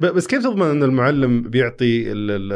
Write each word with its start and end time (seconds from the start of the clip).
بس 0.00 0.26
كيف 0.26 0.42
تضمن 0.42 0.66
إن 0.66 0.82
المعلم 0.82 1.42
بيعطي 1.42 2.12
ال- 2.12 2.30
ال- 2.30 2.52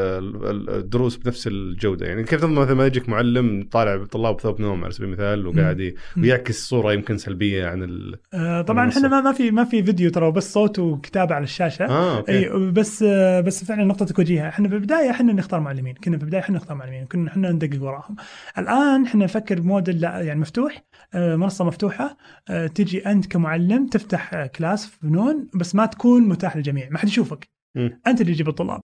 ال- 0.46 0.70
الدروس 0.70 1.16
بنفس 1.16 1.46
الجودة؟ 1.46 2.06
يعني 2.06 2.24
كيف 2.24 2.40
تضمن 2.40 2.54
مثلا 2.54 2.74
ما 2.74 2.86
يجيك 2.86 3.08
معلم 3.08 3.68
طالع 3.72 4.04
طلاب 4.04 4.36
بثوب 4.36 4.60
نوم 4.60 4.84
على 4.84 4.92
سبيل 4.92 5.08
المثال 5.08 5.46
وقاعد. 5.46 5.94
ويعكس 6.16 6.68
صورة 6.68 6.92
يمكن 6.92 7.18
سلبية 7.18 7.66
عن 7.66 7.82
ال... 7.82 8.16
آه، 8.34 8.62
طبعا. 8.62 8.88
إحنا 8.88 9.08
ما 9.08 9.20
ما 9.20 9.32
في 9.32 9.50
ما 9.50 9.64
في 9.64 9.82
فيديو 9.82 10.10
ترى 10.10 10.30
بس 10.30 10.52
صوت 10.52 10.78
وكتابة 10.78 11.34
على 11.34 11.44
الشاشة. 11.44 11.84
آه 11.84 12.16
أوكي. 12.18 12.32
أي 12.32 12.70
بس 12.70 13.04
آه، 13.08 13.40
بس 13.40 13.64
فعلا 13.64 13.84
نقطتك 13.84 14.18
وجيهه 14.18 14.48
إحنا 14.48 14.68
بالبداية 14.68 15.10
إحنا 15.10 15.32
نختار 15.32 15.60
معلمين. 15.60 15.94
كنا 16.04 16.16
في 16.18 16.22
البدايه 16.24 16.40
إحنا 16.40 16.56
نختار 16.56 16.76
معلمين. 16.76 17.06
كنا 17.06 17.28
إحنا 17.30 17.50
ندقق 17.50 17.82
وراهم. 17.82 18.16
الآن 18.58 19.04
إحنا 19.04 19.24
نفكر 19.24 19.60
بموديل 19.60 20.00
لا 20.00 20.20
يعني 20.20 20.40
مفتوح 20.40 20.84
آه، 21.14 21.36
منصة 21.36 21.64
مفتوحة 21.64 22.16
آه، 22.50 22.66
تجي 22.66 23.06
أنت 23.06 23.26
كمعلم 23.26 23.86
تفتح 23.86 24.34
آه، 24.34 24.46
كلاس 24.46 24.86
في 24.86 24.98
فنون 25.00 25.48
بس 25.54 25.74
ما 25.74 25.86
تكون 25.86 26.28
متاح 26.28 26.56
للجميع. 26.56 26.88
ما 26.90 26.98
حد 26.98 27.08
يشوفك 27.08 27.27
مم. 27.27 27.27
أنت 27.76 28.20
اللي 28.20 28.34
تجيب 28.34 28.48
الطلاب. 28.48 28.80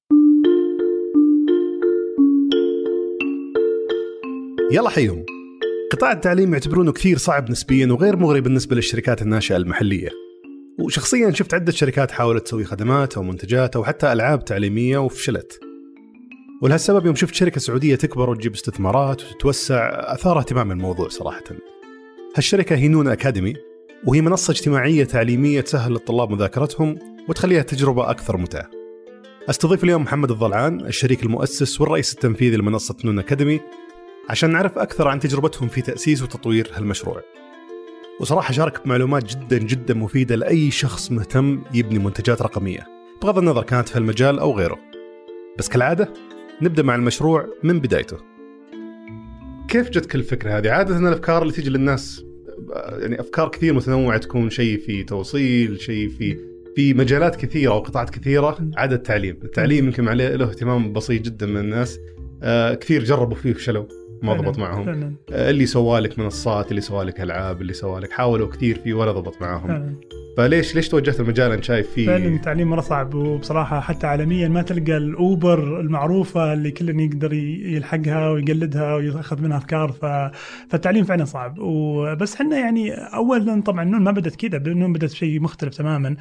يلا 4.73 4.89
حيهم 4.91 5.25
قطاع 5.93 6.13
التعليم 6.13 6.53
يعتبرونه 6.53 6.93
كثير 6.93 7.19
صعب 7.19 7.51
نسبيا 7.51 7.93
وغير 7.93 8.17
مغري 8.17 8.41
بالنسبة 8.41 8.77
للشركات 8.77 9.23
الناشئة 9.23 9.57
المحلية. 9.57 10.11
وشخصيا 10.81 11.31
شفت 11.31 11.55
عدة 11.55 11.73
شركات 11.73 12.11
حاولت 12.11 12.45
تسوي 12.45 12.65
خدمات 12.65 13.17
أو 13.17 13.23
منتجات 13.23 13.77
أو 13.77 13.85
حتى 13.85 14.13
ألعاب 14.13 14.45
تعليمية 14.45 14.99
وفشلت. 14.99 15.61
ولهالسبب 16.63 17.07
يوم 17.07 17.15
شفت 17.15 17.35
شركة 17.35 17.61
سعودية 17.61 17.95
تكبر 17.95 18.31
وتجيب 18.31 18.53
استثمارات 18.53 19.23
وتتوسع 19.25 19.91
أثار 20.15 20.39
اهتمام 20.39 20.73
الموضوع 20.73 21.09
صراحة. 21.09 21.45
هالشركة 22.37 22.77
هي 22.77 22.89
نون 22.89 23.09
أكاديمي 23.09 23.55
وهي 24.07 24.21
منصة 24.21 24.51
اجتماعية 24.51 25.05
تعليمية 25.05 25.61
تسهل 25.61 25.93
للطلاب 25.93 26.31
مذاكرتهم 26.31 27.14
وتخليها 27.29 27.63
تجربة 27.63 28.11
أكثر 28.11 28.37
متعة. 28.37 28.71
أستضيف 29.51 29.85
اليوم 29.85 30.03
محمد 30.03 30.31
الضلعان 30.31 30.81
الشريك 30.81 31.23
المؤسس 31.23 31.81
والرئيس 31.81 32.13
التنفيذي 32.13 32.57
لمنصة 32.57 32.97
نون 33.05 33.19
أكاديمي 33.19 33.61
عشان 34.31 34.51
نعرف 34.51 34.79
أكثر 34.79 35.09
عن 35.09 35.21
تجربتهم 35.21 35.69
في 35.69 35.83
تأسيس 35.83 36.23
وتطوير 36.23 36.71
هالمشروع. 36.73 37.23
وصراحة 38.21 38.53
شارك 38.53 38.85
بمعلومات 38.85 39.25
جدا 39.25 39.59
جدا 39.59 39.95
مفيدة 39.95 40.37
لأي 40.37 40.71
شخص 40.71 41.13
مهتم 41.13 41.63
يبني 41.75 41.99
منتجات 41.99 42.43
رقمية 42.43 42.87
بغض 43.23 43.39
النظر 43.39 43.63
كانت 43.63 43.89
في 43.89 43.99
المجال 43.99 44.39
أو 44.39 44.59
غيره. 44.59 44.79
بس 45.59 45.69
كالعادة 45.69 46.13
نبدأ 46.63 46.83
مع 46.83 46.95
المشروع 46.95 47.47
من 47.63 47.81
بدايته. 47.81 48.17
كيف 49.69 49.91
جتك 49.91 50.15
الفكرة 50.15 50.59
هذه؟ 50.59 50.71
عادة 50.71 50.99
الأفكار 50.99 51.43
اللي 51.43 51.53
تيجي 51.53 51.71
للناس 51.71 52.25
يعني 52.77 53.21
أفكار 53.21 53.49
كثير 53.49 53.75
متنوعة 53.75 54.19
تكون 54.19 54.51
شيء 54.51 54.79
في 54.79 55.03
توصيل، 55.03 55.81
شيء 55.81 56.09
في 56.09 56.54
في 56.77 56.95
مجالات 56.95 57.37
كثيرة 57.37 57.73
أو 57.73 57.79
قطاعات 57.79 58.11
كثيرة 58.11 58.71
عدا 58.77 58.97
التعليم، 58.97 59.39
التعليم 59.45 59.85
يمكن 59.85 60.09
عليه 60.09 60.29
له 60.29 60.45
اهتمام 60.45 60.93
بسيط 60.93 61.23
جدا 61.23 61.47
من 61.47 61.57
الناس. 61.57 61.99
آه 62.43 62.75
كثير 62.75 63.05
جربوا 63.05 63.37
فيه 63.37 63.51
وفشلوا. 63.51 64.04
ما 64.23 64.35
ضبط 64.35 64.59
معهم. 64.59 64.85
فعلا. 64.85 65.15
آه 65.33 65.51
اللي 65.51 65.67
سوى 65.67 66.01
لك 66.01 66.19
منصات 66.19 66.71
اللي 66.71 66.81
سوى 66.81 67.05
لك 67.05 67.21
ألعاب 67.21 67.61
اللي 67.61 67.73
سوى 67.73 68.01
لك 68.01 68.13
حاولوا 68.13 68.49
كثير 68.49 68.79
فيه 68.79 68.95
ولا 68.95 69.13
ضبط 69.13 69.43
معهم. 69.43 69.69
فعلا. 69.69 69.95
فليش 70.37 70.75
ليش 70.75 70.89
توجهت 70.89 71.21
المجال؟ 71.21 71.53
انت 71.53 71.65
شايف 71.65 71.91
فيه 71.91 72.07
فعلا 72.07 72.27
التعليم 72.27 72.71
مرة 72.71 72.81
صعب 72.81 73.15
وبصراحة 73.15 73.81
حتى 73.81 74.07
عالميا 74.07 74.49
ما 74.49 74.63
تلقى 74.63 74.97
الأوبر 74.97 75.81
المعروفة 75.81 76.53
اللي 76.53 76.71
كل 76.71 77.01
يقدر 77.01 77.33
يلحقها 77.33 78.31
ويقلدها 78.31 78.95
ويأخذ 78.95 79.43
منها 79.43 79.57
أفكار. 79.57 79.93
ف... 79.93 80.05
فالتعليم 80.71 81.05
فعلا 81.05 81.25
صعب. 81.25 81.59
وبس 81.59 82.35
إحنا 82.35 82.59
يعني 82.59 82.93
اولا 82.93 83.63
طبعا 83.63 83.85
نون 83.85 84.03
ما 84.03 84.11
بدت 84.11 84.47
كذا 84.47 84.59
نون 84.59 84.93
بدت 84.93 85.11
شيء 85.11 85.41
مختلف 85.41 85.75
تماما. 85.75 86.17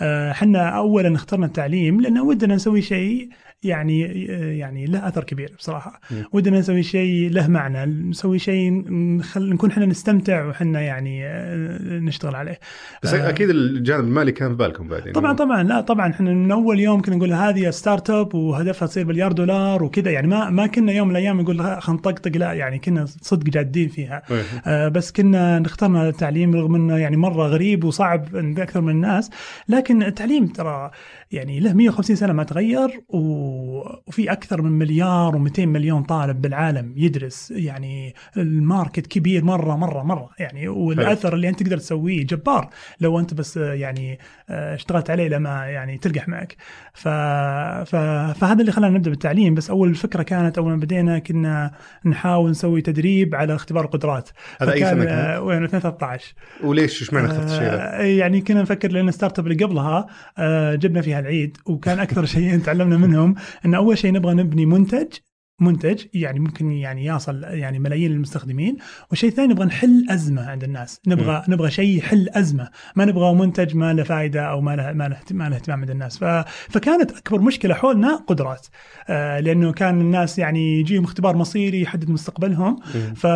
آه، 0.00 0.30
إحنا 0.30 0.68
اولا 0.68 1.14
اخترنا 1.14 1.46
التعليم 1.46 2.00
لأنه 2.00 2.24
ودنا 2.24 2.54
نسوي 2.54 2.82
شيء 2.82 3.28
يعني 3.62 4.24
يعني 4.58 4.86
له 4.86 5.08
أثر 5.08 5.24
كبير 5.24 5.54
بصراحة 5.58 6.00
م. 6.10 6.14
ودنا 6.32 6.58
نسوي 6.58 6.82
شيء 6.82 7.30
له 7.30 7.48
معنى 7.48 7.86
نسوي 7.86 8.38
شيء 8.38 8.92
نخل... 8.92 9.50
نكون 9.50 9.70
إحنا 9.70 9.86
نستمتع 9.86 10.46
وحنا 10.46 10.80
يعني 10.80 11.26
آه، 11.26 11.78
نشتغل 11.98 12.34
عليه 12.34 12.58
بس 13.02 13.14
آه. 13.14 13.28
أكيد 13.28 13.50
الجانب 13.50 14.04
المالي 14.04 14.32
كان 14.32 14.48
في 14.48 14.54
بالكم 14.54 14.88
بعدين 14.88 15.12
طبعا 15.12 15.32
طبعا 15.32 15.62
لا 15.62 15.80
طبعا 15.80 16.10
إحنا 16.10 16.30
من 16.30 16.50
أول 16.50 16.80
يوم 16.80 17.02
كنا 17.02 17.16
نقول 17.16 17.32
هذه 17.32 17.70
startup 17.70 18.34
وهدفها 18.34 18.88
تصير 18.88 19.06
مليار 19.06 19.32
دولار 19.32 19.84
وكذا 19.84 20.10
يعني 20.10 20.26
ما 20.26 20.50
ما 20.50 20.66
كنا 20.66 20.92
يوم 20.92 21.08
من 21.08 21.16
الأيام 21.16 21.40
نقول 21.40 21.60
خلينا 21.60 22.00
نطقطق 22.00 22.36
لا 22.36 22.52
يعني 22.52 22.78
كنا 22.78 23.06
صدق 23.06 23.44
جادين 23.44 23.88
فيها. 23.88 24.22
آه 24.66 24.88
بس 24.88 25.12
كنا 25.12 25.62
اخترنا 25.66 26.08
التعليم 26.08 26.54
رغم 26.54 26.74
إنه 26.74 26.96
يعني 26.96 27.16
مرة 27.16 27.46
غريب 27.46 27.84
وصعب 27.84 28.24
عند 28.34 28.60
أكثر 28.60 28.80
من 28.80 28.90
الناس 28.90 29.30
لكن 29.68 30.02
التعليم 30.02 30.46
ترى 30.46 30.90
يعني 31.32 31.60
له 31.60 31.72
150 31.72 32.16
سنة 32.16 32.32
ما 32.32 32.44
تغير 32.44 33.00
وفي 33.08 34.32
أكثر 34.32 34.62
من 34.62 34.72
مليار 34.72 35.32
و200 35.32 35.58
مليون 35.58 36.02
طالب 36.02 36.42
بالعالم 36.42 36.94
يدرس. 36.96 37.50
يعني 37.50 38.14
الماركت 38.36 39.06
كبير 39.06 39.44
مرة 39.44 39.76
مرة 39.76 40.02
مرة. 40.02 40.30
يعني 40.38 40.68
والأثر 40.68 41.34
اللي 41.34 41.48
أنت 41.48 41.62
تقدر 41.62 41.78
تسويه 41.78 42.26
جبار 42.26 42.68
لو 43.00 43.18
أنت 43.18 43.34
بس 43.34 43.56
يعني 43.56 44.18
آه، 44.50 44.74
اشتغلت 44.74 45.10
عليه 45.10 45.28
لما 45.28 45.66
يعني 45.66 45.98
تلقح 45.98 46.28
معك. 46.28 46.56
ف... 46.94 47.08
ف... 47.88 47.96
فهذا 48.40 48.60
اللي 48.60 48.72
خلانا 48.72 48.94
نبدأ 48.94 49.10
بالتعليم. 49.10 49.54
بس 49.54 49.70
أول 49.70 49.88
الفكرة 49.88 50.22
كانت 50.22 50.58
أول 50.58 50.70
ما 50.70 50.76
بدينا 50.76 51.18
كنا 51.18 51.72
نحاول 52.04 52.50
نسوي 52.50 52.82
تدريب 52.82 53.34
على 53.34 53.54
اختبار 53.54 53.84
القدرات 53.84 54.28
هذا 54.60 54.72
أي 54.72 54.80
سنة 54.80 55.04
كان؟ 55.04 55.38
وين؟ 55.38 55.62
2013 55.62 56.34
وليش؟ 56.64 57.02
إيش 57.02 57.12
معنى 57.12 57.26
اخترت 57.26 57.50
الشيء؟ 57.50 57.68
آه، 57.68 58.02
يعني 58.02 58.40
كنا 58.40 58.62
نفكر 58.62 58.92
لأن 58.92 59.08
ال 59.08 59.38
startup 59.38 59.46
اللي 59.46 59.64
قبلها 59.64 60.06
آه، 60.38 60.74
جبنا 60.74 61.00
فيها 61.00 61.17
العيد 61.18 61.56
وكان 61.66 61.98
أكثر 61.98 62.24
شيء 62.24 62.58
تعلمنا 62.58 62.96
منهم 62.96 63.34
إن 63.64 63.74
أول 63.74 63.98
شيء 63.98 64.12
نبغى 64.12 64.34
نبني 64.34 64.66
منتج 64.66 65.06
منتج 65.60 66.04
يعني 66.14 66.40
ممكن 66.40 66.72
يعني 66.72 67.06
يصل 67.06 67.44
يعني 67.44 67.78
ملايين 67.78 68.12
المستخدمين 68.12 68.76
والشيء 69.10 69.30
الثاني 69.30 69.52
نبغى 69.52 69.66
نحل 69.66 70.06
أزمة 70.10 70.50
عند 70.50 70.64
الناس 70.64 71.00
نبغى 71.06 71.42
م. 71.48 71.52
نبغى 71.52 71.70
شيء 71.70 71.98
يحل 71.98 72.28
أزمة 72.34 72.68
ما 72.96 73.04
نبغى 73.04 73.34
منتج 73.34 73.76
ما 73.76 73.92
له 73.92 74.02
فائده 74.02 74.42
أو 74.42 74.60
ما 74.60 74.76
له 74.76 74.92
ما 74.92 75.08
له 75.08 75.16
ما 75.30 75.48
له 75.48 75.56
اهتمام 75.56 75.80
عند 75.80 75.90
الناس 75.90 76.18
ف... 76.18 76.24
فكانت 76.68 77.10
أكبر 77.12 77.40
مشكلة 77.40 77.74
حولنا 77.74 78.16
قدرات 78.26 78.66
آه 79.08 79.40
لأنه 79.40 79.72
كان 79.72 80.00
الناس 80.00 80.38
يعني 80.38 80.80
يجيهم 80.80 81.04
اختبار 81.04 81.36
مصيري 81.36 81.80
يحدد 81.82 82.10
مستقبلهم. 82.10 82.76
ف... 83.16 83.26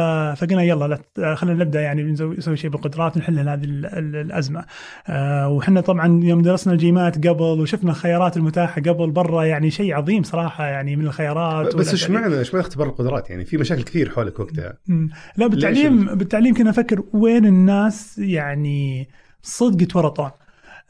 فقلنا 0.41 0.62
يلا 0.62 0.99
لا 1.19 1.34
خلينا 1.34 1.65
نبدأ 1.65 1.81
يعني 1.81 2.03
نسوي 2.12 2.56
شيء 2.56 2.71
بالقدرات 2.71 3.16
ونحل 3.16 3.39
هذه 3.49 3.65
ال- 3.65 3.87
ال- 3.87 4.16
الأزمة 4.16 4.65
آه 5.06 5.49
وحنا 5.49 5.81
طبعا 5.81 6.21
يوم 6.25 6.43
درسنا 6.43 6.72
الجيمات 6.72 7.28
قبل 7.28 7.43
وشفنا 7.60 7.91
الخيارات 7.91 8.37
المتاحة 8.37 8.81
قبل 8.83 9.10
برا 9.10 9.44
يعني 9.44 9.71
شيء 9.71 9.94
عظيم 9.94 10.22
صراحة 10.22 10.66
يعني 10.66 10.97
من 10.97 11.06
الخيارات 11.06 11.77
بس. 11.77 11.94
معنى 12.12 12.38
إيش 12.38 12.54
معنى 12.54 12.66
اختبار 12.66 12.86
القدرات 12.86 13.30
يعني 13.30 13.44
في 13.44 13.56
مشاكل 13.56 13.82
كثير 13.82 14.10
حولك 14.10 14.40
وقتها. 14.40 14.78
مم. 14.86 15.10
لا 15.36 15.46
بالتعليم 15.46 16.04
بالتعليم 16.04 16.54
كنا 16.54 16.70
نفكر 16.70 17.02
وين 17.12 17.46
الناس 17.46 18.18
يعني 18.18 19.08
صدق 19.42 19.82
يتورطون. 19.82 20.30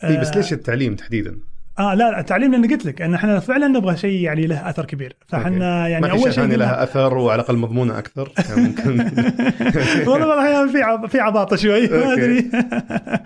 إي 0.05 0.17
بس 0.17 0.37
ليش 0.37 0.53
التعليم 0.53 0.97
تحديدا؟ 0.97 1.39
آه 1.79 1.95
لا 1.95 2.21
التعليم 2.21 2.53
لأن 2.53 2.71
قلت 2.71 2.87
لك 2.87 3.03
إن 3.03 3.15
إحنا 3.15 3.41
فعلا 3.41 3.69
نبغى 3.69 3.97
شيء 3.97 4.21
يعني 4.21 4.47
له 4.47 4.71
أثر 4.71 4.85
كبير. 4.85 5.17
فإحنا 5.29 5.89
يعني 5.89 6.07
ما 6.07 6.13
أول 6.13 6.35
شيء 6.35 6.45
لها 6.45 6.83
أثر 6.83 7.15
وعلى 7.15 7.41
الأقل 7.41 7.57
مضمونة 7.57 7.99
أكثر. 7.99 8.33
كان 8.49 8.63
ممكن 8.67 9.01
والله 10.11 10.67
في 10.67 11.09
في 11.09 11.21
عباطه 11.21 11.57
شوي 11.57 11.89
ما. 11.89 12.13
أدري. 12.13 12.51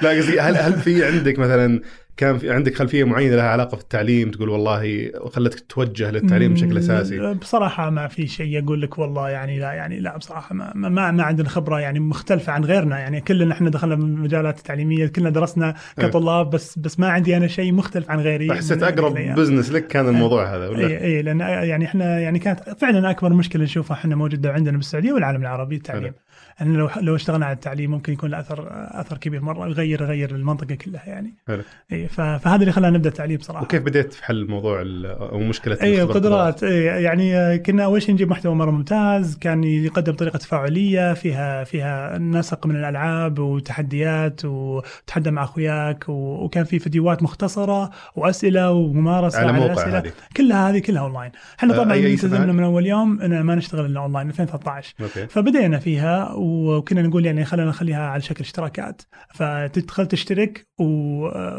لا 0.02 0.10
قصدي 0.10 0.40
هل 0.40 0.56
هل 0.56 0.72
في 0.72 1.04
عندك 1.04 1.38
مثلا 1.38 1.80
كان 2.16 2.38
في 2.38 2.50
عندك 2.50 2.74
خلفية 2.74 3.04
معينة 3.04 3.36
لها 3.36 3.48
علاقة 3.48 3.76
في 3.76 3.82
التعليم 3.82 4.30
تقول 4.30 4.48
والله 4.48 5.10
خلتك 5.32 5.60
توجه 5.68 6.10
للتعليم 6.10 6.54
بشكل 6.54 6.78
أساسي؟ 6.78 7.34
بصراحة 7.34 7.90
ما 7.90 8.08
في 8.08 8.26
شيء 8.26 8.64
أقول 8.64 8.82
لك 8.82 8.98
والله 8.98 9.28
يعني 9.28 9.58
لا 9.58 9.72
يعني 9.72 10.00
لا 10.00 10.16
بصراحة 10.16 10.54
ما 10.54 10.72
ما, 10.74 11.10
ما 11.10 11.22
عندنا 11.22 11.48
خبرة 11.48 11.80
يعني 11.80 12.00
مختلفة 12.00 12.52
عن 12.52 12.64
غيرنا. 12.64 12.98
يعني 12.98 13.20
كلنا 13.20 13.54
إحنا 13.54 13.70
دخلنا 13.70 13.96
من 13.96 14.02
المجالات 14.02 14.58
التعليميه 14.58 15.06
كلنا 15.06 15.30
درسنا 15.30 15.74
كطلاب 15.98 16.50
بس 16.50 16.78
بس 16.78 17.00
ما 17.00 17.08
عندي 17.08 17.36
أنا 17.36 17.46
شيء 17.46 17.72
مختلف 17.72 18.10
عن 18.10 18.20
غيري. 18.20 18.50
هذيك 18.50 18.82
أقرب. 18.82 19.14
business 19.14 19.72
لك 19.72 19.86
كان 19.86 20.08
الموضوع 20.08 20.56
هذا 20.56 20.68
ولا؟ 20.68 20.86
اي 20.86 21.04
اي 21.04 21.22
لأن 21.22 21.40
يعني 21.40 21.84
إحنا 21.84 22.20
يعني 22.20 22.38
كانت 22.38 22.60
فعلا 22.60 23.10
أكبر 23.10 23.32
مشكلة 23.32 23.64
نشوفها 23.64 23.96
إحنا 23.96 24.16
موجودة 24.16 24.52
عندنا 24.52 24.76
بالسعودية 24.76 25.12
والعالم 25.12 25.40
العربي 25.40 25.76
التعليم. 25.76 26.02
حلو. 26.02 26.14
أن 26.60 26.76
لو 26.76 26.90
لو 27.00 27.14
اشتغلنا 27.14 27.46
على 27.46 27.54
التعليم 27.54 27.90
ممكن 27.90 28.12
يكون 28.12 28.30
له 28.30 28.40
أثر 28.40 28.68
أثر 28.70 29.18
كبير 29.18 29.40
مرة 29.40 29.68
يغير 29.68 30.02
يغير 30.02 30.30
المنطقة 30.30 30.74
كلها 30.74 31.06
يعني. 31.06 31.34
حلو. 31.48 31.62
إي 31.92 32.08
فهذا 32.08 32.60
اللي 32.60 32.72
خلانا 32.72 32.96
نبدأ 32.96 33.08
التعليم 33.08 33.40
صراحة. 33.40 33.62
وكيف 33.62 33.82
بديت 33.82 34.12
في 34.12 34.24
حل 34.24 34.46
موضوع 34.48 34.80
أو 35.06 35.38
مشكلة 35.38 35.78
إي 35.82 36.02
القدرات 36.02 36.64
إي 36.64 36.84
يعني 36.84 37.58
كنا 37.58 37.84
أول 37.84 38.02
شيء 38.02 38.14
نجيب 38.14 38.30
محتوى 38.30 38.54
مرة 38.54 38.70
ممتاز 38.70 39.38
كان 39.38 39.64
يقدم 39.64 40.12
طريقة 40.12 40.36
تفاعلية 40.36 41.14
فيها 41.14 41.64
فيها 41.64 42.18
نسق 42.18 42.66
من 42.66 42.76
الألعاب 42.76 43.38
وتحديات 43.38 44.44
وتحدى 44.44 45.30
مع 45.30 45.44
أخوياك 45.44 46.04
وكان 46.08 46.64
في 46.64 46.78
فيديوهات 46.78 47.22
مختصرة 47.22 47.90
وأسئلة 48.16 48.70
وممارسة 48.70 49.38
على 49.38 49.52
موقع 49.52 49.66
الأسئلة. 49.66 49.98
هذه. 49.98 50.12
كلها 50.36 50.70
هذه 50.70 50.78
كلها 50.78 51.02
أونلاين. 51.02 51.30
إحنا 51.58 51.74
طبعا 51.76 51.94
التزمنا؟ 51.94 52.52
من 52.52 52.62
أول 52.62 52.86
يوم 52.86 53.20
إن 53.20 53.40
ما 53.40 53.54
نشتغل 53.54 53.86
إلا 53.86 54.00
أونلاين 54.00 54.28
2013 54.28 54.94
أوكي. 55.00 55.26
فبدينا 55.26 55.78
فيها 55.78 56.32
وكنا 56.46 57.02
نقول 57.02 57.26
يعني 57.26 57.44
خلينا 57.44 57.68
نخليها 57.68 58.06
على 58.06 58.22
شكل 58.22 58.44
اشتراكات 58.44 59.02
فتدخل 59.34 60.06
تشترك. 60.06 60.66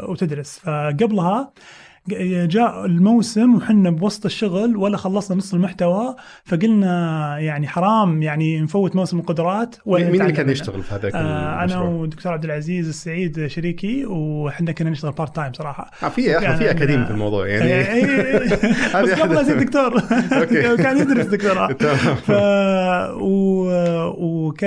وتدرس 0.08 0.58
فقبلها 0.58 1.52
جاء 2.46 2.84
الموسم 2.84 3.54
وحنا 3.54 3.90
بوسط 3.90 4.24
الشغل 4.24 4.76
ولا 4.76 4.96
خلصنا 4.96 5.36
نص 5.36 5.54
المحتوى 5.54 6.16
فقلنا 6.44 7.38
يعني 7.38 7.68
حرام 7.68 8.22
يعني 8.22 8.60
نفوت 8.60 8.96
موسم 8.96 9.18
القدرات 9.18 9.76
ولا 9.86 10.10
مين 10.10 10.22
اللي 10.22 10.32
كان. 10.32 10.48
يشتغل 10.50 10.82
في 10.82 10.94
هذاك 10.94 11.14
آه 11.14 11.64
أنا؟ 11.64 11.80
والدكتور 11.80 12.32
عبد 12.32 12.44
العزيز 12.44 12.88
السعيد 12.88 13.46
شريكي 13.46 14.06
وحنا 14.06 14.72
كنا 14.72 14.90
نشتغل 14.90 15.12
part 15.12 15.36
time 15.36 15.52
صراحة 15.52 15.90
آه 16.02 16.08
في 16.08 16.22
يا 16.22 16.56
في 16.56 16.70
أكاديمي 16.70 17.04
في 17.04 17.10
الموضوع 17.10 17.46
يعني 17.46 17.64
إيه، 17.64 17.84
إيه. 17.92 18.38
بس 19.02 19.10
قبل 19.10 19.36
يصير 19.36 19.62
دكتور. 19.62 20.00
كان 20.82 20.98
يدرس 20.98 21.26
دكتوراه. 21.26 21.68
ف 22.26 22.30
و... 23.20 23.68
وك... 24.18 24.62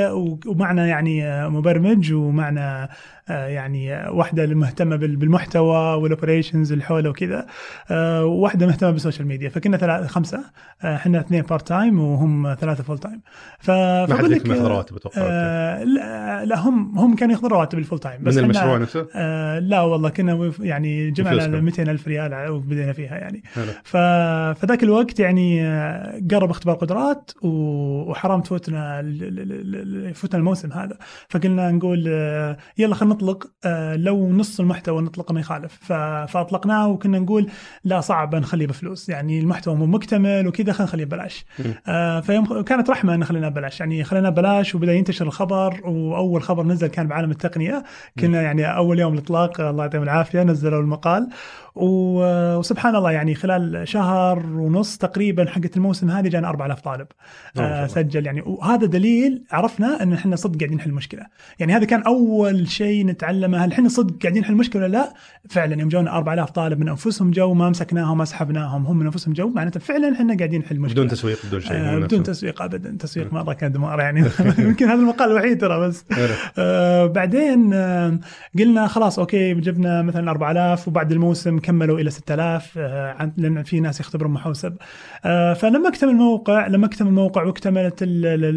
ومعنا 0.45 0.88
يعني 0.88 1.49
مبرمج 1.49 2.13
ومعنا 2.13 2.89
يعني 3.29 4.09
واحدة 4.09 4.47
مهتمة 4.47 4.95
بال- 4.95 5.15
بالمحتوى 5.15 5.95
وال 5.95 6.08
operations 6.08 6.71
اللي 6.71 6.83
حوله 6.83 7.09
وكذا 7.09 7.45
آه، 7.91 8.25
وواحدة 8.25 8.68
مهتمة 8.68 8.91
بال 8.92 9.00
social 9.00 9.27
media 9.27 9.50
فكنا 9.50 9.77
ثلاثة 9.77 10.07
خمسة 10.07 10.44
آه، 10.83 10.95
إحنا 10.95 11.19
اثنين 11.19 11.41
part 11.42 11.68
time 11.68 12.00
وهم 12.00 12.56
ثلاثة 12.59 12.83
full 12.83 12.98
time 12.98 13.21
ف 13.59 13.69
ما 13.71 14.15
حد 14.18 14.23
لك 14.25 14.45
مثل 14.47 14.62
رواتب 14.65 14.95
أتوقع 14.95 15.21
آه، 15.21 15.83
لا, 15.83 16.45
لا 16.45 16.59
هم 16.59 17.00
هم 17.00 17.15
كانوا 17.15 17.33
ياخذون 17.35 17.51
رواتب 17.51 17.77
ال 17.80 17.83
full 17.83 18.00
time 18.00 18.21
من 18.23 18.31
إحنا- 18.31 18.38
المشروع 18.38 18.77
نفسه؟ 18.77 19.07
آه 19.15 19.59
لا 19.59 19.81
والله 19.81 20.09
كنا 20.09 20.51
يعني 20.59 21.12
جمعنا 21.12 21.39
فلوسكم. 21.39 21.63
200 21.65 21.83
ألف 21.91 22.07
ريال 22.07 22.50
وبدينا 22.50 22.94
فيها 22.94 23.15
يعني. 23.17 23.44
ف... 23.83 23.97
فذاك 24.62 24.83
الوقت 24.83 25.19
يعني 25.19 25.63
آه، 25.65 26.21
قرب 26.31 26.50
اختبار 26.50 26.75
قدرات 26.75 27.31
وحرام 27.41 28.41
تفوتنا 28.41 29.00
يفوتنا 30.09 30.39
الموسم 30.39 30.71
هذا 30.71 30.97
فقلنا 31.29 31.71
نقول 31.71 32.06
آه، 32.07 32.57
يلا 32.77 32.95
خلينا 32.95 33.12
نطلق 33.21 33.51
آه، 33.65 33.95
لو 33.95 34.29
نص 34.29 34.59
المحتوى 34.59 35.01
نطلقه 35.01 35.33
ما 35.33 35.39
يخالف. 35.39 35.79
فأطلقناه 36.27 36.88
وكنا 36.88 37.19
نقول 37.19 37.50
لا 37.83 38.01
صعب 38.01 38.35
نخليه 38.35 38.68
بفلوس. 38.68 39.09
يعني 39.09 39.39
المحتوى 39.39 39.75
مو 39.75 39.85
مكتمل 39.85 40.47
وكذا 40.47 40.73
خلينا 40.73 40.83
نخليه 40.83 41.06
ببلاش. 41.06 41.45
آه، 41.88 42.19
فيوم 42.19 42.62
كانت 42.62 42.89
رحمة 42.89 43.15
ان 43.15 43.23
خليناه 43.23 43.50
ببلاش. 43.50 43.79
يعني 43.79 44.03
خليناه 44.03 44.29
ببلاش 44.29 44.75
وبدأ 44.75 44.94
ينتشر 44.94 45.25
الخبر 45.25 45.81
وأول 45.83 46.44
خبر 46.44 46.63
نزل 46.63 46.88
كان 46.88 47.07
بعالم 47.07 47.31
التقنية. 47.31 47.83
كنا 48.19 48.41
يعني 48.41 48.75
أول 48.75 49.00
يوم 49.00 49.13
الإطلاق 49.13 49.62
الله 49.62 49.83
يعطيهم 49.83 50.03
العافية 50.03 50.44
نزلوا 50.44 50.81
المقال. 50.81 51.29
وسبحان 51.75 52.95
الله 52.95 53.12
يعني 53.12 53.35
خلال 53.35 53.88
شهر 53.88 54.45
ونص 54.45 54.97
تقريبا 54.97 55.45
حقت 55.50 55.77
الموسم 55.77 56.09
هذه 56.12 56.27
جانا 56.27 56.50
4000 56.50 56.81
طالب. 56.81 57.07
آه. 57.57 57.88
سجل 57.88 58.25
يعني. 58.25 58.41
وهذا 58.41 58.85
دليل 58.85 59.44
عرفنا 59.51 60.03
إن 60.03 60.13
إحنا 60.13 60.35
صدق 60.35 60.59
قاعدين 60.59 60.77
نحل 60.77 60.91
مشكله 60.91 61.25
يعني 61.59 61.73
هذا 61.73 61.85
كان 61.85 62.01
أول 62.01 62.69
شيء 62.69 63.06
نتعلمه 63.06 63.65
هل 63.65 63.71
إحنا 63.71 63.89
صدق 63.89 64.21
قاعدين 64.21 64.41
نحل 64.41 64.53
مشكله 64.53 64.81
ولا 64.81 64.91
لا؟ 64.91 65.13
فعلا 65.50 65.79
يوم 65.79 65.89
جونا 65.89 66.18
4000 66.18 66.50
طالب 66.51 66.79
من 66.79 66.89
أنفسهم 66.89 67.31
جو 67.31 67.53
ما 67.53 67.69
مسكناهم 67.69 68.17
ما 68.17 68.25
سحبناهم 68.25 68.85
هم 68.85 68.97
من 68.97 69.06
أنفسهم 69.06 69.33
جو. 69.33 69.50
معناته 69.50 69.79
فعلا 69.79 70.13
إحنا 70.13 70.38
قاعدين 70.38 70.59
نحل 70.62 70.79
مشكله 70.79 70.94
بدون 70.94 71.07
تسويق 71.07 71.38
بدون 71.47 71.62
شيء 71.62 71.77
آه 71.77 72.00
بدون. 72.00 72.24
تسويق 72.24 72.62
ابدا. 72.62 72.97
تسويق 73.00 73.33
مره 73.33 73.53
كان 73.53 73.71
دمار 73.71 74.00
يعني. 74.00 74.24
يمكن 74.59 74.85
هذا 74.85 75.00
المقال 75.00 75.31
الوحيد 75.31 75.62
ترى 75.62 75.88
بس. 75.88 76.06
آه 76.57 77.06
بعدين 77.06 77.74
آه 77.74 78.19
قلنا 78.59 78.88
خلاص 78.88 79.19
أوكي 79.19 79.53
جبنا 79.53 80.01
مثلا 80.01 80.31
4000 80.31 80.88
وبعد 80.88 81.12
الموسم 81.12 81.59
كملوا 81.62 82.00
إلى 82.00 82.10
6000 82.10 82.74
آه 82.78 83.31
لأن 83.38 83.63
في 83.63 83.80
ناس 83.80 84.00
يختبرون 84.00 84.31
محوسب 84.31 84.75
آه 85.25 85.54
فلما 85.54 85.90
اكتمل 85.90 86.10
الموقع 86.10 86.68
لما 86.68 86.86
اكتمل 86.86 87.08
الموقع 87.08 87.44
واكتملت 87.44 88.04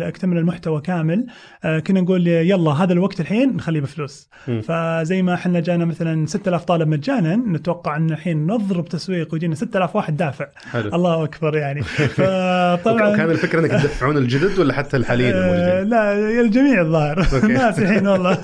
اكتمل 0.03 0.39
المحتوى 0.39 0.81
كامل 0.81 1.27
آه 1.65 1.79
كنا 1.79 2.01
نقول 2.01 2.27
يلا 2.27 2.71
هذا 2.71 2.93
الوقت 2.93 3.21
الحين 3.21 3.57
نخليه 3.57 3.81
بفلوس. 3.81 4.29
فزي 4.63 5.23
ما 5.23 5.35
إحنا 5.35 5.61
جانا 5.61 5.85
مثلا 5.85 6.27
6000 6.27 6.65
طالب 6.65 6.89
مجانا 6.89 7.37
نتوقع 7.37 7.97
إن 7.97 8.11
الحين 8.11 8.47
نضرب 8.47 8.85
تسويق 8.85 9.33
ويجينا 9.33 9.55
6000 9.55 9.97
واحد 9.97 10.17
دافع. 10.17 10.47
حلو. 10.71 10.95
الله 10.95 11.25
أكبر 11.25 11.57
يعني. 11.57 11.83
طبعا 12.19 12.77
فطبعا 12.77 13.09
وكان 13.09 13.31
الفكرة 13.31 13.61
إنك 13.61 13.71
تدفعون 13.71 14.17
الجدد 14.17 14.59
ولا 14.59 14.75
حتى 14.75 14.97
الحاليين 14.97 15.35
الموجودين؟ 15.35 15.89
لا 15.91 16.41
الجميع 16.41 16.81
الظاهر. 16.81 17.27
الناس 17.45 17.79
الحين 17.79 18.07
والله. 18.07 18.39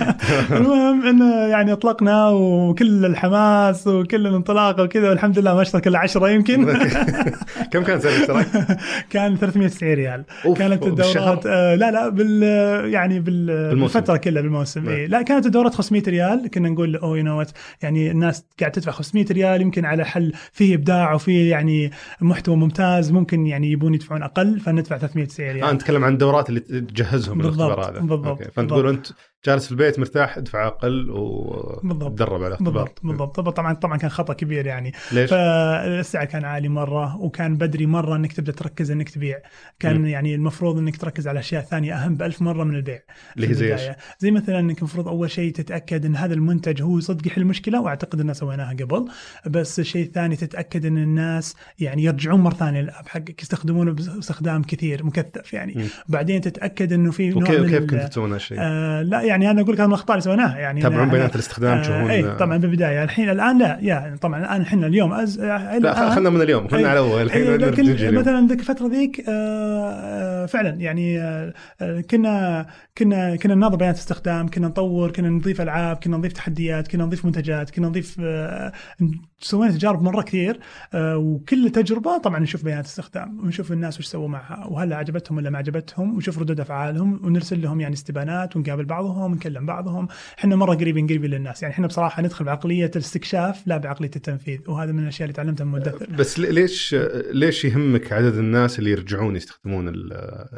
المهم 0.58 1.06
إنه 1.06 1.34
يعني 1.34 1.72
أطلقنا 1.72 2.28
وكل 2.28 3.06
الحماس 3.06 3.86
وكل 4.00 4.26
الانطلاق 4.26 4.80
وكذا 4.80 5.08
والحمد 5.10 5.38
لله 5.38 5.54
ما 5.54 5.62
اشترك 5.62 5.86
الا 5.86 5.98
10 5.98 6.28
يمكن 6.28 6.64
كم 7.72 7.82
كان 7.82 8.00
سعر 8.00 8.12
الاشتراك؟ 8.12 8.46
كان 9.12 9.36
390 9.36 9.94
ريال 9.94 10.24
كانت؟ 10.56 10.86
الدورات 10.86 11.46
آه 11.46 11.74
لا 11.74 11.90
لا 11.90 12.08
بال 12.08 12.42
يعني 12.92 13.20
بال. 13.20 13.46
بالفترة 13.70 14.16
كلها 14.16 14.42
بالموسم 14.42 14.84
نعم. 14.84 14.94
إيه 14.94 15.06
لا 15.06 15.22
كانت 15.22 15.46
الدورات 15.46 15.74
500 15.74 16.02
ريال 16.08 16.50
كنا 16.50 16.68
نقول 16.68 16.96
أوه 16.96 17.18
you 17.18 17.24
know 17.24 17.44
يعني 17.82 18.10
الناس 18.10 18.44
قاعد 18.60 18.72
تدفع 18.72 18.92
500 18.92 19.26
ريال 19.30 19.60
يمكن 19.60 19.84
على 19.84 20.04
حل 20.04 20.32
فيه 20.52 20.74
إبداع 20.74 21.14
وفيه 21.14 21.50
يعني 21.50 21.90
محتوى 22.20 22.56
ممتاز 22.56 23.12
ممكن 23.12 23.46
يعني 23.46 23.72
يبون 23.72 23.94
يدفعون 23.94 24.22
أقل 24.22 24.60
فندفع 24.60 24.98
390 24.98 25.50
ريال 25.50 25.64
آه 25.64 25.72
نتكلم 25.72 26.04
عن 26.04 26.12
الدورات 26.12 26.48
اللي 26.48 26.60
تجهزهم 26.60 27.38
بالضبط، 27.38 27.56
بالاختبار 27.56 27.90
هذا 27.90 28.00
بالضبط، 28.00 28.26
أوكي. 28.26 28.50
فأنت. 28.50 28.70
تقول 28.70 28.88
أنت 28.88 29.06
جالس 29.44 29.66
في 29.66 29.72
البيت 29.72 29.98
مرتاح 29.98 30.38
ادفع 30.38 30.66
أقل. 30.66 31.10
وتدرب 31.10 32.34
على 32.34 32.46
الاختبار 32.46 32.72
بالضبط 32.72 33.00
بالضبط 33.02 33.36
طبعا 33.36 33.50
طبعا 33.52 33.74
طبعا 33.74 33.96
كان 33.96 34.10
خطأ 34.10 34.32
كبير 34.32 34.66
يعني 34.66 34.92
ليش؟ 35.12 35.30
فالسعر 35.30 36.24
كان 36.24 36.44
عالي 36.44 36.68
مرة 36.68 37.16
وكان 37.16 37.56
بدري 37.56 37.86
مرة 37.86 38.16
إنك 38.16 38.32
تبدأ 38.32 38.52
تركز 38.52 38.90
إنك 38.90 39.08
تبيع 39.08 39.38
كان 39.78 39.98
مم. 39.98 40.06
يعني 40.06 40.34
المفروض 40.34 40.78
إنك 40.78 40.96
تركز 40.96 41.28
على 41.28 41.38
أشياء 41.40 41.62
ثانية 41.62 41.94
أهم 41.94 42.14
بألف 42.14 42.42
مرة 42.42 42.64
من 42.64 42.74
البيع 42.74 43.00
اللي 43.36 43.48
هي 43.48 43.54
زي. 43.54 43.94
زي 44.18 44.30
مثلا 44.30 44.58
إنك 44.58 44.78
المفروض 44.78 45.08
أول 45.08 45.30
شيء 45.30 45.52
تتأكد 45.52 46.06
إن 46.06 46.16
هذا 46.16 46.34
المنتج 46.34 46.82
هو 46.82 47.00
صدق 47.00 47.26
يحل 47.26 47.44
مشكله 47.44 47.80
وأعتقد 47.80 48.20
ان 48.20 48.34
سويناها 48.34 48.72
قبل 48.72 49.08
بس 49.46 49.80
الشيء 49.80 50.06
الثاني 50.06 50.36
تتأكد 50.36 50.86
إن 50.86 50.98
الناس 50.98 51.56
يعني 51.78 52.04
يرجعون 52.04 52.40
مرة 52.40 52.54
ثانية 52.54 52.80
للأب 52.80 53.08
حقك 53.08 53.42
يستخدمونه 53.42 53.92
باستخدام 53.92 54.62
كثير 54.62 55.06
مكثف 55.06 55.52
يعني 55.52 55.74
مم. 55.76 55.84
بعدين 56.08 56.40
تتأكد 56.40 56.92
إنه 56.92 57.10
في 57.10 57.28
نوع 57.28 57.42
وكيف 57.42 57.60
من 57.60 57.68
كيف 57.68 57.90
كنت 57.90 58.02
تسوون 58.02 58.32
هالشيء؟ 58.32 58.58
آه 58.60 59.02
لا 59.02 59.22
يعني 59.26 59.50
أنا 59.50 59.60
أقول 59.60 59.72
لك 59.74 59.80
هذا 59.80 59.86
من 59.86 59.92
الأخطاء 59.94 60.14
اللي 60.16 60.24
سويناها 60.24 60.58
يعني 60.58 60.80
تتابعون 60.80 61.08
أنا- 61.08 61.12
بيانات 61.12 61.34
الاستخدام 61.34 61.78
آه 61.78 61.82
تشوفون 61.82 62.10
اي 62.10 62.36
طبعا 62.36 62.56
بالبدايه 62.56 63.04
الحين 63.04 63.30
الآن 63.30 63.58
لا 63.58 63.78
يا 63.82 64.16
طبعا 64.20 64.40
الآن 64.40 64.62
إحنا 64.62 64.86
اليوم 64.86 65.12
أز... 65.12 65.40
لا 65.40 66.10
خلنا 66.14 66.30
من 66.30 66.42
اليوم 66.42 66.68
خلنا 66.68 66.82
إيه. 66.82 66.88
على 66.88 66.98
اول 66.98 67.22
الحين 67.22 67.42
إيه، 67.42 67.56
لكن. 67.56 68.14
مثلا 68.14 68.46
ذيك 68.48 68.60
الفترة 68.60 68.88
ذيك 68.88 69.24
آه، 69.28 69.32
آه، 69.32 70.35
فعلا 70.46 70.68
يعني 70.80 71.20
آه، 71.20 71.54
كنا 72.10 72.66
كنا 72.98 73.36
كنا 73.36 73.54
نناظر 73.54 73.76
بيانات 73.76 73.96
استخدام 73.96 74.48
كنا 74.48 74.68
نطور 74.68 75.12
كنا 75.12 75.28
نضيف 75.28 75.60
ألعاب 75.60 75.96
كنا 75.96 76.16
نضيف 76.16 76.32
تحديات 76.32 76.88
كنا 76.88 77.04
نضيف 77.04 77.24
منتجات 77.24 77.70
كنا 77.70 77.88
نضيف 77.88 78.16
آه، 78.20 78.72
سوينا 79.40 79.72
تجارب 79.72 80.02
مرة 80.02 80.22
كثير 80.22 80.60
آه، 80.94 81.16
وكل 81.16 81.70
تجربة 81.70 82.18
طبعا 82.18 82.38
نشوف 82.38 82.64
بيانات 82.64 82.84
استخدام 82.84 83.40
ونشوف 83.40 83.72
الناس 83.72 83.98
وش 83.98 84.06
سووا 84.06 84.28
معها 84.28 84.66
وهل 84.66 84.92
عجبتهم 84.92 85.36
ولا 85.38 85.50
ما 85.50 85.58
عجبتهم 85.58 86.14
ونشوف 86.14 86.38
ردود 86.38 86.60
أفعالهم 86.60 87.20
ونرسل 87.24 87.62
لهم 87.62 87.80
يعني 87.80 87.94
استبانات 87.94 88.56
ونقابل 88.56 88.84
بعضهم 88.84 89.32
ونكلم 89.32 89.66
بعضهم. 89.66 90.08
إحنا 90.38 90.56
مرة 90.56 90.74
قريبين 90.74 91.06
قريبين 91.06 91.30
للناس 91.30 91.62
يعني 91.62 91.74
إحنا 91.74 91.86
بصراحة 91.86 92.22
ندخل 92.22 92.44
بعقلية 92.44 92.90
الاستكشاف 92.96 93.66
لا 93.66 93.76
بعقلية 93.76 94.10
التنفيذ 94.16 94.58
وهذا 94.68 94.92
من 94.92 95.02
الأشياء 95.02 95.24
اللي 95.28 95.36
تعلمتها 95.36 95.64
من 95.64 95.72
مدثر 95.72 96.06
بس 96.18 96.38
لي- 96.38 96.50
ليش 96.52 96.96
ليش 97.30 97.64
يهمك 97.64 98.12
عدد 98.12 98.34
الناس 98.36 98.78
اللي 98.78 98.90
يرجعون 98.90 99.36
يستخدمون 99.36 99.88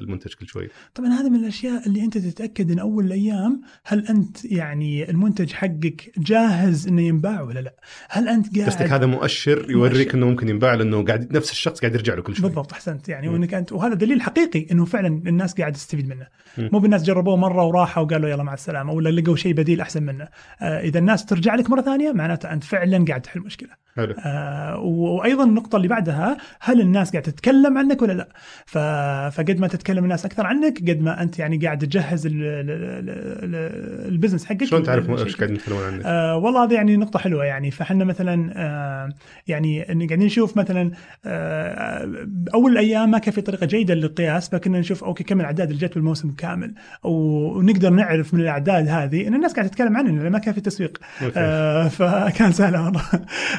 المنتج 0.02 0.34
كل 0.34 0.46
شوي؟ 0.46 0.68
طبعا 0.94 1.08
هذا 1.08 1.28
من 1.28 1.36
الأشياء 1.36 1.86
اللي 1.86 2.04
أنت 2.04 2.18
تتأكد 2.18 2.70
إن 2.70 2.78
أول 2.78 3.04
الأيام 3.04 3.60
هل 3.84 4.06
أنت 4.06 4.44
يعني 4.44 5.10
المنتج 5.10 5.52
حقك 5.52 6.12
جاهز 6.18 6.88
إنه 6.88 7.02
ينباع 7.02 7.42
ولا 7.42 7.60
لا؟ 7.60 7.74
هل 8.10 8.28
أنت 8.28 8.56
قاعد 8.58 8.70
قصدك 8.70 8.92
هذا 8.92 9.06
مؤشر 9.06 9.70
يوريك 9.70 10.06
مؤشر. 10.06 10.18
إنه 10.18 10.26
ممكن 10.26 10.48
ينباع 10.48 10.74
لأنه 10.74 11.04
قاعد 11.04 11.32
نفس 11.32 11.50
الشخص 11.50 11.80
قاعد 11.80 11.94
يرجع 11.94 12.14
له 12.14 12.22
كل 12.22 12.36
شوي 12.36 12.48
بالضبط 12.48 12.72
أحسنت 12.72 13.08
يعني. 13.08 13.28
وإنك 13.28 13.54
انت 13.54 13.72
وهذا 13.72 13.94
دليل 13.94 14.22
حقيقي 14.22 14.66
إنه 14.72 14.84
فعلا 14.84 15.08
الناس 15.08 15.54
قاعد 15.54 15.72
تستفيد 15.72 16.08
منه 16.08 16.26
مم. 16.58 16.70
مو 16.72 16.78
بالناس 16.78 17.02
جربوه 17.02 17.36
مرة 17.36 17.64
وراحوا 17.64 18.02
وقالوا 18.02 18.28
يلا 18.28 18.42
مع 18.42 18.54
السلامة 18.54 18.92
ولا 18.92 19.08
لقوا 19.20 19.36
شيء 19.36 19.52
بديل 19.52 19.80
أحسن 19.80 20.02
منه 20.02 20.28
آه 20.62 20.80
إذا 20.80 20.98
الناس 20.98 21.24
ترجع 21.24 21.54
لك 21.54 21.70
مرة 21.70 21.80
ثانية 21.80 22.12
معناته 22.12 22.52
أنت 22.52 22.64
فعلا 22.64 23.04
قاعد 23.04 23.20
تحل 23.20 23.40
مشكلة 23.40 23.70
حلو 23.96 24.14
آه 24.18 24.78
وأيضا 24.78 25.44
النقطة 25.44 25.76
اللي 25.76 25.88
بعدها 25.88 26.36
هل 26.60 26.80
الناس 26.80 27.12
قاعدة 27.12 27.30
تتكلم 27.30 27.78
عنك 27.78 28.02
ولا 28.02 28.12
لا. 28.12 28.28
فقد 28.66 29.58
ما 29.58 29.67
تتكلم 29.68 30.04
الناس 30.04 30.24
أكثر 30.24 30.46
عنك 30.46 30.78
قد 30.90 31.00
ما 31.00 31.22
أنت 31.22 31.38
يعني 31.38 31.56
قاعد 31.58 31.78
تجهز 31.78 32.26
ال... 32.26 32.32
ال... 32.32 32.70
ال... 32.70 33.08
ال... 33.54 34.12
ال 34.12 34.16
business 34.16 34.44
حقك. 34.44 34.64
شلون 34.64 34.82
تعرف 34.82 35.10
إيش 35.10 35.36
قاعدين 35.36 35.56
يتكلمون 35.56 35.84
عنك؟ 35.84 36.02
آه 36.06 36.36
والله 36.36 36.64
هذه 36.64 36.74
يعني 36.74 36.96
نقطة 36.96 37.18
حلوة 37.18 37.44
يعني. 37.44 37.70
فحنا 37.70 38.04
مثلا 38.04 38.52
آه 38.56 39.08
يعني 39.46 39.82
قاعدين 39.82 40.18
نشوف 40.26 40.56
مثلا 40.56 40.90
آه 41.24 42.28
أول 42.54 42.72
الأيام 42.72 43.10
ما 43.10 43.18
كان 43.18 43.32
في 43.34 43.40
طريقة 43.40 43.66
جيدة 43.66 43.94
للقياس 43.94 44.48
فكنا 44.48 44.78
نشوف 44.80 45.04
okay 45.04 45.24
كم 45.24 45.40
الأعداد 45.40 45.70
اللي 45.70 45.86
جت 45.86 45.94
بالموسم 45.94 46.30
كامل 46.30 46.74
ونقدر 47.04 47.90
نعرف 47.90 48.34
من 48.34 48.40
الأعداد 48.40 48.88
هذه 48.88 49.28
إن 49.28 49.34
الناس 49.34 49.52
قاعدة 49.54 49.68
تتكلم 49.68 49.96
عننا 49.96 50.22
لأن 50.22 50.32
ما 50.32 50.38
كان 50.38 50.54
في 50.54 50.60
تسويق. 50.60 50.98
آه 51.36 51.88
فكان 51.88 52.52
سهل 52.52 52.78
مرة 52.78 53.02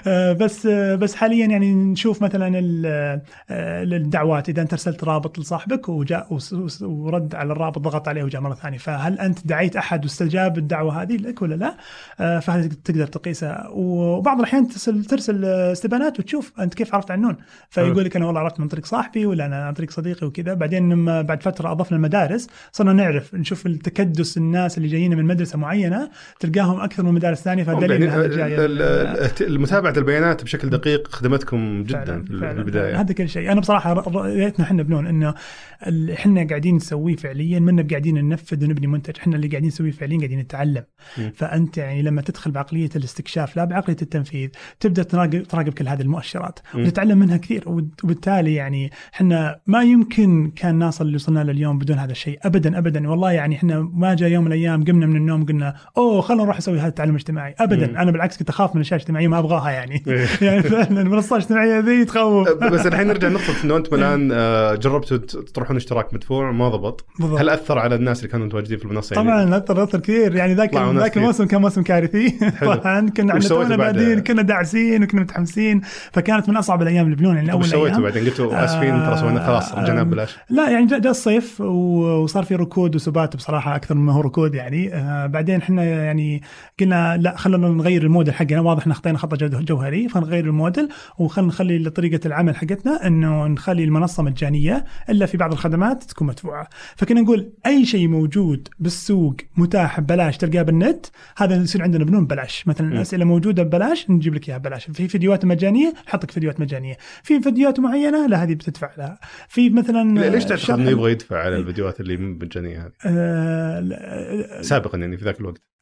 آه 0.08 0.34
بس 0.34 0.66
آه 0.66 0.96
بس 0.96 1.16
حاليا 1.16 1.46
يعني 1.46 1.74
نشوف 1.74 2.22
مثلا 2.22 2.60
ال- 2.60 3.22
آه 3.50 3.84
الدعوات 3.84 4.50
إذا 4.50 4.62
أنت 4.62 4.74
أرسلت 4.74 5.04
رابط 5.04 5.40
لصاحبك 5.40 5.89
وجاء 5.92 6.38
ورد 6.82 7.36
على 7.36 7.52
الرابط 7.52 7.80
ضغط 7.80 8.08
عليه 8.08 8.24
وجاء 8.24 8.42
مرة 8.42 8.54
ثانية. 8.54 8.78
فهل 8.78 9.20
أنت 9.20 9.48
دعيت 9.48 9.76
أحد 9.76 10.04
واستجاب 10.04 10.58
الدعوة 10.58 11.02
هذه 11.02 11.18
لك 11.18 11.42
ولا 11.42 11.56
لا؟ 11.56 11.78
آه، 12.20 12.40
فهذه 12.40 12.70
تقدر 12.84 13.08
تقيسها. 13.08 13.68
وبعض 13.72 14.38
الأحيان 14.38 14.68
ترسل 14.68 15.06
ترسل 15.06 15.46
استبيانات 15.46 16.20
وتشوف 16.20 16.54
أنت 16.60 16.74
كيف 16.74 16.96
عرفت 16.96 17.12
عنون 17.12 17.38
فيقول 17.70 18.06
لك 18.06 18.16
أنا 18.16 18.26
والله 18.26 18.42
عرفت 18.42 18.60
من 18.60 18.68
طريق 18.68 18.86
صاحبي 18.86 19.26
ولا 19.26 19.46
أنا 19.46 19.66
عن 19.66 19.74
طريق 19.74 19.92
صديقي 19.92 20.28
وكذا. 20.28 20.54
بعدين 20.54 20.94
لما 20.94 21.22
بعد 21.22 21.44
فترة 21.44 21.72
أضفنا 21.72 21.98
المدارس 21.98 22.48
صرنا 22.72 22.94
نعرف 22.94 23.36
نشوف 23.36 23.66
التكدس 23.66 24.38
الناس 24.38 24.78
اللي 24.78 24.88
جايين 24.90 25.18
من 25.18 25.26
مدرسة 25.26 25.58
معينة 25.58 26.10
تلقاهم 26.40 26.80
أكثر 26.80 27.04
من 27.04 27.14
مدارس 27.14 27.42
ثانية. 27.42 27.64
فدليل 27.64 28.04
يعني 28.04 29.58
متابعة 29.58 29.94
البيانات 29.98 30.44
بشكل 30.44 30.70
دقيق 30.70 31.08
خدمتكم 31.08 31.84
جدا 31.84 32.04
فعلاً 32.06 32.24
في 32.24 32.60
البدايه 32.60 33.02
هذا 33.02 33.14
كل 33.14 33.30
شيء. 33.30 33.52
أنا 33.52 33.62
بصراحة 33.62 33.94
رأيتنا 33.94 34.66
إحنا 34.66 34.84
بنون 34.84 35.08
إنه 35.08 35.34
ال- 35.88 36.12
إحنا 36.12 36.48
قاعدين 36.48 36.76
نسويه 36.76 37.16
فعليا 37.16 37.60
منا 37.60 37.88
قاعدين 37.90 38.26
ننفذ 38.26 38.64
ونبني 38.66 38.88
منتج 38.88 39.14
إحنا 39.20 39.36
اللي 39.36 39.48
قاعدين 39.48 39.68
نسويه 39.68 39.92
فعليا 39.92 40.18
قاعدين 40.18 40.40
نتعلم 40.40 40.84
مم. 41.18 41.32
فأنت 41.36 41.78
يعني 41.78 42.02
لما 42.02 42.22
تدخل 42.22 42.52
بعقلية 42.52 42.90
الاستكشاف 42.96 43.58
لا 43.58 43.66
بعقلية 43.66 43.98
التنفيذ 44.02 44.50
تبدأ 44.80 45.04
تراقب 45.04 45.44
تراقب 45.44 45.70
كل 45.74 45.88
هذه 45.88 46.02
المؤشرات 46.02 46.60
مم. 46.74 46.82
وتتعلم 46.84 47.18
منها 47.18 47.38
كثير 47.38 47.64
وب- 47.70 47.94
وبالتالي 48.04 48.54
يعني 48.56 48.92
إحنا 49.14 49.60
ما 49.68 49.84
يمكن 49.84 50.52
كان 50.56 50.80
نصل 50.84 51.06
اللي 51.06 51.16
وصلنا 51.16 51.44
له 51.44 51.52
اليوم 51.52 51.78
بدون 51.80 51.98
هذا 51.98 52.12
الشيء 52.12 52.40
ابدا 52.44 52.78
ابدا 52.78 53.10
والله 53.10 53.32
يعني 53.32 53.56
إحنا 53.56 53.80
ما 53.94 54.14
جاء 54.14 54.30
يوم 54.30 54.44
من 54.46 54.52
الأيام 54.52 54.84
قمنا 54.84 55.06
من 55.06 55.16
النوم 55.16 55.46
قلنا 55.46 55.76
أوه 55.98 56.22
خلينا 56.22 56.44
نروح 56.44 56.58
نسوي 56.58 56.80
هذا 56.80 56.88
التعلم 56.88 57.12
الاجتماعي 57.12 57.56
ابدا 57.60 57.88
مم. 57.88 57.98
أنا 57.98 58.12
بالعكس 58.12 58.38
كنت 58.38 58.50
أخاف 58.50 58.70
من 58.70 58.82
الأشياء 58.82 58.98
الاجتماعية 58.98 59.28
ما 59.28 59.40
أبغاها 59.40 59.70
يعني. 59.72 60.04
يعني 60.42 60.64
فعلا 60.64 61.02
المنصات 61.02 61.32
الاجتماعية 61.40 61.80
ذي 61.80 62.06
تخوف 62.06 62.50
بس 62.50 62.86
الحين 62.86 63.08
نرجع 63.08 63.28
لنقطة 63.28 63.64
إنه 63.64 63.78
أنتم 63.78 63.96
الآن 64.00 64.30
آه، 64.32 64.76
جربتوا 64.76 65.18
ت- 65.18 65.36
تطرحون 65.70 65.78
اشتراك 65.78 66.14
مدفوع 66.14 66.52
ما 66.52 66.70
ضبط، 66.70 67.06
بالضبط. 67.20 67.40
هل 67.40 67.50
أثر 67.50 67.80
على 67.80 67.96
الناس 67.96 68.20
اللي 68.20 68.30
كانوا 68.32 68.46
متواجدين 68.46 68.78
في 68.78 68.86
المنصة؟ 68.86 69.14
يعني 69.16 69.28
طبعا 69.28 69.58
اثر 69.58 69.84
أثر 69.84 70.00
كثير 70.00 70.36
يعني 70.36 70.54
ذاك 70.54 70.76
ذاك. 70.76 71.18
الموسم 71.18 71.46
كان 71.46 71.62
موسم 71.62 71.82
كارثي. 71.84 72.30
طبعا 72.62 73.10
كنا 73.10 73.34
إحنا 73.34 73.48
تونا؟ 73.50 73.76
بادين 73.76 74.20
كنا 74.20 74.42
داعسين 74.42 75.04
وكنا 75.04 75.22
متحمسين 75.22 75.82
فكانت 76.12 76.50
من 76.50 76.58
أصعب 76.58 76.82
الأيام 76.82 77.06
اللي 77.06 77.16
بنون 77.16 77.36
يعني 77.36 77.52
أول 77.52 77.66
سويتوا. 77.66 78.04
بعدين؟ 78.04 78.26
قلتوا 78.26 78.66
آسفين 78.66 79.04
ترى 79.06 79.18
سوينا 79.18 79.46
خلاص 79.46 79.72
آه، 79.74 79.82
رجعنا 79.84 80.00
آه، 80.00 80.04
ببلاش 80.04 80.38
لا 80.50 80.70
يعني 80.70 80.86
جاء 80.86 81.00
الصيف 81.12 81.62
وصار 81.62 82.44
في 82.44 82.56
ركود 82.56 82.96
وسبات 82.96 83.36
بصراحة 83.36 83.76
أكثر 83.76 83.96
مما 83.96 84.14
هو 84.14 84.22
ركود 84.22 84.56
يعني 84.56 84.94
آه 84.96 85.26
بعدين 85.26 85.56
إحنا 85.62 85.84
يعني 85.84 86.42
قلنا 86.80 87.18
لا 87.18 87.38
خلينا 87.38 87.68
نغير 87.68 88.04
الموديل 88.04 88.34
حقنا 88.34 88.62
واضح 88.62 88.88
إن 88.88 88.94
خطينا 88.94 89.18
خطأ 89.18 89.36
جو- 89.38 89.60
جوهري 89.60 90.10
فنغير 90.10 90.46
الموديل 90.46 90.90
وخلينا 91.18 91.50
نخلي 91.50 91.90
طريقة 91.90 92.28
العمل 92.28 92.56
حقتنا 92.56 93.08
إنه 93.08 93.48
نخلي 93.48 93.84
المنصة 93.84 94.24
مجانية 94.24 94.86
إلا 95.10 95.26
في 95.26 95.38
بعض 95.38 95.52
الخدمات 95.60 96.04
تكون 96.04 96.28
مدفوعة. 96.28 96.70
فكنا 96.96 97.22
نقول 97.22 97.54
أي 97.66 97.86
شيء 97.86 98.08
موجود 98.08 98.68
بالسوق 98.80 99.36
متاح 99.58 100.00
ببلاش 100.00 100.38
تلقاه 100.38 100.62
بالنت 100.62 101.06
هذا 101.38 101.56
يصير 101.56 101.82
عندنا 101.84 102.04
بنون 102.04 102.26
ببلاش. 102.26 102.68
مثلا. 102.68 102.88
الاسئله 102.94 103.26
موجودة 103.26 103.64
ببلاش 103.64 104.10
نجيب 104.10 104.36
لك 104.36 104.50
إياها 104.50 104.58
ببلاش. 104.58 104.92
في 104.92 105.08
فيديوهات 105.08 105.46
مجانية 105.46 105.94
نحط 106.08 106.24
لك 106.24 106.32
فيديوهات 106.32 106.60
مجانية. 106.60 106.98
في 107.24 107.42
فيديوهات 107.42 107.80
معينة 107.80 108.28
لا 108.28 108.44
هذه 108.44 108.54
بتدفع 108.54 108.90
لها. 108.98 109.20
في 109.48 109.70
مثلا 109.70 110.30
ليش 110.30 110.46
تعتقد 110.46 110.80
انه 110.80 110.90
يبغى 110.90 111.12
يدفع 111.12 111.38
على 111.44 111.56
الفيديوهات 111.56 112.00
اللي 112.00 112.18
مجانية 112.18 112.80
هذه؟ 112.80 112.92
آه، 113.06 113.80
لا، 113.80 114.62
سابقا 114.62 114.98
يعني 114.98 115.18
في 115.18 115.26
ذاك 115.26 115.40
الوقت. 115.40 115.58
آه، 115.58 115.79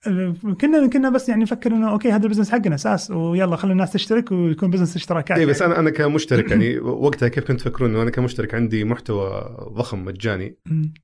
كنا 0.61 0.87
كنا 0.87 1.09
بس 1.09 1.29
يعني 1.29 1.43
نفكر 1.43 1.71
إنه 1.71 1.91
أوكي 1.91 2.11
هذا 2.11 2.23
البزنس 2.23 2.51
حقنا 2.51 2.75
أساس 2.75 3.11
ويلا 3.11 3.55
خلي 3.55 3.71
الناس 3.71 3.91
تشترك 3.91 4.31
ويكون 4.31 4.69
بزنس 4.69 4.95
اشتراكات 4.95 5.37
اي 5.37 5.45
بس 5.45 5.61
يعني. 5.61 5.73
أنا 5.73 5.79
أنا 5.79 5.89
كمشترك 5.89 6.49
يعني 6.51 6.79
وقتها 6.79 7.27
كيف 7.27 7.43
كنت 7.43 7.59
تفكرون 7.59 7.89
إنه 7.89 8.01
أنا 8.01 8.09
كمشترك 8.11 8.53
عندي 8.55 8.83
محتوى 8.83 9.57
ضخم 9.73 10.05
مجاني. 10.05 10.55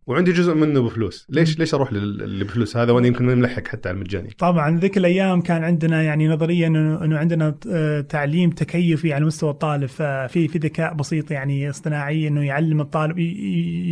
وعندي 0.07 0.31
جزء 0.31 0.53
منه 0.53 0.79
بفلوس، 0.81 1.27
ليش 1.29 1.59
ليش 1.59 1.73
أروح 1.73 1.93
لل- 1.93 2.23
اللي 2.23 2.43
بفلوس 2.43 2.77
هذا 2.77 2.91
وأنا 2.91 3.07
يمكن 3.07 3.25
ملحق 3.25 3.67
حتى 3.67 3.89
على 3.89 3.95
المجاني؟ 3.95 4.29
طبعا 4.37 4.79
ذيك 4.79 4.97
الأيام 4.97 5.41
كان 5.41 5.63
عندنا 5.63 6.03
يعني 6.03 6.27
نظريا 6.27 6.67
انه 6.67 7.03
إنه 7.05 7.17
عندنا 7.17 7.55
آه، 7.71 8.01
تعليم 8.01 8.49
تكيفي 8.49 9.13
على 9.13 9.25
مستوى 9.25 9.49
الطالب 9.49 9.85
ففي 9.85 10.47
في 10.47 10.57
ذكاء 10.57 10.93
بسيط 10.93 11.31
يعني 11.31 11.69
اصطناعي 11.69 12.27
إنه 12.27 12.41
يعلم 12.45 12.81
الطالب 12.81 13.19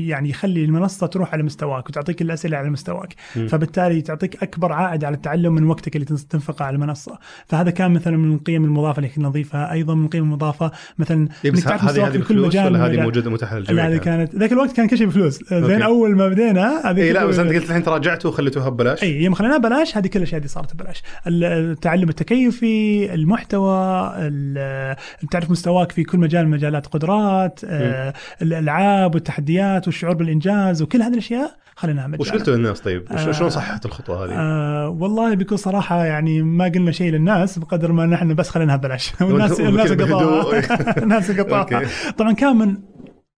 يعني 0.08 0.30
يخلي 0.30 0.66
المنصة 0.66 1.08
تروح 1.08 1.34
على 1.34 1.44
مستواك 1.44 1.90
وتعطيك 1.90 2.22
الأسئلة 2.22 2.58
على 2.58 2.70
مستواك. 2.70 3.14
فبالتالي 3.48 4.02
تعطيك 4.02 4.44
أكبر 4.44 4.72
عائد 4.74 5.01
على 5.06 5.16
التعلم 5.16 5.56
من 5.56 5.64
وقتك 5.64 5.96
اللي 5.96 6.06
تنفقه 6.06 6.66
على 6.66 6.76
المنصة 6.76 7.20
فهذا 7.46 7.72
كان 7.72 7.92
مثلا 7.92 8.18
من 8.18 8.34
القيم 8.36 8.66
المضافة 8.66 8.98
اللي 8.98 9.10
كنا 9.10 9.28
نضيفها 9.28 9.72
أيضا 9.72 9.96
من 9.96 10.06
القيم 10.06 10.24
المضافة 10.24 10.72
مثلا 10.98 11.28
بس 11.46 11.68
هذه 11.68 12.08
هذه 12.08 12.18
كل 12.18 12.42
مجال 12.42 12.66
ولا 12.74 12.86
هذه. 12.86 13.02
موجودة 13.02 13.30
متاحة 13.32 13.58
للجميع؟ 13.58 13.88
هذه 13.88 13.98
كانت؟ 13.98 14.06
كانت 14.06 14.36
ذاك 14.36 14.52
الوقت 14.52 14.72
كان 14.72 14.88
كل 14.88 14.98
شيء 14.98 15.08
بفلوس 15.08 15.44
زين. 15.54 15.82
أول 15.82 16.16
ما 16.16 16.28
بدينا 16.30 16.92
هذه 16.92 17.02
إي 17.02 17.14
لا 17.14 17.26
بس 17.26 17.40
أنت 17.40 17.54
قلت 17.54 17.64
الحين 17.70 17.84
تراجعتوا 17.84 18.30
وخليتوها 18.32 18.70
ببلاش 18.70 19.04
إي 19.04 19.24
يوم 19.24 19.34
خليناها 19.34 19.58
بلاش 19.58 19.98
هذه 19.98 20.08
كل 20.08 20.20
الأشياء 20.20 20.42
دي 20.42 20.48
صارت 20.48 20.74
ببلاش 20.76 21.04
التعلم 21.28 22.10
التكيفي 22.10 23.14
المحتوى 23.14 24.12
ال- 24.18 24.96
تعرف 25.32 25.52
مستواك 25.52 25.92
في 25.92 26.04
كل 26.04 26.18
مجال 26.18 26.46
من 26.46 26.52
مجالات 26.52 26.88
قدرات 26.88 27.60
آه، 27.66 28.14
الألعاب 28.42 29.16
والتحديات 29.16 29.88
والشعور 29.88 30.14
بالإنجاز 30.16 30.82
وكل 30.82 31.02
هذه 31.02 31.14
الأشياء 31.14 31.56
خليناها 31.76 32.08
مجانا 32.08 32.22
وش 32.22 32.32
قلتوا 32.32 32.56
للناس 32.56 32.80
طيب؟ 32.80 33.04
آه. 33.12 33.32
شلون 33.32 33.50
صحت 33.50 33.86
الخطوة 33.86 34.26
هذه؟ 34.26 34.32
آه 34.34 34.81
والله 34.90 35.34
بكل 35.34 35.60
صراحة 35.60 36.06
يعني 36.06 36.42
ما 36.42 36.66
قلنا 36.66 36.92
شيء 36.92 37.12
للناس 37.12 37.60
بقدر 37.60 37.92
ما 37.92 38.06
نحن 38.06 38.36
بس 38.36 38.50
خليناها 38.50 38.76
ببلاش 38.78 39.12
والناس 39.22 39.60
الناس 39.60 39.92
قطعوها. 39.92 40.64
الناس 41.04 41.32
قطعوها. 41.32 41.82
طبعا 42.18 42.34
كان 42.34 42.56
من 42.56 42.78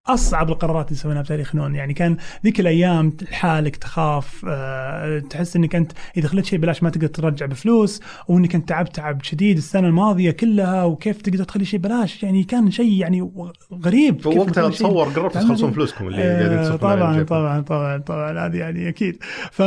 أصعب 0.06 0.50
القرارات 0.50 0.88
اللي 0.88 0.98
سويناها 0.98 1.22
بتاريخ 1.22 1.54
نون. 1.54 1.74
يعني 1.74 1.94
كان 1.94 2.16
ذيك 2.44 2.60
الأيام 2.60 3.16
لحالك 3.22 3.76
تخاف 3.76 4.44
آه، 4.48 5.18
تحس 5.18 5.56
إنك 5.56 5.74
أنت 5.74 5.92
إذا 6.16 6.28
خليت 6.28 6.44
شيء 6.44 6.58
بلاش 6.58 6.82
ما 6.82 6.90
تقدر 6.90 7.06
ترجع 7.06 7.46
بفلوس 7.46 8.00
وانك 8.28 8.54
أنت 8.54 8.68
تعبت 8.68 8.96
تعب 8.96 9.22
شديد 9.22 9.56
السنة 9.56 9.88
الماضية 9.88 10.30
كلها 10.30 10.84
وكيف 10.84 11.22
تقدر 11.22 11.44
تخلي 11.44 11.64
شيء 11.64 11.80
بلاش 11.80 12.22
يعني 12.22 12.44
كان 12.44 12.70
شيء 12.70 12.92
يعني 12.92 13.30
غريب. 13.84 14.16
كيف 14.16 14.26
وقتها 14.26 14.66
اتصور 14.66 15.04
قربتوا 15.04 15.28
تعمل 15.28 15.46
تخلصون؟ 15.46 15.72
فلوسكم 15.72 16.06
اللي 16.06 16.22
آه، 16.22 16.48
قاعدين 16.48 16.76
طبعا 16.76 17.12
جيبكم. 17.12 17.26
طبعا 17.26 17.60
طبعا 17.60 17.98
طبعا. 17.98 18.46
هذه 18.46 18.56
يعني 18.56 18.88
أكيد. 18.88 19.22
ف 19.50 19.62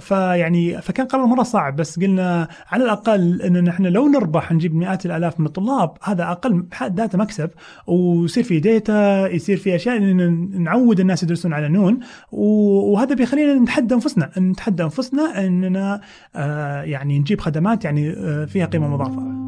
فيعني 0.00 0.82
فكان 0.82 1.06
قرار 1.06 1.26
مرة 1.26 1.42
صعب 1.42 1.76
بس 1.76 2.00
قلنا 2.00 2.48
على 2.70 2.84
الأقل 2.84 3.42
إن 3.42 3.64
نحن 3.64 3.86
لو 3.86 4.08
نربح 4.08 4.52
نجيب 4.52 4.74
مئات 4.74 5.06
الآلاف 5.06 5.40
من 5.40 5.46
الطلاب 5.46 5.96
هذا 6.02 6.24
أقل 6.30 6.62
بحد 6.62 7.00
ذاته 7.00 7.18
مكسب 7.18 7.50
ويصير 7.86 8.44
في 8.44 8.60
ديتا 8.60 9.28
يصير 9.28 9.56
في 9.56 9.65
أشياء 9.74 9.96
إن 9.96 10.62
نعود 10.62 11.00
الناس 11.00 11.22
يدرسون 11.22 11.52
على 11.52 11.68
نون 11.68 12.00
وهذا 12.32 13.14
بيخلينا 13.14 13.54
نتحدى 13.54 13.94
أنفسنا 13.94 14.30
نتحدى 14.38 14.82
أنفسنا 14.82 15.46
إننا 15.46 16.00
آه 16.36 16.82
يعني 16.82 17.18
نجيب 17.18 17.40
خدمات 17.40 17.84
يعني 17.84 18.10
آه 18.10 18.44
فيها 18.44 18.66
قيمة 18.66 18.88
مضافة. 18.88 19.46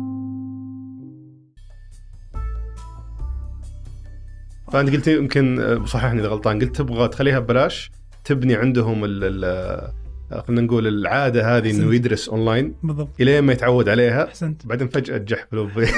فانت 4.72 4.90
قلت 4.90 5.08
يمكن 5.08 5.60
آه، 5.60 5.84
صححني 5.84 6.20
اذا 6.20 6.28
غلطان 6.28 6.58
قلت 6.58 6.76
تبغى 6.76 7.08
تخليها 7.08 7.38
ببلاش 7.38 7.90
تبني 8.24 8.54
عندهم 8.54 9.04
ال 9.04 9.24
خلينا 10.46 10.60
نقول 10.62 10.86
العادة 10.86 11.56
هذه 11.56 11.70
إنه. 11.70 11.94
يدرس 11.94 12.28
اونلاين 12.28 12.74
بالضبط. 12.82 13.08
الين 13.20 13.40
ما 13.44 13.52
يتعود 13.52 13.88
عليها 13.88 14.24
أحسنت. 14.28 14.66
بعدين 14.66 14.88
فجأة 14.88 15.18
تجحفله 15.18 15.62
ب- 15.64 15.78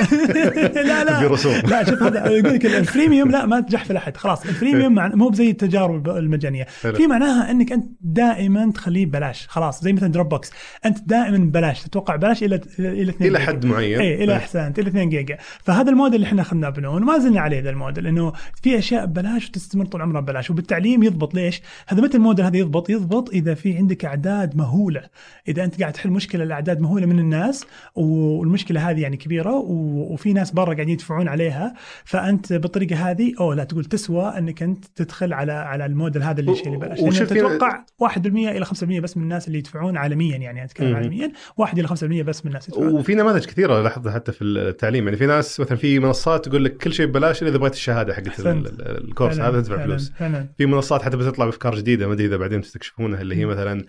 لا 0.91 1.05
لا. 1.05 1.29
برسوم 1.29 1.55
لا 1.55 1.85
شوف 1.85 2.03
هذا 2.03 2.27
يقول 2.31 2.55
لك 2.55 2.67
ال 2.67 2.74
freemium 2.74 3.31
لا 3.31 3.47
ما 3.47 3.61
تجحفل 3.61 3.97
أحد 3.97 4.17
خلاص. 4.17 4.47
ال 4.47 4.52
freemium 4.52 4.95
مع- 4.95 5.09
مو 5.15 5.29
بزي 5.29 5.51
التجارب 5.51 6.09
المجانية. 6.09 6.67
حلو. 6.83 6.93
في 6.93 7.07
معناها 7.07 7.51
إنك 7.51 7.73
أنت 7.73 7.85
دائما 8.01 8.73
تخليه 8.73 9.07
ببلاش 9.07 9.47
خلاص. 9.49 9.83
زي 9.85 9.93
مثلا 9.93 10.09
دروب 10.09 10.29
بوكس 10.29 10.51
أنت 10.87 10.99
دائما 11.07 11.39
ببلاش. 11.39 11.83
تتوقع 11.83 12.17
ببلاش 12.17 12.43
إلى 12.43 12.61
إلى 12.79 13.11
2 13.11 13.31
إلى 13.31 13.41
حد 13.41 13.67
معين. 13.67 14.01
اي 14.01 14.15
إلى 14.25 14.33
إيه. 14.33 14.39
أحسنت 14.39 14.79
إلى 14.79 14.89
2 14.89 15.09
جيجا 15.09 15.39
فهذا 15.63 15.91
الموديل 15.91 16.15
اللي 16.15 16.27
إحنا 16.27 16.43
أخذناه 16.43 16.69
بنون 16.69 17.03
وما 17.03 17.19
زلنا 17.19 17.41
عليه 17.41 17.61
ذا 17.61 17.71
الموديل 17.71 18.07
إنه 18.07 18.33
في 18.63 18.79
أشياء 18.79 19.07
ببلاش 19.07 19.49
وتستمر 19.49 19.87
طول 19.87 20.03
عمرها 20.03 20.21
ببلاش 20.21 20.51
وبالتعليم 20.51 21.03
يضبط. 21.03 21.35
ليش؟ 21.35 21.63
هذا 21.89 22.03
متى 22.03 22.17
الموديل 22.17 22.45
هذا 22.45 22.57
يضبط؟ 22.57 22.91
يضبط 22.91 23.31
إذا 23.31 23.55
في 23.55 23.77
عندك 23.77 24.05
اعداد 24.29 24.57
مهولة. 24.57 25.03
إذا 25.49 25.65
أنت 25.65 25.81
قاعد 25.81 25.93
تحل 25.93 26.11
مشكلة 26.11 26.45
لاعداد 26.45 26.81
مهولة 26.81 27.07
من 27.07 27.19
الناس 27.19 27.67
والمشكلة 27.95 28.91
هذه 28.91 29.01
يعني 29.01 29.17
كبيرة 29.17 29.55
وفي 29.55 30.33
ناس 30.33 30.51
برا 30.51 30.65
قاعدين 30.75 30.89
يدفعون 30.89 31.29
عليها. 31.29 31.75
فأنت 32.05 32.53
بالطريقة 32.53 33.11
هذه 33.11 33.33
أو 33.41 33.53
لا 33.53 33.65
تقول 33.65 33.85
تسوى 33.85 34.39
أنك 34.39 34.63
أنت 34.63 34.85
تدخل 34.97 35.33
على 35.33 35.53
على 35.53 35.87
الموديل 35.87 36.23
هذا 36.23 36.41
اللي 36.41 36.53
يشيل 36.53 36.77
ببلاش 36.77 37.19
في- 37.19 37.27
تتوقع 37.27 37.85
1% 37.99 38.17
إلى 38.51 38.65
5% 38.65 39.01
بس 39.01 39.17
من 39.17 39.23
الناس 39.23 39.47
اللي 39.49 39.59
يدفعون 39.59 39.97
عالميا 39.97 40.37
يعني 40.37 40.65
أتكلم. 40.65 40.97
عالميا. 40.97 41.33
1 41.57 41.79
إلى 41.79 41.89
5% 41.89 42.23
بس 42.23 42.45
من 42.45 42.49
الناس 42.51 42.69
يدفعون. 42.69 42.93
وفي 42.95 43.15
نماذج 43.15 43.45
كثيرة 43.47 43.83
لاحظتها 43.83 44.13
حتى 44.13 44.33
في 44.33 44.45
التعليم. 44.45 45.05
يعني 45.05 45.17
في 45.17 45.27
ناس 45.27 45.61
مثلا 45.61 45.77
في 45.77 45.99
منصات 45.99 46.49
تقول 46.49 46.65
لك 46.65 46.77
كل 46.77 46.93
شيء 46.93 47.07
ببلاش 47.07 47.43
الا 47.43 47.51
إذا 47.51 47.59
بغيت 47.59 47.73
الشهادة 47.75 48.15
حقت 48.15 48.41
الكورس. 48.41 49.39
هذا 49.41 49.61
تدفع 49.61 49.85
فلوس. 49.85 50.13
في 50.59 50.67
منصات 50.67 51.03
حتى 51.03 51.17
بتطلع 51.17 51.45
بأفكار 51.45 51.75
جديدة 51.75 52.07
ما 52.07 52.13
أدري 52.13 52.27
إذا 52.27 52.37
بعدين 52.37 52.61
تستكشفونها 52.61 53.21
اللي 53.21 53.37
هي 53.37 53.47
مثلا 53.47 53.85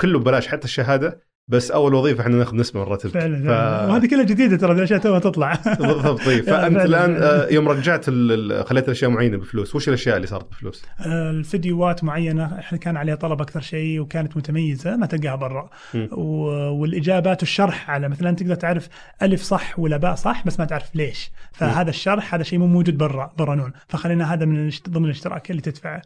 كله 0.00 0.18
ببلاش 0.18 0.48
حتى 0.48 0.64
الشهادة 0.64 1.29
بس 1.50 1.70
أول 1.70 1.94
وظيفة 1.94 2.22
إحنا 2.22 2.36
ناخذ 2.36 2.56
نسبه 2.56 2.80
من 2.80 2.86
راتبك 2.86 3.12
فعلا 3.12 3.38
ف... 3.44 3.90
وهذه 3.90 4.06
كلها 4.06 4.24
جديدة 4.24 4.56
ترى 4.56 4.72
الاشياء 4.72 5.00
توها 5.00 5.18
تطلع. 5.18 5.54
بالضبط 5.80 6.24
طيب. 6.24 6.44
فأنت 6.50 6.76
الآن 6.76 7.16
آه، 7.22 7.48
يوم 7.50 7.68
رجعت 7.68 8.04
خليت 8.66 8.84
الأشياء 8.84 9.10
معينة 9.10 9.36
بفلوس 9.36 9.74
وش 9.74 9.88
الأشياء 9.88 10.16
اللي 10.16 10.26
صارت 10.26 10.50
بفلوس؟ 10.50 10.84
آه، 11.00 11.30
الفيديوهات 11.30 12.04
معينة 12.04 12.58
إحنا 12.58 12.78
كان 12.78 12.96
عليها 12.96 13.14
طلب 13.14 13.40
أكثر 13.40 13.60
شيء 13.60 14.00
وكانت 14.00 14.36
متميزة 14.36 14.96
ما 14.96 15.06
تلقاها 15.06 15.36
برا. 15.36 15.70
والإجابات 16.72 17.42
والشرح 17.42 17.90
على 17.90 18.08
مثلا 18.08 18.36
تقدر 18.36 18.54
تعرف 18.54 18.88
ألف 19.22 19.42
صح 19.42 19.78
ولا 19.78 19.96
باء 19.96 20.14
صح 20.14 20.46
بس 20.46 20.60
ما 20.60 20.64
تعرف 20.64 20.94
ليش. 20.94 21.30
فهذا 21.52 21.90
الشرح 21.90 22.34
هذا 22.34 22.42
شيء 22.42 22.58
مو 22.58 22.66
موجود 22.66 22.98
برا 22.98 23.32
برا 23.38 23.54
نون. 23.54 23.72
فخلينا 23.88 24.34
هذا 24.34 24.44
من 24.44 24.70
ضمن 24.88 25.04
الاشتراك 25.04 25.50
اللي 25.50 25.62
تدفعه. 25.62 26.02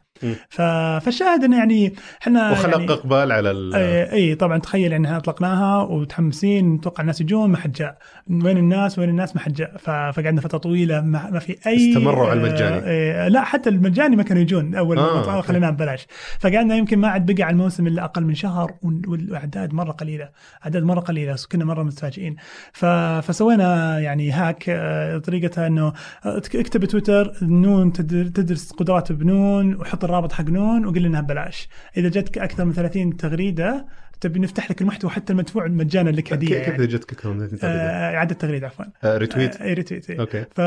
فالشاهد 0.48 1.44
انه 1.44 1.58
يعني 1.58 1.94
إحنا 2.22 2.52
وخلق 2.52 2.78
يعني 2.78 2.92
إقبال 2.92 3.32
على 3.32 3.50
اي, 3.74 4.12
اي 4.12 4.34
طبعا 4.34 4.58
تخيل 4.58 4.92
يعني 4.92 5.08
اطلقناها 5.34 5.82
ومتحمسين. 5.82 6.74
نتوقع 6.74 7.00
الناس 7.00 7.20
يجون 7.20 7.50
ما 7.50 7.56
حد 7.56 7.72
جاء. 7.72 7.98
وين 8.30 8.58
الناس؟ 8.58 8.98
وين 8.98 9.08
الناس؟ 9.08 9.36
ما 9.36 9.42
حد 9.42 9.52
جاء. 9.52 9.76
فقعدنا 9.76 10.40
فترة 10.40 10.58
طويلة 10.58 11.00
ما, 11.00 11.30
ما 11.30 11.38
في 11.38 11.56
اي 11.66 11.90
استمروا 11.90 12.28
على 12.30 12.40
المجاني. 12.40 12.80
آه 12.84 13.28
لا 13.28 13.44
حتى 13.44 13.70
المجاني 13.70 14.16
ما 14.16 14.22
كانوا 14.22 14.42
يجون. 14.42 14.74
أول 14.74 14.98
آه 14.98 15.40
خليناها 15.40 15.70
ببلاش. 15.70 16.06
فقعدنا 16.38 16.76
يمكن 16.76 16.98
ما 16.98 17.08
عاد 17.08 17.32
بقى 17.32 17.42
على 17.42 17.52
الموسم 17.52 17.86
إلا 17.86 18.04
أقل 18.04 18.24
من 18.24 18.34
شهر 18.34 18.74
والأعداد 18.82 19.74
مرة 19.74 19.92
قليلة. 19.92 20.28
أعداد 20.64 20.82
مرة 20.82 21.00
قليلة 21.00 21.36
كنا 21.52 21.64
مرة 21.64 21.82
متفاجئين. 21.82 22.36
فسوينا 22.72 23.98
يعني 24.00 24.30
هاك 24.30 24.64
آه، 24.68 25.18
طريقتها 25.18 25.66
إنه 25.66 25.92
اكتب 26.24 26.84
تويتر 26.84 27.32
نون 27.42 27.92
تدرس 27.92 28.72
قدرات 28.72 29.12
بنون 29.12 29.74
وحط 29.74 30.04
الرابط 30.04 30.32
حق 30.32 30.44
نون 30.44 30.86
وقل 30.86 31.06
انها 31.06 31.20
ببلاش. 31.20 31.68
إذا 31.96 32.08
جتك 32.08 32.38
أكثر 32.38 32.64
من 32.64 32.72
30 32.72 33.16
تغريدة 33.16 33.86
تبي 34.24 34.40
نفتح 34.40 34.70
لك 34.70 34.80
المحتوى 34.80 35.10
حتى 35.10 35.32
المدفوع 35.32 35.68
مجانا 35.68 36.10
لك 36.10 36.32
هدية 36.32 36.58
كيف 36.58 36.68
يعني. 36.68 36.86
جتك 36.86 37.12
أكثر 37.12 37.48
آه 37.62 38.14
إعادة 38.14 38.34
تغريده 38.34 38.66
عفوا. 38.66 38.84
آه 39.04 39.18
retweet 39.18 39.60
آه 39.60 39.74
retweet 39.74 40.10
إيه. 40.10 40.20
أوكي. 40.20 40.44
ف 40.50 40.60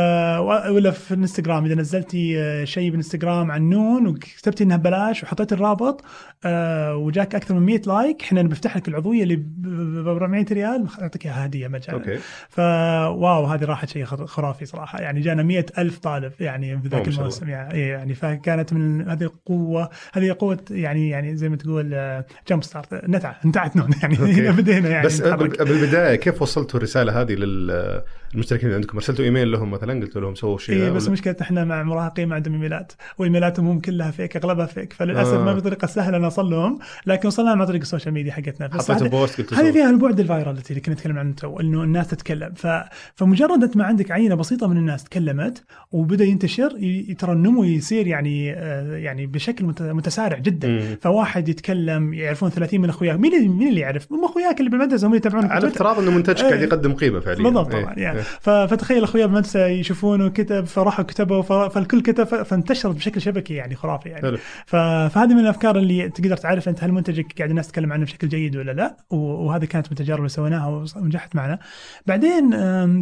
ولا 0.69 0.91
في 0.91 1.13
الإنستغرام. 1.13 1.65
إذا 1.65 1.75
نزلتي 1.75 2.41
آه، 2.41 2.63
شيء 2.63 2.89
بالإنستغرام 2.89 3.51
عن 3.51 3.69
نون 3.69 4.07
وكتبتي 4.07 4.63
إنها 4.63 4.77
ببلاش 4.77 5.23
وحطيت 5.23 5.53
الرابط 5.53 6.03
آه 6.45 6.95
وجاك 6.95 7.35
أكثر 7.35 7.55
من 7.55 7.61
100 7.61 7.81
like 7.87 8.21
إحنا 8.21 8.41
بنفتح 8.41 8.77
لك 8.77 8.87
العضوية 8.87 9.23
اللي 9.23 9.35
ب 9.35 10.07
400 10.07 10.45
ريال 10.51 10.87
نعطيك 11.01 11.25
إياها 11.25 11.45
هدية 11.45 11.67
مجانا. 11.67 11.97
أوكي. 11.97 12.19
ف 12.49 12.73
wow 12.73 13.45
هذه 13.45 13.65
راحت 13.65 13.89
شيء 13.89 14.05
خرافي 14.05 14.65
صراحة. 14.65 14.99
يعني 15.01 15.21
جانا 15.21 15.43
مئة 15.43 15.65
ألف 15.77 15.97
طالب 15.99 16.31
يعني 16.39 16.81
في 16.81 16.87
ذاك 16.87 17.07
الموسم. 17.07 17.49
يعني 17.49 17.73
إيه، 17.73 17.91
يعني 17.91 18.13
فكانت 18.13 18.73
من 18.73 19.09
هذه 19.09 19.23
القوة 19.23 19.89
هذه 20.13 20.35
قوة 20.39 20.59
يعني 20.71 21.09
يعني 21.09 21.35
زي 21.35 21.49
ما 21.49 21.55
تقول 21.55 22.23
jump 22.49 22.63
start 22.63 22.93
نتعه 22.93 23.39
نتعت 23.47 23.75
نون 23.75 23.89
يعني 24.01 24.15
هنا 24.15 24.51
بدينا 24.51 24.89
يعني 24.89 25.05
بس 25.05 25.21
بالبدايه 25.21 26.15
كيف 26.15 26.41
وصلتوا 26.41 26.79
الرسالة 26.79 27.21
هذه 27.21 27.33
للمشتركين 27.33 28.65
اللي 28.65 28.75
عندكم؟ 28.75 28.97
أرسلتوا 28.97 29.25
إيميل 29.25 29.51
لهم 29.51 29.71
مثلا 29.71 30.01
قلتوا 30.01 30.21
لهم 30.21 30.35
سووا 30.35 30.57
شيء 30.57 30.75
إيه 30.75 30.91
بس 30.91 31.09
مشكلة 31.09 31.35
إحنا 31.41 31.65
مع 31.65 31.83
مراهقين 31.83 32.27
ما 32.27 32.35
عندهم 32.35 32.53
إيميلات 32.53 32.91
وإيميلاتهم 33.17 33.67
هم 33.67 33.79
كلها 33.79 34.11
fake 34.11 34.37
أغلبها 34.37 34.65
fake 34.65 34.93
فللأسف 34.93 35.33
آه. 35.33 35.43
ما 35.43 35.53
بطريقة 35.53 35.87
سهلة 35.87 36.17
نوصل 36.17 36.49
لهم 36.49 36.79
لكن 37.05 37.27
وصلنا 37.27 37.51
عن 37.51 37.65
طريق 37.65 37.81
ال 37.81 37.86
social 37.86 38.13
media 38.13 38.31
حقتنا. 38.31 38.67
بس 38.67 38.91
حطيتوا 38.91 39.07
post 39.07 39.41
قلتوا 39.41 39.57
هذه 39.57 39.71
فيها 39.71 39.89
البعد 39.89 40.19
ال 40.19 40.25
virality 40.25 40.69
اللي 40.69 40.81
كنا 40.81 40.95
نتكلم 40.95 41.17
عنه 41.17 41.33
تو 41.33 41.59
إنه 41.59 41.83
الناس 41.83 42.07
تتكلم. 42.07 42.53
ف... 42.55 42.67
فمجرد 43.15 43.63
أنت 43.63 43.77
ما 43.77 43.83
عندك 43.83 44.11
عينة 44.11 44.35
بسيطة 44.35 44.67
من 44.67 44.77
الناس 44.77 45.03
تكلمت 45.03 45.63
وبدأ 45.91 46.25
ينتشر 46.25 46.69
ترى 47.19 47.31
النمو 47.31 47.63
يصير 47.63 48.07
يعني 48.07 48.53
آه، 48.53 48.97
يعني 48.97 49.25
بشكل 49.25 49.65
متسارع 49.79 50.37
جدا. 50.37 50.67
مم. 50.67 50.97
فواحد 51.01 51.49
يتكلم 51.49 52.13
يعرفون 52.13 52.49
30 52.49 52.81
من 52.81 52.89
أخوياه. 52.89 53.17
مين 53.17 53.33
مين 53.39 53.67
اللي 53.67 53.81
يعرف؟ 53.81 54.13
هم 54.13 54.25
أخوياك 54.25 54.59
اللي 54.59 54.69
بالمدرسة 54.69 55.07
هم 55.07 55.11
اللي 55.11 55.17
يتابعون 55.17 55.45
على 55.45 55.67
افتراض 55.67 55.99
إنه 55.99 56.11
منتجك 56.11 56.41
قاعد 56.41 56.53
إيه. 56.53 56.63
يقدم 56.63 56.93
قيمة 56.93 57.19
فعليا. 57.19 57.43
بالضبط 57.43 57.71
طبعا 57.71 57.97
إيه. 57.97 58.03
يعني. 58.03 58.19
إيه. 58.19 58.65
فتخيل 58.65 59.03
أخويا 59.03 59.25
بالمدرسة 59.25 59.65
يشوفونه 59.65 60.29
كتب 60.29 60.65
فراحوا 60.65 61.05
كتبوا 61.05 61.41
فالكل 61.67 62.01
كتب 62.01 62.23
فانتشرت 62.23 62.95
بشكل 62.95 63.21
شبكي 63.21 63.53
يعني 63.53 63.75
خرافي 63.75 64.09
يعني. 64.09 64.37
فهذه 64.65 65.33
من 65.33 65.39
الأفكار 65.39 65.77
اللي 65.77 66.09
تقدر 66.09 66.37
تعرف 66.37 66.69
أنت 66.69 66.83
هل 66.83 66.91
منتجك 66.91 67.37
قاعد 67.37 67.49
الناس 67.49 67.67
تتكلم 67.67 67.93
عنه 67.93 68.05
بشكل 68.05 68.29
جيد 68.29 68.55
ولا 68.55 68.71
لا. 68.71 68.97
وهذه 69.09 69.65
كانت 69.65 69.87
من 69.87 69.91
التجارب 69.91 70.19
اللي 70.19 70.29
سويناها 70.29 70.85
ونجحت 70.95 71.35
معنا. 71.35 71.59
بعدين 72.05 72.49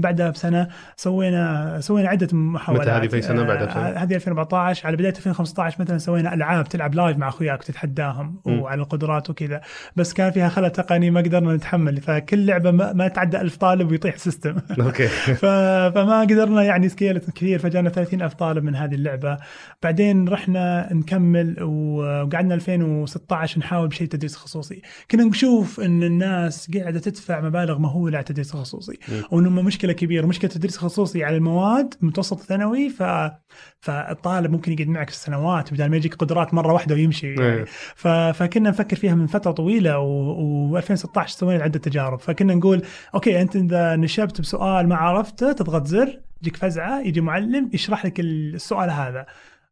بعدها 0.02 0.30
بسنة 0.30 0.68
سوينا 0.96 1.78
سوينا 1.82 2.10
عدة 2.10 2.38
محاولات. 2.38 2.88
متى 2.88 2.92
هذه 2.92 3.08
في 3.08 3.22
سنة؟ 3.22 3.44
بعدها 3.44 4.04
هذه 4.04 4.16
2014 4.16 4.88
على 4.88 4.98
بداية 4.98 5.14
2015 5.14 5.82
مثلا 5.82 5.98
سوينا 5.98 6.34
ألعاب 6.34 6.70
تلعب 6.70 6.96
live 6.96 7.18
مع 7.18 7.28
أخوياك 7.28 7.60
وتتحداهم 7.60 8.42
وعلى 8.46 8.82
القدرات 8.82 9.30
وكذا. 9.30 9.62
بس 9.96 10.14
كان 10.16 10.32
فيها 10.32 10.50
خلل 10.50 10.70
تقني 10.70 11.12
ما 11.12 11.22
قدرنا 11.22 11.56
نتحمل 11.56 12.02
فكل 12.02 12.46
لعبة 12.46 12.72
ما, 12.72 12.94
ما 12.94 13.08
تعدى 13.08 13.38
ألف 13.38 13.58
طالب 13.58 13.92
ويطيح 13.92 14.14
ال 14.14 14.20
system 14.20 14.56
okay. 14.80 15.08
فما 15.42 16.22
قدرنا 16.22 16.64
يعني 16.64 16.90
scale 16.90 17.18
كثير 17.18 17.60
فجانا 17.60 17.90
30 17.90 18.22
ألف 18.22 18.34
طالب 18.34 18.64
من 18.64 18.76
هذه 18.76 18.96
اللعبة. 18.96 19.38
بعدين 19.84 20.30
رحنا 20.30 20.94
نكمل 20.94 21.64
وقعدنا 21.64 22.56
2016 22.56 23.60
نحاول 23.60 23.88
بشيء 23.88 24.08
تدريس 24.08 24.36
خصوصي. 24.36 24.82
كنا 25.12 25.24
نشوف 25.24 25.80
إن 25.80 26.04
الناس 26.04 26.72
قاعدة 26.78 27.00
تدفع 27.00 27.42
مبالغ 27.42 27.78
مهولة 27.78 28.18
على 28.18 28.24
التدريس 28.24 28.56
الخصوصي. 28.56 29.00
وإنه 29.32 29.50
مشكلة 29.50 29.94
كبيرة 29.94 30.26
مشكلة 30.26 30.52
التدريس 30.52 30.76
الخصوصي 30.76 31.24
على 31.24 31.38
المواد 31.38 31.94
متوسط 32.02 32.40
ثانوي 32.40 32.90
ف 32.90 33.04
فالطالب 33.80 34.52
ممكن 34.52 34.72
يقعد 34.72 34.88
معك 34.88 35.10
سنوات 35.10 35.74
بدل 35.74 35.90
ما 35.90 35.98
يجيك 35.98 36.16
قدرات 36.16 36.54
مرة 36.54 36.74
واحدة 36.74 36.96
ويمشي. 36.96 37.34
يعني. 37.34 37.66
فكنا 38.34 38.70
نفكر 38.70 38.96
فيها 38.96 39.16
من 39.16 39.28
فترة 39.28 39.52
طويلة 39.52 40.00
و2016 40.06 41.28
سوينا 41.28 41.64
عدة 41.64 41.80
تجارب. 41.80 42.20
فكنا 42.20 42.56
نقول 42.56 42.82
okay 43.16 43.42
أنت 43.42 43.56
إذا 43.56 43.96
نشبت 43.96 44.42
بسؤال 44.42 44.88
ما 44.90 44.96
عرفته 44.96 45.52
تضغط 45.52 45.88
زر 45.88 46.20
يجيك 46.42 46.58
فزعة 46.58 47.02
يجي 47.02 47.22
معلم 47.22 47.70
يشرح 47.74 48.06
لك 48.06 48.20
السؤال 48.20 48.90
هذا. 48.90 49.26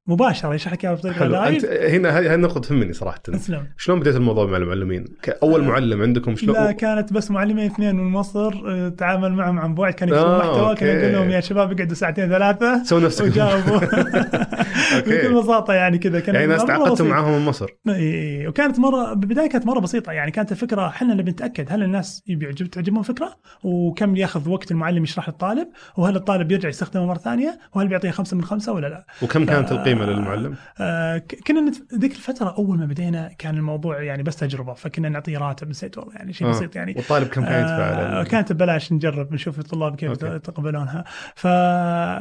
مباشرة 0.08 0.54
يشرح 0.54 0.74
لك 0.74 0.86
إياها 0.86 0.96
بطريقة 0.96 1.26
live 1.26 1.66
هنا 1.66 2.20
هذه 2.20 2.36
النقطة 2.36 2.60
تهمني 2.60 2.94
صراحة. 2.94 3.22
أسلم. 3.30 3.68
شلون 3.78 4.00
بديت 4.00 4.16
الموضوع 4.16 4.46
مع 4.46 4.58
المعلمين؟ 4.58 5.06
كاول 5.22 5.62
آه. 5.62 5.68
معلم 5.68 6.02
عندكم 6.02 6.36
شلون؟ 6.36 6.56
لا 6.56 6.72
كانت 6.72 7.14
بس 7.14 7.32
معلمين 7.32 7.66
اثنين 7.66 7.96
من 7.96 8.12
مصر 8.12 8.64
آه، 8.68 8.90
تعامل 8.90 9.32
معهم 9.34 9.60
عن 9.60 9.76
بعد 9.76 9.94
كانوا 9.94 10.18
يكتبون 10.18 10.36
آه 10.36 10.38
محتوى 10.38 10.76
كنا 10.76 11.00
نقول 11.00 11.14
لهم 11.14 11.30
يا 11.30 11.40
شباب 11.40 11.72
اقعدوا 11.72 11.96
ساعتين 11.96 12.30
ثلاثة 12.30 12.84
سووا 12.84 13.02
نفسكم 13.02 13.28
وجاوبوا. 13.28 13.80
بكل 15.08 15.34
بساطة 15.34 15.74
يعني 15.74 15.98
كذا 15.98 16.20
كان 16.20 16.36
يعني 16.36 16.48
ناس 16.48 16.66
تعاقدتوا 16.66 17.06
معاهم 17.06 17.40
من 17.40 17.46
مصر. 17.46 17.70
إي 17.90 18.48
وكانت 18.48 18.80
مره 18.80 19.14
بالبداية 19.14 19.50
كانت 19.50 19.66
مرة 19.66 19.80
بسيطة. 19.80 20.12
يعني 20.12 20.32
كانت 20.32 20.52
الفكرة 20.52 20.88
إحنا 20.88 21.14
نبي 21.14 21.32
نتأكد 21.32 21.66
هل 21.70 21.84
الناس 21.84 22.24
يعجب 22.28 22.68
تعجبهم 22.68 23.00
الفكرة 23.00 23.36
وكم 23.64 24.16
ياخذ 24.16 24.50
وقت 24.50 24.72
المعلم 24.72 25.04
يشرح 25.04 25.30
للطالب 25.30 25.68
وهل 25.98 26.16
الطالب 26.16 26.52
يرجع 26.52 26.70
يستخدمه 26.70 27.06
مرة 27.06 27.18
ثانية 27.18 27.60
وهل 27.76 27.88
بيعطيه 27.88 28.12
خمسة 28.12 28.38
من 28.38 28.44
خمسة 28.44 28.74
ولا 28.74 28.88
لا. 28.88 29.06
وكم 29.22 29.46
كانت 29.46 29.72
القيمة 29.72 29.93
للمعلم؟ 30.02 30.56
آه 30.80 31.18
كنا 31.48 31.72
ذيك 31.96 32.12
الفترة 32.12 32.56
أول 32.58 32.78
ما 32.78 32.86
بدينا 32.86 33.32
كان 33.38 33.58
الموضوع 33.58 34.02
يعني 34.02 34.24
بس 34.24 34.36
تجربة 34.36 34.74
فكنا 34.74 35.10
نعطيه 35.10 35.38
راتب 35.38 35.70
نسيت 35.70 35.98
والله 35.98 36.16
يعني 36.16 36.34
شيء 36.34 36.48
آه. 36.48 36.52
بسيط 36.52 36.76
يعني. 36.76 36.94
والطالب 36.98 37.28
كم 37.28 37.46
كان 37.46 37.62
يدفع 37.62 37.74
آه 37.74 38.24
كانت 38.24 38.54
ببلاش 38.54 38.94
نجرب 38.94 39.34
نشوف 39.34 39.60
الطلاب 39.60 39.96
كيف 39.96 40.12
يتقبلونها. 40.12 41.04
ف 41.36 41.48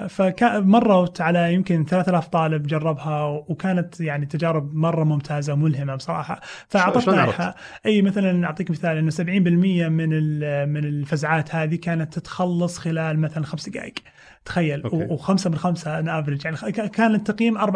فمرت 0.09 1.21
على 1.21 1.55
يمكن 1.55 1.85
3000 1.85 2.29
طالب 2.29 2.67
جربها 2.67 3.25
وكانت 3.25 4.01
يعني 4.01 4.27
تجارب 4.27 4.75
مرة 4.75 5.05
ممتازة 5.05 5.53
وملهمة 5.53 5.95
بصراحة. 5.95 6.41
فأعطتنا 6.69 7.55
إي 7.87 8.03
مثلا 8.03 8.47
أعطيك 8.47 8.71
مثال 8.71 8.97
إنه 8.97 9.11
70% 9.11 9.23
من 9.23 10.09
من 10.69 10.85
الفزعات 10.85 11.55
هذه 11.55 11.77
كانت 11.77 12.15
تتخلص 12.15 12.79
خلال 12.79 13.19
مثلا 13.19 13.45
خمس 13.45 13.69
دقائق. 13.69 13.95
تخيل 14.45 14.83
وخمسة 14.93 15.51
من 15.51 15.57
خمسة 15.57 15.99
أنا 15.99 16.21
average 16.21 16.45
يعني 16.45 16.73
كان 16.89 17.15
التقييم 17.15 17.59
4.7 17.59 17.67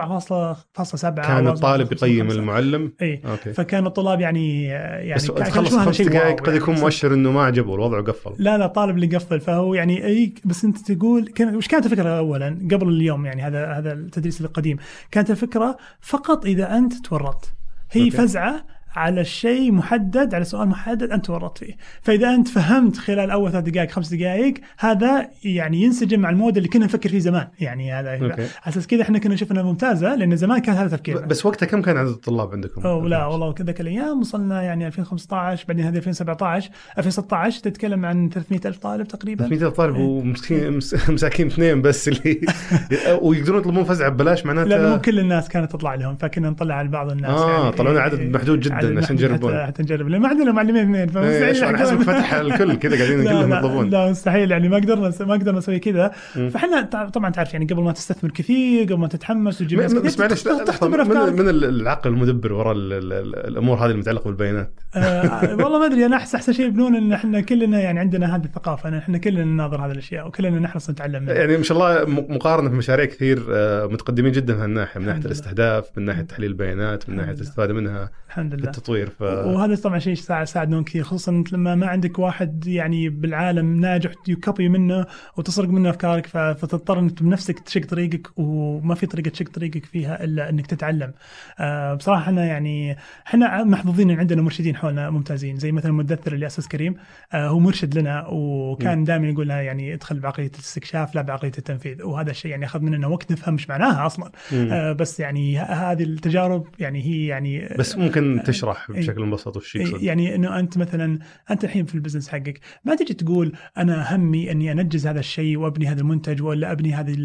كان 1.09 1.49
الطالب 1.49 1.93
يقيم 1.93 2.31
المعلم؟ 2.31 2.93
اي 3.03 3.23
أوكي. 3.27 3.53
فكان 3.53 3.87
الطلاب 3.87 4.21
يعني 4.21 4.65
يعني 4.65 5.15
بس 5.15 5.27
تخلص 5.27 5.77
خمس 5.77 6.03
دقائق 6.03 6.41
قد 6.41 6.55
يكون 6.55 6.75
يعني 6.75 6.85
مؤشر 6.85 7.15
إنه 7.15 7.33
ما 7.33 7.45
عجبه 7.45 7.75
الوضع 7.75 7.99
وقفل 7.99 8.33
لا 8.39 8.59
لا 8.59 8.65
الطالب 8.65 8.97
اللي 8.97 9.17
قفل 9.17 9.41
فهو 9.41 9.75
يعني 9.75 10.07
أي 10.07 10.35
بس 10.45 10.65
أنت 10.65 10.93
تقول 10.93 11.27
كان 11.27 11.57
وش 11.57 11.69
كانت 11.69 11.87
الفكرة 11.87 12.19
اولا؟ 12.19 12.69
قبل 12.73 12.89
اليوم 12.89 13.27
يعني 13.27 13.43
هذا 13.43 13.67
هذا 13.67 13.93
التدريس 13.93 14.41
القديم. 14.41 14.77
كانت 15.11 15.31
الفكرة 15.31 15.77
فقط 16.01 16.47
إذا 16.47 16.79
أنت 16.79 17.07
تورطت. 17.07 17.53
اي 17.91 18.05
okay. 18.05 18.17
فزعة 18.17 18.76
على 18.97 19.25
شيء 19.25 19.73
محدد 19.73 20.35
على 20.35 20.45
سؤال 20.45 20.69
محدد 20.69 21.11
أنت 21.11 21.31
ورطت 21.31 21.59
فيه. 21.59 21.77
فإذا 22.03 22.35
أنت 22.35 22.49
فهمت 22.49 22.97
خلال 22.97 23.31
أول 23.31 23.53
ثلاث 23.53 23.65
دقائق 23.65 23.91
خمس 23.91 24.15
دقائق 24.15 24.55
هذا 24.79 25.29
يعني 25.45 25.83
ينسجم 25.83 26.21
مع 26.21 26.31
المود 26.31 26.57
اللي 26.57 26.69
كنا 26.69 26.85
نفكر 26.85 27.09
فيه 27.09 27.19
زمان. 27.19 27.49
يعني 27.61 27.93
هذا 27.93 28.11
على 28.11 28.49
أساس 28.65 28.87
كذا 28.87 29.03
إحنا 29.03 29.19
كنا 29.19 29.35
نشوف 29.35 29.53
انها 29.53 29.63
ممتازة 29.63 30.15
لأن 30.15 30.37
زمان 30.37 30.59
كان 30.59 30.75
هذا 30.77 30.97
تفكيرنا. 30.97 31.27
بس 31.27 31.47
وقتها 31.47 31.67
كم 31.67 31.83
كان 31.83 31.97
عدد 31.97 32.09
الطلاب 32.09 32.53
عندكم؟ 32.53 32.81
أو 32.81 33.07
لا 33.07 33.27
والله 33.27 33.55
ذاك 33.61 33.81
الأيام 33.81 34.21
وصلنا 34.21 34.63
يعني 34.63 34.87
2015 34.87 35.65
بعدين 35.69 35.85
هذه 35.85 35.97
2017 35.97 36.71
2016 36.99 37.61
تتكلم 37.61 38.07
عن 38.07 38.31
300 38.31 38.61
ألف 38.65 38.79
طالب 38.79 39.09
تقريبا. 39.09 39.45
300 39.45 39.67
ألف 39.67 39.77
طالب 39.77 39.97
إيه. 39.97 40.03
ومسكين 40.03 40.77
مساكين 41.15 41.47
اثنين 41.47 41.83
بس 41.83 42.09
اللي 42.09 42.41
ويقدرون 43.23 43.61
يطلبون 43.61 43.85
فزعه 43.85 44.09
ببلاش 44.09 44.47
معناته 44.47 44.69
لا 44.69 44.95
مو 44.95 45.01
كل 45.01 45.19
الناس 45.19 45.49
كانت 45.49 45.73
تطلع 45.73 45.95
لهم 45.95 46.17
فكنا 46.17 46.51
نطلع 46.51 46.75
على 46.75 46.89
بعض 46.89 47.11
الناس 47.11 47.31
آه 47.31 47.61
يعني. 47.61 47.77
طلعونا 47.77 48.01
عدد 48.01 48.21
محدود 48.21 48.61
جدا 48.61 48.81
جدا. 48.81 48.86
عشان 48.99 49.17
يجربون 49.17 49.67
حتى 49.67 49.83
نجرب. 49.83 50.09
لأن 50.09 50.21
ما 50.21 50.29
عندنا 50.29 50.53
معلمين 50.53 50.77
اثنين. 50.83 50.95
إيه، 50.95 51.07
فمستحيل 51.07 51.65
عشان 51.65 51.77
حسب 51.77 52.01
يحققون. 52.01 52.15
فتح 52.15 52.35
الكل 52.35 52.75
كذا 52.75 52.97
قاعدين 52.97 53.23
كلهم 53.29 53.53
يطلبون 53.53 53.91
لا 53.91 54.11
مستحيل 54.11 54.51
يعني. 54.51 54.69
ما 54.69 54.77
قدرنا 54.77 55.13
ما 55.21 55.35
قدرنا 55.35 55.59
نسوي 55.59 55.79
كذا. 55.79 56.09
فاحنا 56.51 56.83
طبعا 57.15 57.31
تعرف 57.31 57.53
يعني 57.53 57.67
قبل 57.67 57.83
ما 57.83 57.93
تستثمر 57.93 58.31
كثير 58.31 58.85
قبل 58.85 58.99
ما 58.99 59.09
تتحمس 59.09 59.61
وتجيب 59.61 59.81
بس 59.81 60.19
معلش 60.19 60.47
من, 60.83 60.91
من 61.37 61.49
العقل 61.49 62.11
المدبر 62.11 62.53
وراء 62.53 62.73
ال- 62.73 62.93
ال- 62.93 63.13
ال- 63.13 63.47
الأمور 63.47 63.77
هذه 63.77 63.91
المتعلقه 63.91 64.25
بالبيانات. 64.29 64.81
آه 64.97 65.55
والله 65.55 65.79
ما 65.79 65.87
أدري. 65.87 66.07
أنا 66.07 66.17
احس 66.17 66.35
أحسن 66.35 66.53
شيء 66.53 66.69
بنون 66.69 66.95
إن 66.97 67.13
إحنا 67.13 67.41
كلنا 67.41 67.81
يعني 67.81 68.01
عندنا 68.01 68.37
هذه 68.37 68.45
الثقافة 68.45 68.89
إن 68.89 68.95
إحنا 68.95 69.19
كلنا 69.19 69.45
نناظر 69.45 69.87
هذه 69.87 69.91
الأشياء 69.93 70.27
وكلنا 70.29 70.59
نحرص 70.59 70.91
نتعلم 70.91 71.23
منها. 71.23 71.35
يعني 71.35 71.57
ما 71.57 71.63
شاء 71.63 71.79
الله 71.79 72.05
مقارنة 72.29 72.71
في 72.71 72.75
مشاريع 72.77 73.05
كثير 73.05 73.45
آه، 73.51 73.87
متقدمين 73.87 74.33
جدا 74.33 74.55
في 74.57 74.63
هالناحية 74.63 75.01
من 75.01 75.07
ناحية. 75.07 75.21
الاستهداف 75.25 75.85
من 75.97 76.05
ناحية 76.05 76.23
تحليل 76.23 76.51
البيانات 76.51 77.09
من 77.11 77.17
ناحية. 77.17 77.33
الاستفاده 77.33 77.75
منها. 77.75 78.11
الحمد 78.29 78.55
لله. 78.55 78.66
التطوير 78.67 79.11
ف 79.11 79.23
وهذا 79.23 79.75
طبعا 79.75 79.99
شيء 79.99 80.15
ساعد 80.15 80.69
نون 80.69 80.85
كثير 80.85 81.03
خصوصا 81.03 81.33
أنت 81.33 81.53
لما 81.53 81.75
ما 81.75 81.87
عندك 81.87 82.19
واحد 82.19 82.67
يعني 82.67 83.09
بالعالم 83.09 83.81
ناجح 83.81 84.13
يكوبي 84.29 84.69
منه 84.69 85.07
وتسرق 85.37 85.69
منه 85.69 85.91
أفكارك 85.91 86.27
فتضطر 86.27 86.99
أنك 86.99 87.23
بنفسك 87.23 87.59
تشق 87.59 87.87
طريقك 87.87 88.29
وما 88.37 88.95
في 88.95 89.07
طريقة 89.07 89.29
تشق 89.29 89.49
طريقك 89.49 89.85
فيها 89.85 90.25
إلا 90.25 90.49
أنك 90.49 90.67
تتعلم. 90.67 91.13
آه 91.61 91.95
بصراحة 91.95 92.23
إحنا 92.23 92.45
يعني 92.45 92.97
إحنا 93.27 93.65
محظوظين 93.65 94.11
إن 94.11 94.19
عندنا 94.19 94.43
مرشدين 94.43 94.77
حولنا 94.77 95.11
ممتازين 95.11 95.57
زي 95.57 95.73
مثلا 95.73 95.91
المدثر 95.91 96.33
اللي 96.33 96.47
اسس 96.47 96.69
كريم. 96.69 96.97
آه 97.33 97.49
هو 97.49 97.59
مرشد 97.59 97.99
لنا 97.99 98.27
وكان 98.29 99.05
دائما 99.05 99.29
يقول 99.29 99.45
لنا 99.45 99.63
يعني 99.63 99.95
ادخل 99.95 100.21
بعقليه 100.21 100.51
الاستكشاف 100.55 101.15
لا 101.15 101.23
بعقليه 101.23 101.53
التنفيذ. 101.59 102.03
وهذا 102.03 102.31
الشيء 102.31 102.51
يعني 102.51 102.65
أخذ 102.65 102.81
مننا 102.81 103.07
وقت 103.07 103.33
نفهم 103.33 103.55
إيش 103.55 103.69
معناها 103.69 104.07
أصلا. 104.07 104.31
آه 104.53 104.93
بس 104.93 105.21
يعني 105.21 105.59
هذه 105.59 106.03
التجارب 106.03 106.67
يعني 106.79 107.03
هي 107.03 107.27
يعني 107.27 107.69
بس 107.79 107.97
ممكن 107.97 108.43
تشرح 108.57 108.91
بشكل 108.91 109.25
مبسط 109.25 109.57
وش 109.57 109.77
يقصد؟ 109.77 110.03
يعني 110.03 110.35
إنه 110.35 110.59
أنت 110.59 110.79
مثلا 110.79 111.19
أنت 111.51 111.65
الحين 111.65 111.85
في 111.85 111.95
ال 111.95 111.99
business 111.99 112.29
حقك 112.29 112.61
ما 112.85 112.95
تجي 112.95 113.15
تقول 113.15 113.53
أنا 113.79 114.17
همي 114.17 114.51
إني 114.51 114.73
أنجز 114.73 115.07
هذا 115.07 115.21
الشيء 115.21 115.57
وأبني 115.57 115.87
هذا 115.87 116.01
المنتج 116.01 116.43
ولا 116.43 116.73
أبني 116.73 116.95
هذه 116.95 117.17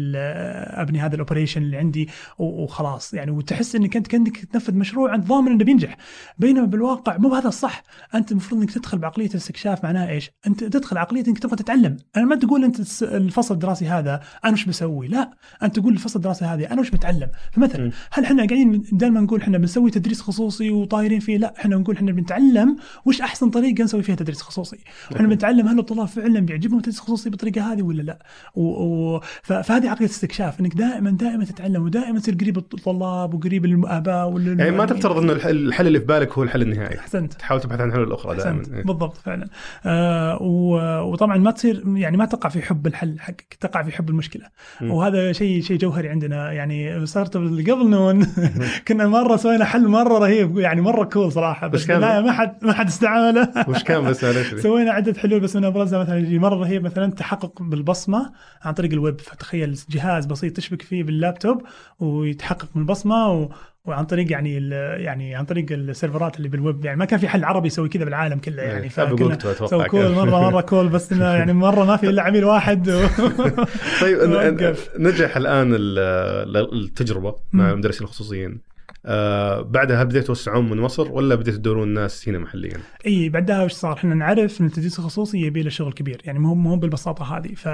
أبني 0.82 0.98
هذا 1.00 1.14
ال 1.14 1.19
operation 1.19 1.62
اللي 1.62 1.76
عندي 1.76 2.08
وخلاص. 2.38 3.14
يعني 3.14 3.30
وتحس 3.30 3.76
إنك 3.76 3.96
أنت 3.96 4.06
كأنك 4.06 4.44
تنفذ 4.44 4.74
مشروع 4.74 5.14
انت 5.14 5.26
ضامن 5.26 5.52
إنه 5.52 5.64
بينجح. 5.64 5.96
بينما 6.38 6.66
بالواقع 6.66 7.16
مو 7.16 7.28
بهذا 7.28 7.48
الصح. 7.48 7.82
أنت 8.14 8.32
المفروض 8.32 8.60
إنك 8.60 8.70
تدخل 8.70 8.98
بعقلية 8.98 9.30
الاستكشاف 9.30 9.84
معناها 9.84 10.10
إيش؟ 10.10 10.30
أنت 10.46 10.64
تدخل 10.64 10.98
عقلية 10.98 11.24
إنك 11.28 11.38
تبغى 11.38 11.56
تتعلم. 11.56 11.96
أنا 12.16 12.24
ما 12.24 12.36
تقول 12.36 12.64
أنت 12.64 13.02
الفصل 13.02 13.54
الدراسي 13.54 13.86
هذا 13.86 14.20
أنا 14.44 14.52
وش 14.52 14.64
بسوي؟ 14.64 15.08
لا. 15.08 15.30
أنت 15.62 15.78
تقول 15.78 15.92
الفصل 15.92 16.18
الدراسي 16.18 16.44
هذه 16.44 16.72
أنا 16.72 16.80
وش 16.80 16.90
بتعلم؟ 16.90 17.28
فمثلا. 17.52 17.90
هل 18.10 18.24
إحنا 18.24 18.36
قاعدين 18.36 18.82
دائما 18.92 19.20
نقول 19.20 19.40
إحنا 19.40 19.58
بنسوي 19.58 19.90
تدريس 19.90 20.20
خصوصي 20.20 20.70
وطايرين 20.70 21.20
فيه 21.22 21.36
لا 21.38 21.54
إحنا 21.58 21.76
نقول 21.76 21.96
إحنا 21.96 22.12
بنتعلم 22.12 22.76
وش 23.04 23.20
أحسن 23.20 23.50
طريقة 23.50 23.84
نسوي 23.84 24.02
فيها 24.02 24.14
تدريس 24.14 24.42
خصوصي. 24.42 24.78
وإحنا 25.12 25.28
بنتعلم 25.28 25.68
هل 25.68 25.78
الطلاب 25.78 26.06
فعلا 26.08 26.40
بيعجبهم 26.40 26.76
التدريس 26.78 26.98
الخصوصي 26.98 27.30
بالطريقة 27.30 27.72
هذه 27.72 27.82
ولا 27.82 28.02
لا. 28.02 28.18
و... 28.54 28.62
و... 28.62 29.20
ف... 29.42 29.52
فهذه 29.52 29.90
عقليه 29.90 30.08
استكشاف 30.08 30.60
إنك 30.60 30.74
دائما 30.74 31.10
دائما 31.10 31.44
تتعلم 31.44 31.82
ودائما 31.82 32.18
تصير 32.20 32.34
قريب 32.34 32.58
الطلاب 32.58 33.34
وقريب 33.34 33.64
الاباء 33.64 34.28
ولا 34.30 34.52
يعني 34.64 34.70
ما 34.70 34.86
تفترض 34.86 35.30
الح- 35.30 35.46
الحل 35.46 35.86
اللي 35.86 36.00
في 36.00 36.06
بالك 36.06 36.32
هو 36.32 36.42
الحل 36.42 36.62
النهائي. 36.62 36.98
أحسنت. 36.98 37.32
تحاول 37.34 37.60
تبحث 37.60 37.80
عن 37.80 37.92
حلول 37.92 38.12
أخرى 38.12 38.36
دائما. 38.36 38.60
أحسنت. 38.60 38.86
بالضبط 38.86 39.16
فعلا. 39.16 39.48
آه 39.86 40.38
و- 40.42 41.00
وطبعا 41.12 41.36
ما 41.36 41.50
تصير 41.50 41.82
يعني 41.86 42.16
ما 42.16 42.24
تقع 42.24 42.48
في 42.48 42.62
حب 42.62 42.86
الحل 42.86 43.20
حقك 43.20 43.56
تقع 43.60 43.82
في 43.82 43.92
حب 43.92 44.08
المشكلة. 44.10 44.46
مم. 44.80 44.90
وهذا 44.90 45.32
شيء 45.32 45.62
شيء 45.62 45.78
جوهري 45.78 46.08
عندنا. 46.08 46.52
يعني 46.52 47.06
صارت 47.06 47.36
قبل 47.36 47.90
نون 47.90 48.26
كنا 48.88 49.06
مرة 49.08 49.36
سوينا 49.36 49.64
حل 49.64 49.88
مرة 49.88 50.18
رهيب 50.18 50.58
يعني 50.58 50.80
مرة 50.80 51.04
cool 51.12 51.32
صراحة 51.32 51.66
بس؟ 51.66 51.90
لا 51.90 52.20
ما 52.20 52.32
حد 52.32 52.64
ما 52.64 52.72
حد 52.72 52.86
استعمله 52.88 53.48
وش 53.68 53.82
كان 53.82 54.04
بس 54.04 54.24
معلش 54.24 54.54
سوينا 54.62 54.92
عدة 54.92 55.20
حلول 55.20 55.40
بس 55.40 55.56
من 55.56 55.64
ابرزها 55.64 55.98
مثلا 55.98 56.18
يجي 56.18 56.38
مرة 56.38 56.54
رهيب 56.54 56.84
مثلا 56.84 57.10
تحقق 57.12 57.62
بالبصمة 57.62 58.32
عن 58.62 58.74
طريق 58.74 58.92
الويب 58.92 59.20
فتخيل 59.20 59.78
جهاز 59.90 60.26
بسيط 60.26 60.56
تشبك 60.56 60.82
فيه 60.82 61.04
باللابتوب 61.04 61.62
ويتحقق 62.00 62.68
من 62.74 62.82
البصمة 62.82 63.32
و 63.32 63.48
وعن 63.84 64.04
طريق 64.04 64.32
يعني 64.32 64.68
يعني 64.98 65.34
عن 65.34 65.44
طريق 65.44 65.66
السيرفرات 65.70 66.36
اللي 66.36 66.48
بالويب 66.48 66.84
يعني 66.84 66.98
ما 66.98 67.04
كان 67.04 67.18
في 67.18 67.28
حل 67.28 67.44
عربي 67.44 67.66
يسوي 67.66 67.88
كذا 67.88 68.04
بالعالم 68.04 68.38
كله 68.38 68.62
يعني 68.62 68.82
إيه، 68.82 68.88
سووا 68.88 69.86
cool. 69.86 70.12
مره 70.12 70.50
مرة 70.50 70.60
cool 70.60 70.88
بس 70.88 71.12
إنه 71.12 71.24
يعني 71.38 71.52
مرة 71.52 71.84
ما 71.84 71.96
في 71.96 72.08
إلا 72.08 72.22
عميل 72.22 72.44
واحد 72.44 72.88
و... 72.88 73.06
طيب. 74.00 74.74
نجح 74.98 75.36
الآن 75.42 75.74
ال- 75.74 76.56
التجربه 76.74 77.34
مع. 77.52 77.70
المدرسين 77.70 78.02
الخصوصيين 78.06 78.71
آه 79.06 79.60
بعدها 79.60 80.04
بديتوا 80.04 80.26
توسعون 80.26 80.70
من 80.70 80.80
مصر 80.80 81.12
ولا 81.12 81.34
بديتوا 81.34 81.58
تدورون 81.58 81.88
الناس 81.88 82.28
هنا 82.28 82.38
محليا؟ 82.38 82.76
إي 83.06 83.28
بعدها 83.28 83.64
وش 83.64 83.72
صار؟ 83.72 83.92
إحنا 83.92 84.14
نعرف 84.14 84.60
إن 84.60 84.66
التدريس 84.66 84.98
الخصوصي 84.98 85.38
يبي 85.38 85.62
له 85.62 85.70
شغل 85.70 85.92
كبير 85.92 86.20
يعني 86.24 86.38
مو 86.38 86.54
مو 86.54 86.76
بالبساطة 86.76 87.36
هذه 87.36 87.54
ف 87.54 87.68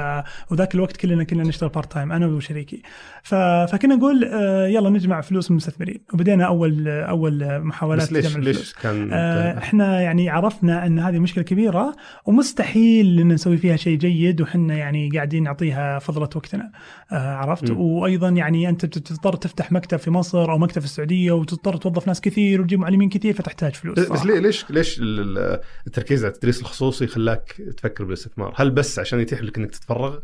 وذاك 0.53 0.75
الوقت 0.75 0.97
كلنا 0.97 1.25
كنا 1.25 1.43
نشتغل 1.43 1.69
part 1.69 1.93
time 1.93 2.13
أنا 2.13 2.27
وشريكي 2.27 2.83
ف... 3.23 3.35
فكنا 3.73 3.95
نقول 3.95 4.25
آه 4.25 4.67
يلا 4.67 4.91
نجمع 4.91 5.21
فلوس 5.21 5.51
من 5.51 5.55
المستثمرين 5.55 6.01
وبدينا 6.15 6.45
أول 6.45 6.89
أول 6.89 7.61
محاولات 7.61 8.07
بس 8.07 8.13
ليش 8.13 8.27
جمع 8.27 8.37
الفلوس. 8.37 8.57
ليش 8.57 8.75
كان 8.75 9.11
آه، 9.13 9.59
إحنا 9.59 10.01
يعني 10.01 10.31
عرفنا 10.31 10.87
إن 10.87 10.99
هذه 10.99 11.19
مشكلة 11.19 11.45
كبيرة 11.45 11.97
ومستحيل 12.27 13.21
إن 13.21 13.29
نسوي 13.29 13.57
فيها 13.57 13.77
شيء 13.77 13.99
جيد 13.99 14.41
وحنا 14.41 14.75
يعني 14.75 15.11
قاعدين 15.15 15.43
نعطيها 15.43 15.99
فضلة 15.99 16.29
وقتنا 16.37 16.71
آه، 17.13 17.35
عرفت 17.35 17.71
م. 17.71 17.81
وأيضا 17.81 18.29
يعني 18.29 18.69
أنت 18.69 18.87
بتضطر 18.87 19.37
تفتح 19.37 19.73
مكتب 19.73 19.99
في 19.99 20.11
مصر 20.11 20.53
أو 20.53 20.59
مكتب 20.59 20.79
في 20.79 20.87
السعودية 20.87 21.18
وتضطر 21.31 21.77
توظف 21.77 22.07
ناس 22.09 22.21
كثير 22.21 22.61
وتجيب 22.61 22.79
معلمين 22.81 23.09
كثير 23.09 23.35
فتحتاج 23.35 23.75
فلوس 23.75 23.99
بس. 23.99 24.27
ليه- 24.27 24.39
ليش 24.39 24.65
ليش 24.71 24.99
ال- 24.99 25.39
ال- 25.39 25.61
التركيز 25.87 26.25
على 26.25 26.33
التدريس 26.35 26.61
الخصوصي 26.61 27.07
خلاك 27.07 27.63
تفكر 27.77 28.05
بالاستثمار؟ 28.05 28.53
هل 28.57 28.71
بس 28.71 28.99
عشان 28.99 29.21
يتيح 29.21 29.43
لك 29.43 29.59
إنك 29.59 29.71
تتفرغ. 29.71 30.19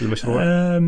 للمشروع؟ 0.00 0.42
أه، 0.42 0.78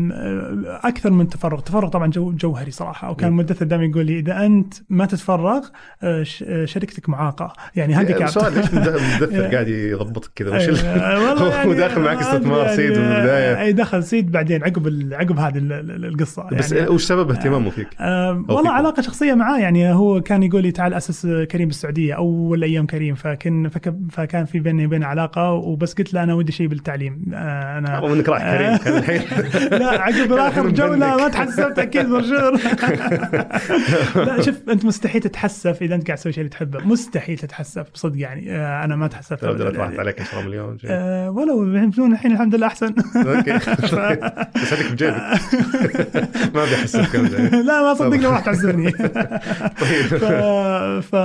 أكثر 0.83 1.11
من 1.11 1.29
تفرغ 1.29 1.59
تفرغ 1.59 1.89
طبعا 1.89 2.07
جو 2.07 2.31
جوهري 2.31 2.71
صراحة 2.71 3.11
وكان 3.11 3.29
م. 3.29 3.33
المدثر 3.39 3.65
دائما 3.65 3.85
يقول 3.85 4.05
لي 4.05 4.19
إذا 4.19 4.45
أنت 4.45 4.73
ما 4.89 5.05
تتفرغ 5.05 5.65
أه، 6.03 6.25
أه، 6.43 6.65
شركتك 6.65 7.09
معاقة 7.09 7.53
يعني 7.75 7.93
هانديكاب 7.93 8.27
سؤال 8.27 8.53
ليش 8.53 8.65
المدثر 8.73 9.47
قاعد 9.53 9.67
يضبطك 9.67 10.31
كذا؟ 10.35 10.55
وش 10.55 10.69
ال- 10.69 10.85
أيوة، 10.85 11.29
والله 11.29 11.49
يعني 11.55 11.69
هو 11.69 11.73
داخل 11.73 12.01
معك 12.01 12.15
ما 12.17 12.21
استثمار 12.21 12.61
أدري 12.65 12.75
سيد 12.75 12.91
من 12.97 13.03
يعني، 13.03 13.17
البداية 13.17 13.61
أي 13.61 13.73
دخل 13.73 14.03
سيد 14.03 14.31
بعدين 14.31 14.63
عقب 14.63 15.09
عقب 15.13 15.39
هذه 15.39 15.57
ال- 15.57 15.73
ال- 15.73 16.05
القصة 16.05 16.49
بس 16.51 16.71
يعني 16.71 16.87
وش 16.89 17.03
سبب 17.03 17.31
اهتمامه 17.31 17.69
فيك؟ 17.69 17.87
والله؟ 18.49 18.71
علاقة 18.71 19.01
شخصية 19.01 19.33
معاه 19.33 19.50
يعني 19.59 19.93
هو 19.93 20.21
كان 20.21 20.43
يقول 20.43 20.61
لي 20.63 20.71
تعال 20.71 20.93
أسس 20.93 21.27
كريم 21.51 21.67
بالسعودية 21.67 22.13
أول 22.13 22.63
أيام 22.63 22.85
كريم. 22.85 23.15
فكان 23.15 23.69
فك- 23.69 23.95
فكان 24.11 24.45
في 24.45 24.59
بيني 24.59 24.85
وبينه 24.85 25.05
علاقة 25.05 25.51
وبس 25.51 25.93
قلت 25.93 26.13
له 26.13 26.23
أنا 26.23 26.33
ودي 26.33 26.51
شيء 26.51 26.67
بالتعليم. 26.67 27.25
آه، 27.33 27.77
أنا 27.77 27.99
والله 27.99 28.17
إنك 28.17 28.29
رايح 28.29 28.43
كريم 28.57 28.77
كان 28.77 28.97
الحين. 28.97 29.21
لا 29.79 30.01
عقب 30.01 30.31
اخر 30.33 30.69
جوله. 30.69 31.17
ما 31.17 31.27
تحسبت 31.29 31.79
أكيد 31.79 32.05
برشور 32.09 32.51
لا 34.25 34.41
شوف 34.41 34.55
أنت 34.69 34.85
مستحيل 34.85 35.21
تتحسف 35.21 35.81
إذا 35.81 35.95
أنت 35.95 36.07
قاعد 36.07 36.17
تسوي 36.17 36.33
شيء 36.33 36.41
اللي 36.41 36.49
تحبه. 36.49 36.79
مستحيل 36.87 37.37
تتحسف 37.37 37.85
بصدق 37.93 38.19
يعني. 38.19 38.51
آه، 38.55 38.83
أنا 38.83 38.95
ما 38.95 39.07
تحسفت 39.07 39.43
لو 39.43 39.51
راحت. 39.69 39.99
عليك 39.99 40.21
10 40.21 40.41
مليون. 40.41 40.77
آه، 40.85 41.29
ولو 41.29 41.63
الحين 41.63 42.31
الحمد 42.31 42.55
لله 42.55 42.67
أحسن. 42.67 42.93
أوكي. 43.15 43.53
بس 43.83 44.73
هذيك 44.73 44.91
بجيبك. 44.91 45.15
ما 46.55 46.65
زين 46.85 47.65
لا 47.65 47.81
ما 47.81 47.93
صدقني 47.93 48.17
ما 48.17 48.29
راح 48.29 48.39
تعزمني 48.39 48.93
ف... 49.41 50.25
ف... 51.11 51.15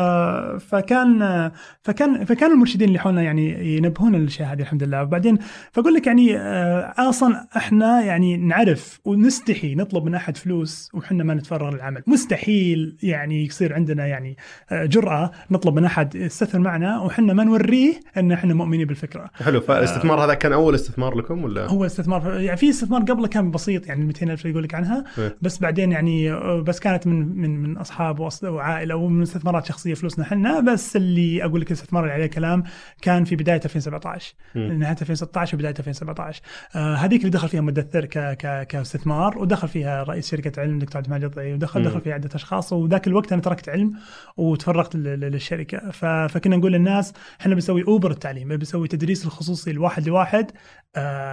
فكان 0.70 1.50
فكان 1.82 2.24
فكان 2.24 2.52
المرشدين 2.52 2.88
اللي 2.88 2.98
حولنا 2.98 3.22
يعني 3.22 3.76
ينبهون 3.76 4.16
للاشياء 4.16 4.52
هذه 4.52 4.60
الحمد 4.60 4.82
لله 4.82 5.02
وبعدين 5.02 5.38
فأقول 5.72 5.94
لك 5.94 6.06
يعني 6.06 6.36
آه، 6.38 6.94
أصلا 6.98 7.46
إحنا 7.56 8.00
يعني 8.00 8.36
نعرف 8.36 9.00
ونستحي 9.04 9.74
نطلب 9.74 10.04
من 10.04 10.14
أحد 10.14 10.36
فلوس 10.36 10.90
وحنا 10.94 11.24
ما 11.24 11.34
نتفرغ 11.34 11.74
للعمل. 11.74 12.02
مستحيل 12.06 12.96
يعني 13.02 13.44
يصير 13.44 13.74
عندنا 13.74 14.06
يعني 14.06 14.36
آه، 14.70 14.84
جرأة 14.84 15.30
نطلب 15.50 15.74
من 15.74 15.84
أحد 15.84 16.14
يستثمر 16.14 16.60
معنا 16.60 17.00
وحنا 17.00 17.32
ما 17.32 17.44
نوريه 17.44 18.00
إن 18.16 18.32
إحنا 18.32 18.54
مؤمنين 18.54 18.86
بالفكرة. 18.86 19.30
حلو. 19.34 19.60
فالاستثمار 19.60 20.24
هذا 20.24 20.34
كان 20.34 20.52
أول 20.52 20.74
استثمار 20.74 21.14
لكم 21.14 21.44
ولا؟ 21.44 21.66
هو 21.66 21.86
استثمار. 21.86 22.40
يعني 22.40 22.56
في 22.56 22.70
استثمار 22.70 23.02
قبله 23.02 23.28
كان 23.28 23.50
بسيط 23.50 23.86
يعني 23.86 24.04
200 24.04 24.26
ألف 24.26 24.40
اللي 24.40 24.50
يقول 24.50 24.64
لك 24.64 24.74
عنها. 24.74 25.04
إيه. 25.18 25.36
بس 25.42 25.58
بعدين 25.58 25.92
يعني 25.92 26.32
آه، 26.32 26.60
بس 26.60 26.80
كانت 26.80 27.06
من 27.06 27.36
من 27.36 27.62
من 27.62 27.76
أصحاب 27.76 28.05
وأص- 28.14 28.44
وعائلة 28.44 28.96
ومن 28.96 29.22
استثمارات 29.22 29.66
شخصية 29.66 29.94
فلوسنا 29.94 30.24
إحنا 30.24 30.60
بس 30.60 30.96
اللي 30.96 31.44
أقول 31.44 31.60
لك 31.60 31.66
الاستثمار 31.66 32.02
اللي 32.02 32.14
عليه 32.14 32.26
كلام 32.26 32.62
كان 33.02 33.24
في 33.24 33.36
بداية 33.36 33.60
2017 33.64 34.34
مم. 34.54 34.72
نهايه 34.72 34.96
2016 35.00 35.54
وبداية 35.56 35.74
2017 35.78 36.42
آه 36.76 36.94
هذيك 36.94 37.20
اللي 37.20 37.30
دخل 37.30 37.48
فيها 37.48 37.60
مدثر 37.60 38.04
ك 38.04 38.18
ك 38.18 38.66
كاستثمار 38.66 39.38
ودخل 39.38 39.68
فيها 39.68 40.02
رئيس 40.02 40.30
شركة 40.30 40.60
علم 40.60 40.78
دكتور 40.78 40.96
عبد 40.96 41.06
المجيد 41.06 41.24
الضيعي 41.24 41.54
ودخل 41.54 41.80
مم. 41.80 41.86
دخل 41.86 42.00
فيها 42.00 42.14
عدة 42.14 42.30
أشخاص 42.34 42.72
وذاك 42.72 43.06
الوقت 43.06 43.32
أنا 43.32 43.42
تركت 43.42 43.68
علم 43.68 43.92
وتفرغت 44.36 44.96
لل- 44.96 45.02
لل- 45.04 45.32
للشركة 45.32 45.90
فكنا 46.28 46.56
نقول 46.56 46.72
للناس 46.72 47.12
إحنا 47.40 47.54
بنسوي 47.54 47.84
أوبر 47.88 48.10
التعليم 48.10 48.48
بنسوي 48.48 48.88
تدريس 48.88 49.26
الخصوصي 49.26 49.70
الواحد 49.70 50.06
لواحد 50.08 50.50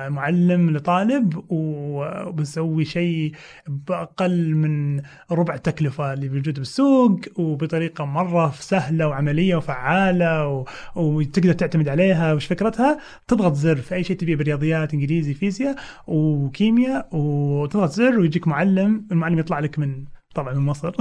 معلم 0.10 0.70
لطالب 0.70 1.44
وبنسوي 1.50 2.86
شيء 2.86 3.32
بأقل 3.68 4.56
من 4.56 5.02
ربع 5.32 5.54
التكلفه 5.54 6.14
اللي 6.14 6.30
موجوده 6.30 6.60
بالسوق 6.60 7.20
وبطريقة 7.36 8.06
مرة 8.06 8.54
سهلة 8.60 9.08
وعملية 9.08 9.56
وفعالة 9.56 10.48
و... 10.48 10.66
وتقدر 10.96 11.54
تعتمد 11.54 11.90
عليها 11.90 12.34
وش 12.34 12.46
فكرتها؟ 12.46 13.00
تضغط 13.28 13.54
زر 13.54 13.76
في 13.76 13.96
أي 13.96 14.04
شيء 14.04 14.18
تبيه 14.18 14.36
برياضيات 14.36 14.94
إنجليزي 14.94 15.34
فيزياء 15.34 15.76
وكيمياء 16.08 17.08
وتضغط 17.12 17.90
زر 17.90 18.20
ويجيك 18.20 18.48
معلم 18.48 19.08
المعلم 19.12 19.40
يطلع 19.40 19.60
لك 19.60 19.80
من 19.80 20.04
طبعا 20.36 20.54
من 20.54 20.66
مصر. 20.66 20.92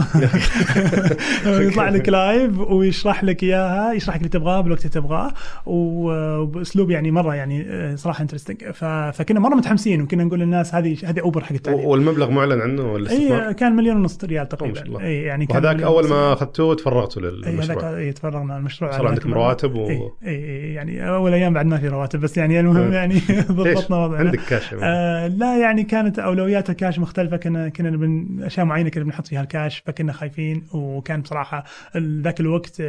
يطلع 1.67 1.89
لك 1.89 2.09
live 2.09 2.59
ويشرح 2.59 3.25
لك 3.25 3.43
إياها 3.43 3.93
يشرح 3.93 4.15
لك 4.15 4.21
اللي 4.21 4.29
تبغاه 4.29 4.61
بالوقت 4.61 4.81
اللي 4.81 4.91
تبغاه 4.91 5.33
وبأسلوب 5.67 6.91
يعني 6.91 7.11
مرة 7.11 7.35
يعني 7.35 7.65
آه، 7.69 7.95
صراحة 7.95 8.23
interesting 8.23 8.71
فكنا 9.13 9.41
مرة 9.41 9.55
متحمسين 9.55 10.03
وكنا 10.03 10.25
نقول 10.25 10.41
للناس 10.41 10.75
هذه 10.75 10.97
هذه 11.05 11.21
أوبر 11.21 11.45
حق 11.45 11.53
التعليم 11.53 11.85
والمبلغ 11.85 12.31
معلن 12.31 12.61
عنه 12.61 12.93
ولا 12.93 13.11
اي 13.11 13.55
كان 13.55 13.77
مليون 13.77 13.97
ونص 13.97 14.25
ريال 14.25 14.49
تقريبا. 14.49 15.01
اي 15.05 15.23
يعني 15.23 15.47
كان 15.47 15.65
وهذاك 15.65 15.83
أول 15.83 16.09
ما 16.09 16.33
أخذتوه 16.33 16.75
تفرغتوا 16.75 17.23
للمشروع. 17.23 17.97
اي 17.99 18.13
تفرغنا 18.13 18.57
المشروع. 18.57 18.91
صار 18.91 19.07
عندكم 19.07 19.35
رواتب 19.35 19.75
و... 19.75 19.87
اي 19.89 20.13
اي 20.27 20.75
يعني 20.75 21.09
أول 21.09 21.35
أيام 21.35 21.53
بعد 21.53 21.67
ما 21.67 21.79
في 21.79 21.89
رواتب 21.89 22.21
بس 22.21 22.37
يعني 22.37 22.61
المهم 22.61 22.93
يعني 22.93 23.15
ضبطنا 23.51 23.97
وضعنا. 23.97 24.19
عندك 24.19 24.41
كاش 24.49 24.75
آه 24.83 25.27
لا 25.27 25.59
يعني 25.59 25.83
كانت 25.83 26.19
اولويات 26.19 26.71
الكاش 26.71 26.99
مختلفة 26.99 27.37
كنا 27.37 27.69
كنا 27.69 28.47
أشياء 28.47 28.67
معينة 28.67 28.89
كنا 28.89 29.05
بنحط 29.05 29.22
فيها 29.27 29.41
الكاش 29.43 29.79
فكنا 29.87 30.13
خايفين 30.13 30.67
وكان 30.73 31.21
بصراحة 31.21 31.65
ذاك 31.97 32.41
الوقت 32.41 32.83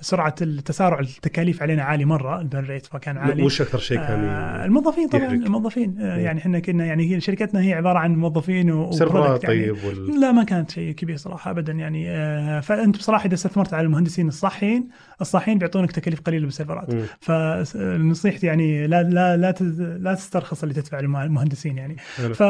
سرعة 0.00 0.34
التسارع 0.42 1.00
التكاليف 1.00 1.62
علينا 1.62 1.82
عالي 1.82 2.04
مرة 2.04 2.40
البن 2.40 2.58
ريت 2.58 2.86
فكان 2.86 3.18
عالي 3.18 3.42
وش 3.42 3.60
أكثر 3.60 3.78
شيء 3.78 3.98
كان 3.98 4.24
آه 4.24 4.64
الموظفين 4.64 5.08
طبعا 5.08 5.24
يحرك. 5.24 5.46
الموظفين 5.46 5.96
آه 6.00 6.16
يعني 6.16 6.40
إحنا 6.40 6.58
كنا 6.58 6.84
يعني 6.86 7.14
هي 7.14 7.20
شركتنا 7.20 7.60
هي 7.60 7.74
عبارة 7.74 7.98
عن 7.98 8.16
موظفين 8.16 8.70
و 8.70 8.92
سيرفرات 8.92 9.44
يعني 9.44 9.56
طيب 9.56 9.76
وال... 9.84 10.20
لا 10.20 10.32
ما 10.32 10.44
كانت 10.44 10.70
شيء 10.70 10.92
كبير 10.92 11.16
صراحة 11.16 11.50
ابدا 11.50 11.72
يعني 11.72 12.10
آه 12.10 12.60
فأنت 12.60 12.96
بصراحة 12.96 13.26
إذا 13.26 13.34
استثمرت 13.34 13.74
على 13.74 13.86
المهندسين 13.86 14.28
الصحيين 14.28 14.88
الصحيين 15.20 15.58
بيعطونك 15.58 15.92
تكاليف 15.92 16.20
قليلة 16.20 16.44
بالسيرفرات. 16.44 16.94
فنصيحتي 17.20 18.46
يعني 18.46 18.86
لا 18.86 19.02
لا 19.02 19.36
لا 19.36 19.54
لا 19.98 20.14
تسترخص 20.14 20.62
اللي 20.62 20.74
تدفع 20.74 21.00
للمهندسين 21.00 21.78
يعني. 21.78 21.96
ف... 22.34 22.42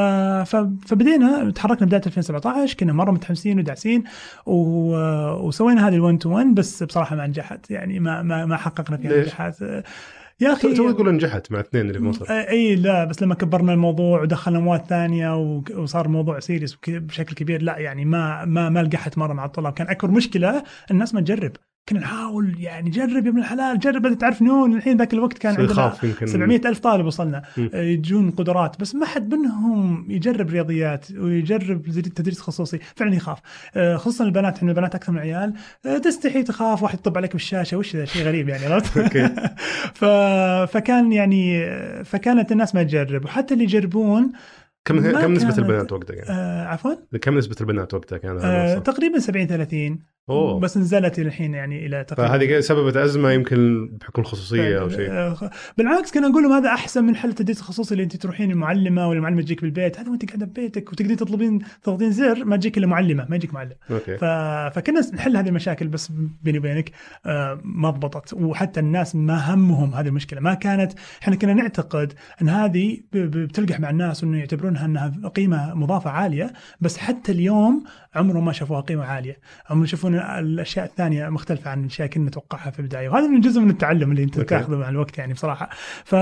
فبدينا 0.86 1.50
تحركنا 1.50 1.86
بداية 1.86 2.02
2017 2.06 2.76
كنا 2.76 2.92
مرة 2.92 3.10
متحمسين 3.10 3.58
وداعسين 3.58 4.04
و... 4.46 4.96
وسوينا 5.46 5.88
هذه 5.88 6.14
ال 6.14 6.30
1 6.30 6.34
to 6.34 6.42
1 6.42 6.46
بس 6.46 6.82
بصراحة 6.82 7.16
ما 7.16 7.26
نجحت. 7.26 7.70
يعني 7.70 8.00
ما 8.00 8.22
ما, 8.22 8.46
ما 8.46 8.56
حققنا 8.56 8.96
فيها 8.96 9.20
نجاحات. 9.20 9.56
يا 10.40 10.52
أخي 10.52 10.74
تو 10.74 10.90
تقول 10.90 11.14
نجحت 11.14 11.52
مع 11.52 11.60
اثنين 11.60 11.86
اللي 11.86 11.98
بمصر 11.98 12.26
إي 12.30 12.76
لا 12.76 13.04
بس 13.04 13.22
لما 13.22 13.34
كبرنا 13.34 13.72
الموضوع 13.72 14.22
ودخلنا 14.22 14.58
مواد 14.58 14.80
ثانية 14.80 15.36
وصار 15.76 16.06
الموضوع 16.06 16.38
serious 16.38 16.78
بشكل 16.88 17.34
كبير 17.34 17.62
لا 17.62 17.78
يعني 17.78 18.04
ما 18.04 18.44
ما 18.44 18.68
ما 18.68 18.82
لقحت 18.82 19.18
مرة 19.18 19.32
مع 19.32 19.44
الطلاب. 19.44 19.72
كان 19.72 19.88
أكبر 19.88 20.10
مشكلة 20.10 20.62
الناس 20.90 21.14
ما 21.14 21.20
تجرب. 21.20 21.52
كنا 21.88 22.00
نحاول 22.00 22.54
يعني 22.58 22.90
جرب 22.90 23.24
يا 23.24 23.30
ابن 23.30 23.38
الحلال 23.38 23.78
جرب 23.78 24.02
بدأت 24.02 24.20
تعرف 24.20 24.42
نون 24.42 24.76
الحين 24.76 24.96
ذاك 24.96 25.12
الوقت 25.12 25.38
كان 25.38 25.56
عندنا 25.56 25.94
700 26.24 26.60
ألف 26.64 26.78
طالب 26.78 27.06
وصلنا. 27.06 27.42
آه، 27.74 27.82
يجون 27.82 28.30
قدرات 28.30 28.80
بس 28.80 28.94
ما 28.94 29.06
حد 29.06 29.34
منهم 29.34 30.10
يجرب 30.10 30.50
رياضيات 30.50 31.06
ويجرب 31.12 31.82
تدريس 32.14 32.40
خصوصي 32.40 32.78
فعلا 32.96 33.14
يخاف. 33.14 33.38
آه، 33.74 33.96
خصوصا 33.96 34.24
البنات 34.24 34.56
إحنا 34.56 34.70
البنات 34.70 34.94
أكثر 34.94 35.12
من 35.12 35.18
العيال. 35.18 35.54
آه، 35.86 35.98
تستحي 35.98 36.42
تخاف 36.42 36.82
واحد 36.82 36.98
يطب 36.98 37.16
عليك 37.18 37.32
بالشاشة 37.32 37.76
وش 37.76 37.96
ذا؟ 37.96 38.04
شيء 38.04 38.24
غريب 38.24 38.48
يعني 38.48 38.66
عرفت؟ 38.66 38.98
ف... 39.98 40.04
فكان 40.72 41.12
يعني 41.12 41.74
فكانت 42.04 42.52
الناس 42.52 42.74
ما 42.74 42.82
تجرب. 42.82 43.24
وحتى 43.24 43.54
اللي 43.54 43.64
يجربون 43.64 44.32
كم 44.84 45.20
كم 45.20 45.32
نسبة 45.32 45.58
البنات 45.58 45.92
وقتها 45.92 46.16
يعني؟ 46.16 46.30
آه 46.30 46.66
عفوا؟ 46.66 46.94
كم 47.20 47.38
نسبة 47.38 47.56
البنات 47.60 47.94
وقتها 47.94 48.18
كان؟ 48.18 48.38
آه 48.38 48.78
تقريبا 48.78 49.18
70 49.18 49.46
30 49.46 50.15
أوه. 50.30 50.60
بس 50.60 50.78
نزلت 50.78 51.18
الحين 51.18 51.54
يعني 51.54 51.86
إلى 51.86 52.04
تقريبا 52.04 52.28
فهذه 52.28 52.60
سببت 52.60 52.96
أزمة 52.96 53.32
يمكن 53.32 53.90
بحكم 54.00 54.22
الخصوصية 54.22 54.80
أو 54.80 54.88
شيء. 54.88 55.10
آه، 55.10 55.50
بالعكس 55.78 56.12
كنا 56.12 56.28
نقول 56.28 56.42
لهم 56.42 56.52
هذا 56.52 56.68
أحسن 56.68 57.04
من 57.04 57.16
حل 57.16 57.28
التدريس 57.28 57.58
الخصوصي 57.58 57.94
اللي 57.94 58.04
أنت 58.04 58.16
تروحين 58.16 58.50
المعلمة 58.50 59.08
ولا 59.08 59.18
المعلمه 59.18 59.42
تجيك 59.42 59.62
بالبيت. 59.62 59.98
هذا 59.98 60.10
وأنت 60.10 60.28
قاعدة 60.28 60.46
ببيتك 60.46 60.92
وتقدرين 60.92 61.16
تطلبين 61.16 61.58
تضغطين 61.82 62.10
زر 62.10 62.44
ما 62.44 62.56
تجيك 62.56 62.78
إلا 62.78 62.86
معلمة 62.86 63.26
ما 63.28 63.36
يجيك 63.36 63.54
معلم. 63.54 63.72
أوكي. 63.90 64.18
ف... 64.18 64.24
فكنا 64.74 65.00
نحل 65.14 65.36
هذه 65.36 65.48
المشاكل 65.48 65.88
بس 65.88 66.12
بيني 66.42 66.58
وبينك 66.58 66.90
آه 67.26 67.60
ما 67.64 67.90
ضبطت. 67.90 68.34
وحتى 68.34 68.80
الناس 68.80 69.16
ما 69.16 69.54
همهم 69.54 69.94
هذه 69.94 70.08
المشكلة. 70.08 70.40
ما 70.40 70.54
كانت 70.54 70.92
إحنا 71.22 71.36
كنا 71.36 71.54
نعتقد 71.54 72.12
أن 72.42 72.48
هذه 72.48 73.00
بتلقح 73.12 73.80
مع 73.80 73.90
الناس 73.90 74.24
وإنه 74.24 74.38
يعتبرونها 74.38 74.86
أنها 74.86 75.12
قيمة 75.34 75.74
مضافة 75.74 76.10
عالية 76.10 76.52
بس 76.80 76.98
حتى 76.98 77.32
اليوم 77.32 77.84
عمرهم 78.14 78.44
ما 78.44 78.52
شافوها 78.52 78.80
قيمة 78.80 79.04
عالية. 79.04 79.38
هم 79.70 79.84
يشوفون 79.84 80.15
الأشياء 80.20 80.84
الثانية 80.84 81.28
مختلفة 81.28 81.70
عن 81.70 81.80
الأشياء 81.80 82.08
كنا 82.08 82.26
نتوقعها 82.26 82.70
في 82.70 82.78
البداية 82.78 83.08
وهذا 83.08 83.28
من 83.28 83.40
جزء 83.40 83.60
من 83.60 83.70
التعلم 83.70 84.10
اللي 84.10 84.22
أنت 84.22 84.40
تاخذه 84.40 84.76
مع 84.76 84.88
الوقت 84.88 85.18
يعني 85.18 85.32
بصراحة. 85.32 85.68
ف 86.04 86.14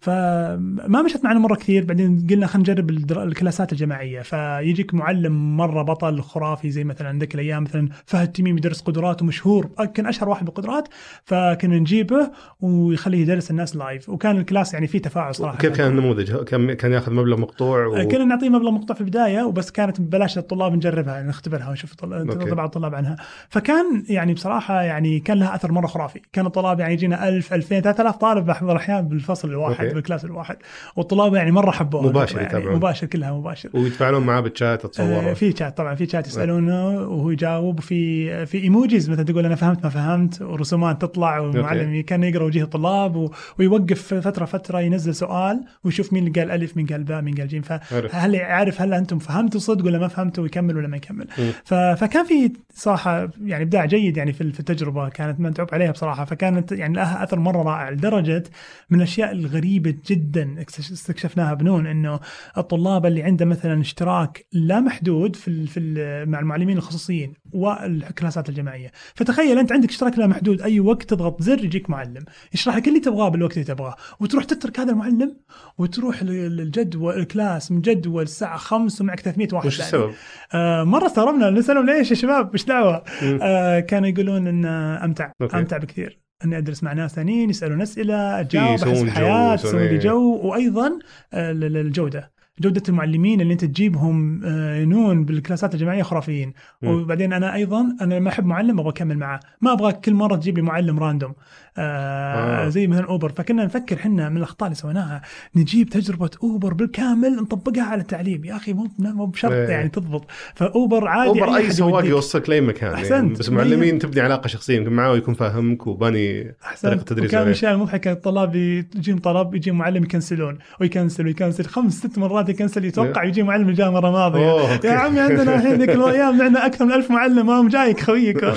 فما 0.00 1.02
مشت 1.04 1.24
معنا 1.24 1.38
مرة 1.38 1.54
كثير 1.54 1.84
بعدين 1.84 2.26
قلنا 2.30 2.46
خلينا 2.46 2.72
نجرب 2.72 2.90
الكلاسات 3.18 3.72
الجماعية. 3.72 4.22
فيجيك 4.22 4.94
معلم 4.94 5.56
مرة 5.56 5.82
بطل 5.82 6.20
خرافي 6.20 6.70
زي 6.70 6.84
مثلا 6.84 7.18
ذيك 7.18 7.34
الأيام 7.34 7.62
مثلا 7.62 7.88
فهد 8.06 8.32
تميم 8.32 8.58
يدرس 8.58 8.80
قدرات 8.80 9.22
ومشهور 9.22 9.70
كان 9.94 10.06
أشهر 10.06 10.28
واحد 10.28 10.44
بالقدرات 10.44 10.88
فكنا 11.24 11.76
نجيبه 11.76 12.30
ويخليه 12.60 13.18
يدرس 13.18 13.50
الناس 13.50 13.76
live 13.76 14.08
وكان 14.08 14.36
ال 14.36 14.42
class 14.42 14.74
يعني 14.74 14.86
فيه 14.86 14.98
تفاعل 14.98 15.34
صراحة. 15.34 15.58
كيف 15.58 15.76
كان 15.76 15.90
النموذج؟ 15.90 16.36
كان 16.36 16.72
كان 16.72 16.92
ياخذ 16.92 17.12
مبلغ 17.12 17.40
مقطوع 17.40 17.86
و... 17.86 18.08
كنا 18.08 18.24
نعطيه 18.24 18.48
مبلغ 18.48 18.70
مقطوع 18.70 18.96
في 18.96 19.00
البداية 19.00 19.42
وبس 19.42 19.70
كانت 19.70 20.00
ببلاش 20.00 20.36
للطلاب 20.38 20.72
نجربها 20.72 21.22
نختبرها 21.22 21.68
ونشوف 21.68 22.04
رضا 22.04 22.66
الطلاب 22.66 22.93
عنها. 22.94 23.16
فكان 23.48 24.04
يعني 24.08 24.34
بصراحة 24.34 24.82
يعني 24.82 25.20
كان 25.20 25.38
لها 25.38 25.54
أثر 25.54 25.72
مرة 25.72 25.86
خرافي. 25.86 26.20
كان 26.32 26.46
الطلاب 26.46 26.80
يعني 26.80 26.92
يجينا 26.92 27.28
1000 27.28 27.52
2000 27.52 27.80
3000 27.80 28.16
طالب 28.16 28.46
بعض 28.46 28.70
الاحيان 28.70 29.08
بالفصل 29.08 29.48
الواحد 29.48 29.84
okay. 29.84 29.94
بال 29.94 30.03
class 30.03 30.24
الواحد. 30.24 30.56
والطلاب 30.96 31.34
يعني 31.34 31.50
مرة 31.50 31.70
حبوها. 31.70 32.06
مباشر 32.08 32.36
يعني 32.36 32.48
يتابعون. 32.48 32.76
مباشر 32.76 33.06
كلها 33.06 33.32
مباشر. 33.32 33.70
ويتفاعلون 33.74 34.26
معاه 34.26 34.40
بالشات 34.40 34.86
تصور 34.86 35.30
آه 35.30 35.32
في 35.32 35.54
شات 35.56 35.76
طبعا 35.76 35.94
في 35.94 36.06
شات 36.06 36.26
يسألونه 36.26 36.88
وهو 36.98 37.30
يجاوب. 37.30 37.80
في 37.80 38.46
في 38.46 38.62
emojis 38.62 39.10
مثلا 39.10 39.24
تقول 39.24 39.46
أنا 39.46 39.54
فهمت 39.54 39.84
ما 39.84 39.90
فهمت 39.90 40.42
ورسومات 40.42 41.02
تطلع 41.02 41.38
والمعلم 41.38 42.02
كان 42.02 42.22
يقرأ 42.22 42.44
وجيه 42.44 42.62
الطلاب 42.62 43.30
ويوقف 43.58 44.14
فترة 44.14 44.44
فترة 44.44 44.80
ينزل 44.80 45.14
سؤال 45.14 45.64
ويشوف 45.84 46.12
مين 46.12 46.26
اللي 46.26 46.40
قال 46.40 46.50
ألف 46.50 46.76
مين 46.76 46.86
قال 46.86 47.04
باء 47.04 47.22
مين 47.22 47.34
قال 47.34 47.48
جيم. 47.48 47.62
فهل 47.62 48.34
يعرف 48.34 48.82
هل 48.82 48.94
أنتم 48.94 49.18
فهمتوا 49.18 49.60
صدق 49.60 49.84
ولا 49.84 49.98
ما 49.98 50.08
فهمتوا 50.08 50.42
ويكمل 50.42 50.76
ولا 50.76 50.88
ما 50.88 50.96
يكمل. 50.96 51.26
فكان 51.64 52.24
في 52.24 52.52
صراحة 52.84 53.28
يعني 53.44 53.64
إبداع 53.64 53.84
جيد 53.84 54.16
يعني 54.16 54.32
في 54.32 54.40
التجربة 54.40 55.08
كانت 55.08 55.40
متعوب 55.40 55.68
عليها 55.72 55.90
بصراحة. 55.90 56.24
فكانت 56.24 56.72
يعني 56.72 56.94
لها 56.94 57.24
أثر 57.24 57.38
مرة 57.38 57.62
رائع 57.62 57.90
لدرجة 57.90 58.44
من 58.90 58.98
الأشياء 58.98 59.32
الغريبة 59.32 59.94
جدا 60.06 60.54
استكشفناها 60.78 61.54
بنون 61.54 61.86
إنه 61.86 62.20
الطلاب 62.58 63.06
اللي 63.06 63.22
عنده 63.22 63.44
مثلا 63.44 63.80
اشتراك 63.80 64.46
لا 64.52 64.80
محدود 64.80 65.36
في 65.36 65.66
في 65.66 65.80
مع 66.28 66.40
المعلمين 66.40 66.76
الخصوصيين 66.76 67.32
والكلاسات 67.52 68.48
الجماعية. 68.48 68.92
فتخيل 69.14 69.58
أنت 69.58 69.72
عندك 69.72 69.88
اشتراك 69.88 70.18
لا 70.18 70.26
محدود 70.26 70.62
أي 70.62 70.80
وقت 70.80 71.02
تضغط 71.02 71.42
زر 71.42 71.64
يجيك 71.64 71.90
معلم 71.90 72.24
يشرح 72.54 72.76
لك 72.76 72.88
اللي 72.88 73.00
تبغاه 73.00 73.28
بالوقت 73.28 73.52
اللي 73.52 73.64
تبغاه 73.64 73.96
وتروح 74.20 74.44
تترك 74.44 74.80
هذا 74.80 74.90
المعلم 74.92 75.36
وتروح 75.78 76.22
للجدول 76.22 77.14
ال 77.18 77.27
class 77.27 77.72
مجدول 77.72 78.22
الساعة 78.22 78.56
5 78.56 79.02
ومعك 79.02 79.20
300 79.20 79.48
واحد 79.52 79.66
وش 79.66 79.80
السبب؟ 79.80 80.12
آه 80.54 80.84
مرة 80.84 81.06
استغربنا 81.06 81.50
نسالهم 81.50 81.86
ليش 81.86 82.10
يا 82.10 82.16
شباب؟ 82.16 82.52
إيش 82.52 82.68
دعوة؟ 82.74 83.04
آه 83.42 83.80
كانوا 83.80 84.08
يقولون 84.08 84.46
إن 84.46 84.64
أمتع 85.04 85.32
okay. 85.42 85.56
أمتع 85.56 85.78
بكثير. 85.78 86.20
اني 86.44 86.58
أدرس 86.58 86.82
مع 86.82 86.92
ناس 86.92 87.14
ثانيين 87.14 87.50
يسألون 87.50 87.82
أسئلة 87.82 88.40
اجاوب 88.40 88.78
أحس 88.80 89.04
حياه 89.04 89.56
تسوي 89.56 89.88
لي 89.88 89.98
جو. 89.98 90.40
وأيضا 90.42 90.98
آه، 91.32 91.52
الجوده 91.52 92.34
جودة 92.60 92.82
المعلمين 92.88 93.40
اللي 93.40 93.52
أنت 93.52 93.64
تجيبهم 93.64 94.44
آه، 94.44 94.76
بنون 94.76 95.24
بالكلاسات 95.24 95.74
الجماعية 95.74 96.02
خرافيين. 96.02 96.52
وبعدين 96.82 97.32
أنا 97.32 97.54
أيضا 97.54 97.96
أنا 98.00 98.14
لما 98.14 98.28
أحب 98.28 98.44
معلم 98.44 98.80
أبغى 98.80 98.90
أكمل 98.90 99.18
معاه. 99.18 99.40
ما 99.60 99.72
أبغى 99.72 99.92
كل 99.92 100.14
مرة 100.14 100.36
تجيب 100.36 100.56
لي 100.56 100.62
معلم 100.62 100.98
random. 100.98 101.34
آه, 101.78 102.66
آه. 102.66 102.68
زي 102.68 102.86
مثلا 102.86 103.04
اوبر 103.04 103.32
فكنا 103.32 103.64
نفكر 103.64 103.96
إحنا 103.96 104.28
من 104.28 104.36
الأخطاء 104.36 104.66
اللي 104.66 104.76
سويناها 104.76 105.22
نجيب 105.56 105.88
تجربة 105.88 106.30
اوبر 106.42 106.74
بالكامل 106.74 107.36
نطبقها 107.36 107.82
على 107.82 108.00
التعليم. 108.00 108.44
يا 108.44 108.56
أخي 108.56 108.72
مو 108.72 108.88
مو 108.98 109.26
بشرط 109.26 109.52
إيه. 109.52 109.68
يعني 109.68 109.88
تضبط. 109.88 110.26
فاوبر 110.54 111.08
عادي 111.08 111.28
اوبر 111.28 111.56
أي 111.56 111.70
سواق 111.70 112.04
يوصلك 112.04 112.48
لأي 112.48 112.60
مكان 112.60 112.90
يعني. 112.90 112.94
أحسنت. 113.02 113.12
يعني 113.12 113.28
بس 113.28 113.50
معلمين 113.50 113.98
تبني 113.98 114.20
علاقة 114.20 114.46
شخصية 114.46 114.76
يمكن 114.76 114.92
معاه 114.92 115.10
ويكون 115.10 115.34
فاهمك 115.34 115.86
وباني 115.86 116.54
طريقة 116.82 117.00
التدريس 117.00 117.30
كان 117.30 117.42
الاشياء 117.42 117.74
المضحكه 117.74 118.12
الطلاب 118.12 118.54
يجيهم 118.54 119.18
طلب 119.18 119.54
يجي 119.54 119.70
معلم 119.70 120.04
يكنسلون 120.04 120.58
ويكنسل 120.80 121.26
ويكنسل. 121.26 121.64
خمس 121.64 121.92
ست 121.98 122.18
مرات 122.18 122.48
يكنسل 122.48 122.84
يتوقع 122.84 123.24
يجي 123.24 123.42
معلم 123.42 123.70
جاء 123.70 123.90
مره 123.90 124.10
ماضيه. 124.10 124.80
يا 124.84 124.92
عمي 124.92 125.20
عندنا 125.20 125.54
الحين 125.54 125.74
ذيك 125.74 125.90
الأيام 125.90 126.38
معنا 126.38 126.66
أكثر 126.66 126.84
من 126.84 126.92
ألف 126.92 127.10
معلم 127.10 127.46
ما 127.46 127.68
جايك 127.68 128.00
خويك. 128.00 128.44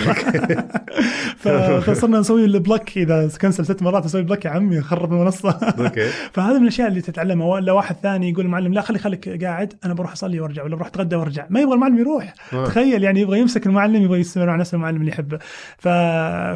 فصرنا 1.86 2.20
نسوي 2.20 2.46
ال 2.46 2.54
block 2.54 2.98
إذا 3.08 3.38
كنسل 3.41 3.65
ست 3.65 3.84
مرات 3.84 4.06
نسوي 4.06 4.22
block 4.24 4.46
يا 4.46 4.50
عمي 4.50 4.82
خرب 4.82 5.13
المنصة. 5.13 5.50
okay 5.86 6.10
فهذا 6.34 6.58
من 6.58 6.63
الأشياء 6.63 6.88
اللي 6.88 7.02
تتعلمها. 7.02 7.48
ولا 7.48 7.72
واحد 7.72 7.96
ثاني 7.96 8.30
يقول 8.30 8.46
المعلم 8.46 8.74
لا 8.74 8.82
خلي 8.82 9.00
خليك 9.00 9.43
قاعد 9.43 9.74
أنا 9.86 9.93
بروح 9.93 10.12
أصلي 10.12 10.39
وأرجع 10.39 10.63
ولا 10.63 10.76
بروح 10.76 10.88
أتغدى 10.88 11.15
وأرجع. 11.15 11.46
ما 11.50 11.60
يبغى 11.60 11.74
المعلم 11.74 11.98
يروح. 11.98 12.34
آه. 12.54 12.65
تخيل 12.65 13.04
يعني 13.04 13.22
يبغى 13.22 13.39
يمسك 13.39 13.65
المعلم 13.67 13.96
يبغى 14.04 14.20
يستمر 14.20 14.46
مع 14.46 14.56
نفس 14.56 14.74
المعلم 14.74 14.98
اللي 14.98 15.12
يحبه. 15.12 15.38
ف... 15.78 15.88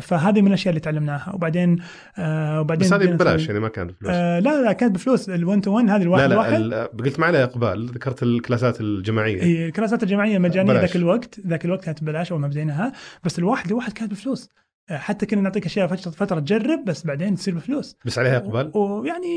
فهذه 0.01 0.41
من 0.41 0.47
الأشياء 0.47 0.69
اللي 0.69 0.79
تعلمناها. 0.79 1.31
وبعدين 1.35 1.75
آه 2.17 2.61
وبعدين 2.61 2.87
بس 2.87 2.93
هذه 2.93 3.05
ببلاش 3.05 3.47
يعني 3.47 3.59
ما 3.59 3.67
كان 3.69 3.87
بفلوس 3.87 4.11
آه 4.13 4.39
لا 4.39 4.61
لا 4.61 4.71
كانت 4.73 4.95
بفلوس. 4.95 5.29
ال 5.29 5.71
1 5.75 5.79
to 5.79 5.86
1 5.86 5.89
هذه 5.89 6.03
لا 6.03 6.25
الواحد. 6.25 6.53
لا 6.53 6.85
ال- 6.85 6.97
قلت 6.97 7.19
معي 7.19 7.29
على 7.29 7.43
إقبال. 7.43 7.85
ذكرت 7.87 8.23
الكلاسات 8.23 8.81
الجماعية. 8.81 9.43
هي 9.43 9.65
الكلاسات 9.65 10.03
الجماعية 10.03 10.37
مجانية. 10.37 10.73
ذاك 10.73 10.95
الوقت. 10.95 11.39
ذاك 11.47 11.65
الوقت 11.65 11.83
كانت 11.85 12.03
ببلاش 12.03 12.31
اول 12.31 12.41
ما 12.41 12.47
بديناها 12.47 12.91
بس 13.23 13.39
الواحد 13.39 13.71
لواحد 13.71 13.93
كانت 13.93 14.11
بفلوس. 14.11 14.49
حتى 14.97 15.25
كنا 15.25 15.41
نعطيك 15.41 15.65
أشياء 15.65 15.87
فتره 15.87 16.39
تجرب 16.39 16.85
بس 16.85 17.05
بعدين 17.05 17.35
تصير 17.35 17.55
بفلوس 17.55 17.95
بس 18.05 18.19
عليها 18.19 18.37
إقبال 18.37 18.71
ويعني 18.77 19.27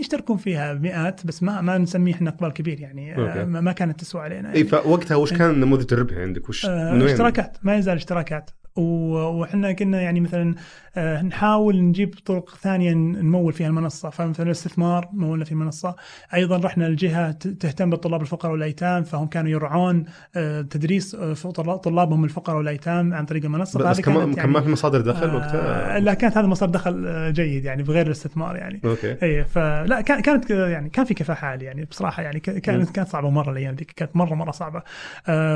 يشتركون 0.00 0.36
فيها 0.36 0.74
مئات 0.74 1.26
بس 1.26 1.42
ما 1.42 1.60
ما 1.60 1.78
نسميه 1.78 2.14
إحنا 2.14 2.30
إقبال 2.30 2.52
كبير 2.52 2.80
يعني 2.80 3.18
أوكي. 3.18 3.40
آه، 3.40 3.44
ما 3.44 3.60
ما 3.60 3.72
كانت 3.72 4.00
تسوى 4.00 4.22
علينا 4.22 4.48
إي 4.48 4.54
يعني. 4.54 4.68
فوقتها 4.68 5.16
وش 5.16 5.32
كان 5.32 5.60
نموذج 5.60 5.92
الربح 5.92 6.16
عندك 6.16 6.48
وش 6.48 6.66
آه،؟ 6.66 7.04
اشتراكات 7.04 7.56
ما 7.62 7.76
يزال 7.76 7.96
اشتراكات 7.96 8.50
وحنا 8.76 9.72
كنا 9.72 10.00
يعني 10.00 10.20
مثلا 10.20 10.54
آه، 10.96 11.22
نحاول 11.22 11.82
نجيب 11.82 12.14
طرق 12.26 12.54
ثانية 12.56 12.92
نمول 12.94 13.52
فيها 13.52 13.66
المنصة. 13.68 14.10
فمثلا 14.10 14.46
الاستثمار 14.46 15.08
مولنا 15.12 15.44
في 15.44 15.52
المنصة. 15.52 15.96
أيضا 16.34 16.56
رحنا 16.56 16.84
لجهة 16.84 17.30
تهتم 17.32 17.90
بالطلاب 17.90 18.22
الفقراء 18.22 18.52
والأيتام 18.52 19.02
فهم 19.04 19.26
كانوا 19.26 19.50
يرعون 19.50 20.04
آه، 20.36 20.60
تدريس 20.62 21.14
آه، 21.14 21.34
طلابهم 21.76 22.24
الفقراء 22.24 22.58
والأيتام 22.58 23.14
عن 23.14 23.24
طريق 23.24 23.44
المنصة. 23.44 23.90
بس 23.90 24.00
كان 24.00 24.34
كان 24.34 24.48
ما 24.50 24.60
في 24.60 24.68
مصادر 24.70 25.00
دخل 25.00 25.34
وقتها؟ 25.34 25.98
لا 25.98 26.14
كانت 26.14 26.36
هذا 26.36 26.46
مصدر 26.46 26.70
دخل 26.70 27.32
جيد 27.32 27.64
يعني 27.64 27.82
بغير 27.82 28.06
الاستثمار 28.06 28.56
يعني. 28.56 28.80
أوكي. 28.84 29.16
اي 29.22 29.44
فلا 29.44 30.00
كان- 30.00 30.20
كانت 30.20 30.50
يعني 30.50 30.88
كان 30.88 31.04
في 31.04 31.14
كفاح 31.14 31.44
عالي 31.44 31.64
يعني 31.64 31.84
بصراحة 31.84 32.22
يعني 32.22 32.40
كانت 32.40 32.90
كانت 32.90 33.08
صعبة 33.08 33.30
مرة 33.30 33.50
الأيام 33.52 33.74
ذيك 33.74 33.90
كانت 33.96 34.16
مره 34.16 34.34
مرة 34.34 34.50
صعبة. 34.50 34.82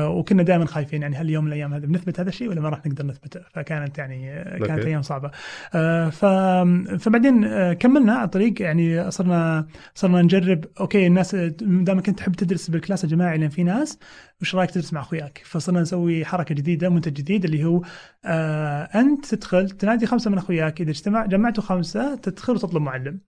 وكنا 0.09 0.43
دائما 0.43 0.67
خايفين 0.67 1.03
يعني 1.03 1.17
هل 1.17 1.31
يوم 1.31 1.45
من 1.45 1.49
الأيام 1.53 1.75
هذا 1.75 1.87
بنثبت 1.87 2.21
هذا 2.21 2.29
الشيء 2.29 2.49
ولا 2.49 2.61
ما 2.61 2.69
راح 2.69 2.87
نقدر 2.87 3.04
نثبته 3.07 3.41
فكانت 3.53 3.99
يعني 3.99 4.45
كانت. 4.67 4.85
أيام 4.85 5.03
صعبة. 5.03 5.31
آه 5.75 6.09
فبعدين 6.99 7.45
آه 7.45 7.73
كملنا 7.73 8.13
على 8.15 8.25
الطريق. 8.25 8.63
يعني 8.63 9.11
صرنا 9.11 9.67
صرنا 9.95 10.23
نجرب. 10.23 10.65
okay 10.81 11.07
الناس 11.07 11.35
دائما 11.35 12.01
كنت 12.01 12.19
تحب 12.19 12.33
تدرس 12.35 12.71
بال 12.71 12.80
class 12.80 13.05
الجماعي 13.05 13.39
لأن 13.39 13.49
في 13.49 13.63
ناس 13.63 13.99
وش 14.43 14.55
رأيك 14.55 14.71
تدرس 14.71 14.93
مع 14.93 15.01
أخوياك؟ 15.01 15.43
فصرنا 15.45 15.81
نسوي 15.81 16.25
حركة 16.25 16.55
جديدة 16.55 16.89
منتج 16.89 17.13
جديد 17.13 17.45
اللي 17.45 17.65
هو 17.65 17.83
آه 18.25 18.83
أنت 18.83 19.35
تدخل 19.35 19.71
تنادي 19.71 20.07
خمسة 20.07 20.31
من 20.31 20.39
أخوياك. 20.39 20.81
إذا 20.81 20.91
اجتمع 20.91 21.27
جمعتوا 21.27 21.63
خمسة 21.63 22.15
تدخل 22.15 22.53
وتطلب 22.53 22.83
معلم. 22.83 23.21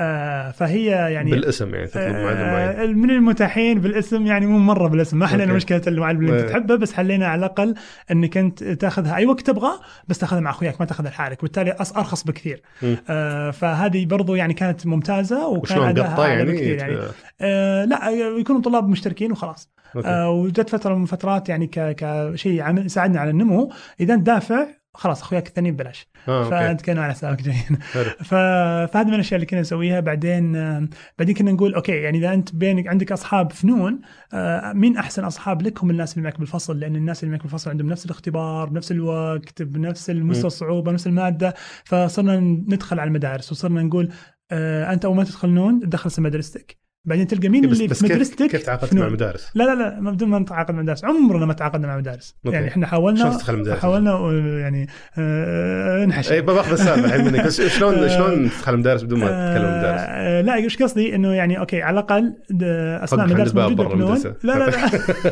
آه 0.00 0.50
فهي 0.50 0.86
يعني 0.86 1.30
بالاسم 1.30 1.74
يعني 1.74 1.90
معين. 1.94 2.36
آه 2.38 2.86
من 2.86 3.10
المتاحين 3.10 3.80
بالاسم 3.80 4.26
يعني 4.26 4.46
مو 4.46 4.58
مرة 4.58 4.88
بالاسم. 4.88 5.18
ما 5.18 5.26
حلينا. 5.26 5.52
مشكلة 5.52 5.82
المعلم 5.86 6.20
اللي 6.20 6.32
أنت 6.32 6.44
إيه. 6.44 6.50
تحبه 6.50 6.76
بس 6.76 6.92
حلينا 6.92 7.26
على 7.26 7.38
الأقل 7.38 7.74
إنك 8.10 8.36
أنت 8.36 8.64
تأخذها. 8.64 9.16
أي 9.16 9.26
وقت 9.26 9.40
تبغى 9.40 9.70
بس 10.08 10.18
تأخذها 10.18 10.40
مع 10.40 10.50
أخوياك 10.50 10.80
ما 10.80 10.86
تأخذها 10.86 11.10
لحالك. 11.10 11.38
وبالتالي 11.38 11.76
أرخص 11.96 12.24
بكثير. 12.24 12.62
آه 13.10 13.50
فهذه 13.50 14.06
برضو 14.06 14.34
يعني 14.34 14.54
كانت 14.54 14.86
ممتازة 14.86 15.48
وكان 15.48 15.82
أعلى 15.82 16.00
يعني, 16.18 16.44
بكثير 16.44 16.78
يعني. 16.78 16.96
آه، 16.96 17.10
آه 17.40 17.84
لا 17.84 18.10
يكونوا 18.40 18.60
طلاب 18.60 18.88
مشتركين 18.88 19.32
وخلاص. 19.32 19.74
آه 20.04 20.30
وجت 20.30 20.70
فترة 20.70 20.94
من 20.94 21.04
فترات 21.04 21.48
يعني 21.48 21.70
كشيء 21.72 22.62
عمل 22.62 22.86
يساعدنا 22.86 23.20
على 23.20 23.30
النمو. 23.30 23.72
إذا 24.00 24.14
دافع 24.16 24.66
خلاص 24.94 25.22
أخوياك 25.22 25.48
الثانيين 25.48 25.74
ببلاش. 25.74 26.06
آه 26.28 26.38
okay. 26.38 26.50
فانت 26.50 26.80
كانوا 26.80 27.02
على 27.02 27.12
حسابك 27.12 27.42
جايين. 27.42 27.78
فهذه 28.24 29.06
من 29.06 29.14
الأشياء 29.14 29.34
اللي 29.34 29.46
كنا 29.46 29.60
نسويها. 29.60 30.00
بعدين 30.00 30.56
آه، 30.56 30.88
بعدين 31.18 31.34
كنا 31.34 31.52
نقول 31.52 31.74
okay 31.74 31.92
يعني 31.92 32.18
إذا 32.18 32.34
أنت 32.34 32.54
بينك 32.54 32.86
عندك 32.86 33.12
أصحاب 33.12 33.52
فنون 33.52 34.00
آه، 34.32 34.72
مين 34.72 34.96
أحسن 34.96 35.24
أصحاب 35.24 35.62
لك؟ 35.62 35.82
هم 35.84 35.90
الناس 35.90 36.12
اللي 36.16 36.24
معك 36.24 36.38
بالفصل 36.38 36.80
لأن 36.80 36.96
الناس 36.96 37.22
اللي 37.22 37.32
معك 37.32 37.42
بالفصل 37.42 37.70
عندهم 37.70 37.88
نفس 37.88 38.06
الاختبار 38.06 38.68
بنفس 38.68 38.92
الوقت 38.92 39.62
بنفس. 39.62 40.10
المستوى 40.10 40.46
الصعوبة 40.46 40.92
نفس 40.92 41.06
المادة. 41.06 41.54
فصرنا 41.84 42.40
ندخل 42.40 43.00
على 43.00 43.08
المدارس 43.08 43.52
وصرنا 43.52 43.82
نقول 43.82 44.12
آه، 44.50 44.92
أنت 44.92 45.04
أول 45.04 45.16
ما 45.16 45.24
تدخل 45.24 45.48
نون 45.48 45.80
تدخل 45.80 46.22
مدرستك. 46.22 46.83
بعدين 47.04 47.26
تلقى 47.26 47.48
مين 47.48 47.68
بس 47.68 47.76
اللي 47.76 47.88
بس 47.88 48.02
كيف 48.02 48.12
مدرستك 48.12 48.50
كيف 48.50 48.62
تعاقدت 48.62 48.90
فنون. 48.90 49.02
مع 49.02 49.08
المدارس؟ 49.08 49.50
لا 49.54 49.64
لا 49.64 49.74
لا 49.74 50.00
ما 50.00 50.10
بدون 50.10 50.28
ما 50.28 50.38
نتعاقد 50.38 50.74
مع 50.74 50.82
مدارس 50.82 51.04
عمرنا 51.04 51.46
ما 51.46 51.52
تعاقدنا 51.52 51.86
مع 51.86 51.96
مدارس 51.96 52.34
okay. 52.46 52.56
يعني 52.56 52.68
إحنا 52.68 52.86
حاولنا؟ 52.86 53.38
حاولنا 53.74 54.10
آه، 54.10 54.58
يعني 54.58 54.88
آه، 55.18 56.06
نحش 56.06 56.32
اي 56.32 56.40
باخذ 56.40 56.72
السالفة 56.72 57.04
الحين 57.04 57.24
منك 57.24 57.46
بس 57.46 57.60
شلون 57.60 58.08
شلون 58.16 58.50
تدخل 58.50 58.74
المدارس 58.74 59.02
بدون 59.02 59.18
ما 59.18 59.26
تتكلم 59.26 59.68
المدارس؟ 59.68 60.00
آه 60.04 60.40
لا 60.40 60.54
إيش 60.54 60.82
قصدي 60.82 61.14
إنه 61.14 61.32
يعني 61.32 61.58
okay 61.58 61.82
على 61.82 61.94
الأقل 61.94 62.34
اسماء 62.62 63.26
مدارس 63.26 63.54
موجودة. 63.54 64.36
لا 64.42 64.52
لا 64.52 64.70
لا 64.70 64.76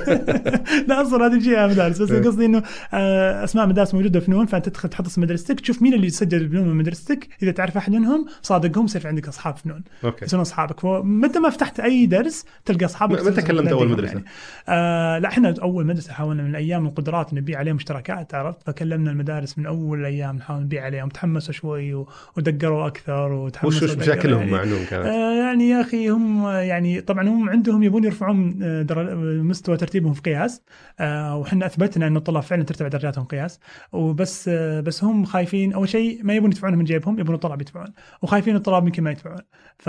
لا 0.88 1.02
أصلا 1.02 1.26
هذه 1.26 1.38
جهه 1.38 1.66
مدارس 1.66 2.02
بس 2.02 2.10
إيه. 2.10 2.22
قصدي 2.22 2.44
إنه 2.44 2.62
آه 2.94 3.44
اسماء 3.44 3.66
مدارس 3.66 3.94
موجودة 3.94 4.20
في 4.20 4.30
نون 4.30 4.46
فأنت 4.46 4.68
تدخل 4.68 4.88
تحط 4.88 5.06
اسم 5.06 5.22
مدرستك 5.22 5.60
تشوف 5.60 5.82
مين 5.82 5.94
اللي 5.94 6.06
يسجل 6.06 6.48
بنون 6.48 6.68
من 6.68 6.76
مدرستك 6.76 7.28
إذا 7.42 7.50
تعرف 7.50 7.76
أحد 7.76 7.92
منهم 7.92 8.26
صادقهم 8.42 8.84
يصير 8.84 9.06
عندك 9.06 9.28
أصحاب 9.28 9.56
في 9.56 9.68
نون 9.68 9.84
okay 10.04 10.24
يصيرون 10.24 10.40
أصحابك 10.40 10.80
فمتى 10.80 11.38
ما 11.38 11.48
فتحت 11.62 11.80
أي 11.80 12.06
درس 12.06 12.44
تلقى 12.64 12.84
اصحابك 12.84 13.26
متى 13.26 13.42
كلمت 13.42 13.68
تناديهم 13.68 13.92
مدرسة؟ 13.92 14.12
يعني. 14.12 14.24
آه 14.68 15.18
لا 15.18 15.28
إحنا 15.28 15.54
أول 15.62 15.86
مدرسة 15.86 16.12
حاولنا 16.12 16.42
من 16.42 16.50
الأيام 16.50 16.86
القدرات 16.86 17.34
نبيع 17.34 17.58
عليهم 17.58 17.76
اشتراكات 17.76 18.34
عرفت؟ 18.34 18.62
فكلمنا 18.66 19.10
المدارس 19.10 19.58
من 19.58 19.66
أول 19.66 20.00
الأيام 20.00 20.36
نحاول 20.36 20.62
نبيع 20.62 20.84
عليهم. 20.84 21.08
تحمسوا 21.08 21.52
شوي 21.52 22.04
ودقروا 22.36 22.86
أكثر 22.86 23.32
وتحمسوا 23.32 23.88
وش 23.88 23.96
مشاكلهم 23.96 24.40
يعني. 24.40 24.52
مع 24.52 24.64
نون 24.64 24.84
كانت؟ 24.90 25.06
آه 25.06 25.34
يعني 25.34 25.68
يا 25.68 25.80
أخي 25.80 26.08
هم 26.08 26.46
يعني 26.46 27.00
طبعا 27.00 27.28
هم 27.28 27.50
عندهم 27.50 27.82
يبون 27.82 28.04
يرفعون 28.04 28.58
آه، 28.62 29.14
مستوى 29.42 29.76
ترتيبهم 29.76 30.12
في 30.12 30.20
قياس. 30.20 30.62
آه 31.00 31.36
وحنا 31.36 31.66
أثبتنا 31.66 32.06
إن 32.06 32.16
الطلاب 32.16 32.42
فعلا 32.42 32.62
ترتفع 32.62 32.88
درجاتهم 32.88 33.24
قياس. 33.24 33.60
وبس 33.92 34.48
آه 34.48 34.80
بس 34.80 35.04
هم 35.04 35.24
خايفين. 35.24 35.72
أول 35.72 35.88
شيء 35.88 36.20
ما 36.22 36.34
يبون 36.34 36.50
يدفعون 36.50 36.74
من 36.74 36.84
جيبهم 36.84 37.18
يبون 37.18 37.34
الطلاب 37.34 37.60
يدفعون. 37.60 37.88
وخايفين 38.22 38.56
الطلاب 38.56 38.86
يمكن 38.86 39.02
ما 39.02 39.10
يدفعون. 39.10 39.40
ف... 39.78 39.88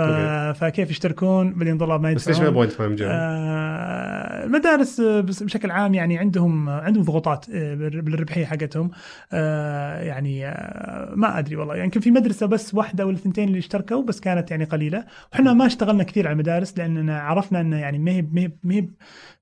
فكيف 0.58 0.90
يشتركون؟ 0.90 1.54
بعدين 1.64 1.82
الطلاب 1.82 2.00
ما 2.02 2.12
بس 2.12 2.28
يدفعون. 2.28 2.34
ليش 2.34 2.42
ما 2.42 2.48
يبغون 2.48 2.64
يدفعون؟ 2.66 2.96
آه، 3.00 4.44
المدارس 4.44 5.00
بس 5.00 5.42
بشكل 5.42 5.70
عام 5.70 5.94
يعني 5.94 6.18
عندهم 6.18 6.68
عندهم 6.68 7.04
ضغوطات 7.04 7.46
آه، 7.52 7.74
بال- 7.74 8.02
بالربحية 8.02 8.44
حقتهم. 8.44 8.90
آه، 9.32 10.02
يعني 10.02 10.46
آه، 10.48 11.12
ما 11.16 11.38
أدري 11.38 11.56
والله. 11.56 11.74
يعني 11.74 11.84
يمكن 11.84 12.00
في 12.00 12.10
مدرسة 12.10 12.46
بس 12.46 12.74
واحدة 12.74 13.06
ولا 13.06 13.16
ثنتين 13.16 13.48
اللي 13.48 13.58
اشتركوا 13.58 14.02
بس 14.02 14.20
كانت 14.20 14.50
يعني 14.50 14.64
قليلة. 14.64 15.04
وحنا 15.32 15.52
ما 15.52 15.66
اشتغلنا 15.66 16.04
كثير 16.04 16.26
على 16.26 16.32
المدارس 16.32 16.78
لأننا 16.78 17.18
عرفنا 17.20 17.60
إنه 17.60 17.76
يعني 17.78 17.98
ما 17.98 18.10
هي 18.10 18.22
ما 18.32 18.40
هي 18.40 18.50
ما 18.64 18.74
هي 18.74 18.80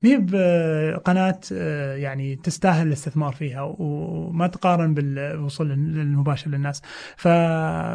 ما 0.02 0.10
هي 0.10 0.16
بقناه 0.96 1.38
آه، 1.52 1.96
يعني 1.96 2.36
تستاهل 2.36 2.86
الاستثمار 2.86 3.32
فيها 3.32 3.74
وما 3.78 4.46
تقارن 4.46 4.94
بالوصول 4.94 5.72
المباشر 5.72 6.50
للناس. 6.50 6.82
ف... 7.16 7.28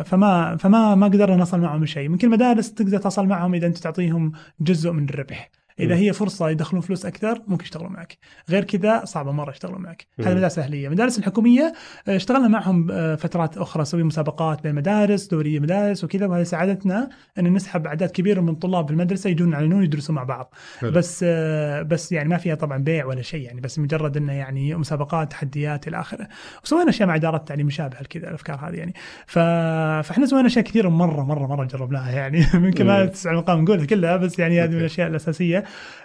فما 0.04 0.56
فما 0.60 0.96
ما 0.96 1.06
قدرنا 1.08 1.36
نصل 1.36 1.60
معهم 1.60 1.86
شيء 1.86 2.04
يمكن 2.06 2.28
المدارس 2.28 2.74
تقدر 2.74 2.98
تصل 2.98 3.26
معهم 3.26 3.54
إذا 3.54 3.68
أنت 3.68 3.78
تعطيهم 3.78 4.17
جزء 4.60 4.92
من 4.92 5.10
الربح. 5.10 5.50
إذا 5.80 5.96
مم. 5.96 6.02
هي 6.02 6.14
فرصة 6.14 6.50
يدخلون 6.50 6.82
فلوس 6.82 7.06
أكثر 7.06 7.42
ممكن 7.48 7.64
يشتغلون 7.64 7.94
معك 7.94 8.18
غير 8.50 8.64
كذا 8.64 9.06
صعبة 9.06 9.32
مرة 9.32 9.52
يشتغلون 9.52 9.82
معك 9.82 10.08
هذه. 10.20 10.36
مدارس 10.36 10.60
أهلية 10.60 10.88
المدارس 10.88 11.20
الحكومية 11.20 11.74
آه، 12.08 12.16
اشتغلنا 12.16 12.48
معهم 12.48 12.92
آه، 12.92 13.16
فترات 13.16 13.58
أخرى 13.58 13.82
نسوي 13.82 14.04
مسابقات 14.04 14.64
بين 14.64 14.72
المدارس 14.72 15.28
دورية 15.28 15.60
مدارس 15.60 16.04
وكذا 16.04 16.26
وهذه 16.26 16.44
ساعدتنا 16.44 17.10
أن 17.40 17.54
نسحب 17.54 17.88
أعداد 17.88 18.10
كبيرة 18.10 18.42
من 18.42 18.56
طلاب 18.56 18.92
المدرسة 18.92 19.30
يجون 19.30 19.54
على 19.54 19.68
نون 19.68 19.84
يدرسوا 19.84 20.16
مع 20.16 20.24
بعض 20.24 20.54
حلو. 20.80 20.92
بس 20.92 21.26
آه، 21.28 21.82
بس 21.82 22.12
يعني 22.12 22.30
ما 22.30 22.38
فيها 22.38 22.56
طبعا 22.56 22.78
بيع 22.78 23.06
ولا 23.06 23.22
شيء 23.22 23.42
يعني 23.42 23.62
بس 23.62 23.80
مجرد 23.80 24.18
إنه 24.18 24.34
يعني 24.34 24.76
مسابقات 24.76 25.32
تحديات 25.32 25.88
إلى 25.88 26.00
آخره 26.00 26.28
وسوينا 26.64 26.90
أشياء 26.90 27.08
مع 27.08 27.16
ادارات 27.16 27.40
التعليم 27.40 27.68
مشابهة 27.68 28.02
لكذا 28.02 28.30
الأفكار 28.30 28.70
هذه 28.70 28.76
يعني 28.76 28.94
ف... 29.26 29.40
فإحنا 30.08 30.26
سوينا 30.26 30.48
أشياء 30.48 30.66
كثيرة 30.66 30.90
مرة 30.90 31.24
مرة 31.24 31.48
مرة 31.48 31.66
جربناها 31.66 32.12
يعني 32.12 32.46
ما 32.80 33.04
مم. 33.04 33.10
تسع 33.10 33.32
المقام 33.32 33.62
نقولها 33.62 33.86
كلها 33.86 34.18
بس 34.18 34.40
يعني 34.40 34.64
هذه 34.64 34.70
من. 34.70 34.78
الأشياء 34.78 35.08
الأساسية 35.08 35.64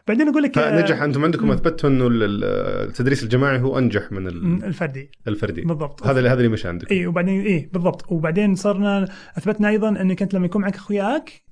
بعدين 0.09 0.29
أقول 0.29 0.43
لك 0.43 0.59
آه، 0.59 0.71
فنجح 0.81 1.03
أنتم 1.03 1.25
عندكم. 1.25 1.51
اثبتوا 1.51 1.91
إنه 1.91 2.07
ال- 2.07 2.23
ال- 2.23 2.45
التدريس 2.89 3.23
الجماعي 3.23 3.61
هو 3.61 3.79
أنجح 3.79 4.13
من 4.13 4.27
الفردي. 4.65 5.11
الفردي. 5.29 5.61
بالضبط. 5.63 6.07
هذا 6.07 6.19
اللي 6.19 6.29
هذا 6.31 6.39
اللي 6.39 6.49
مش 6.49 6.67
عندكم. 6.67 6.95
اي 6.95 7.07
وبعدين 7.07 7.41
اي 7.41 7.71
بالضبط. 7.73 8.13
وبعدين 8.13 8.55
صرنا 8.55 9.09
أثبتنا 9.39 9.69
أيضا 9.69 9.89
إنك 9.89 10.23
أنت 10.23 10.35
لما 10.35 10.47
يكون 10.47 10.63
معك 10.63 10.75
أخوياك 10.75 11.43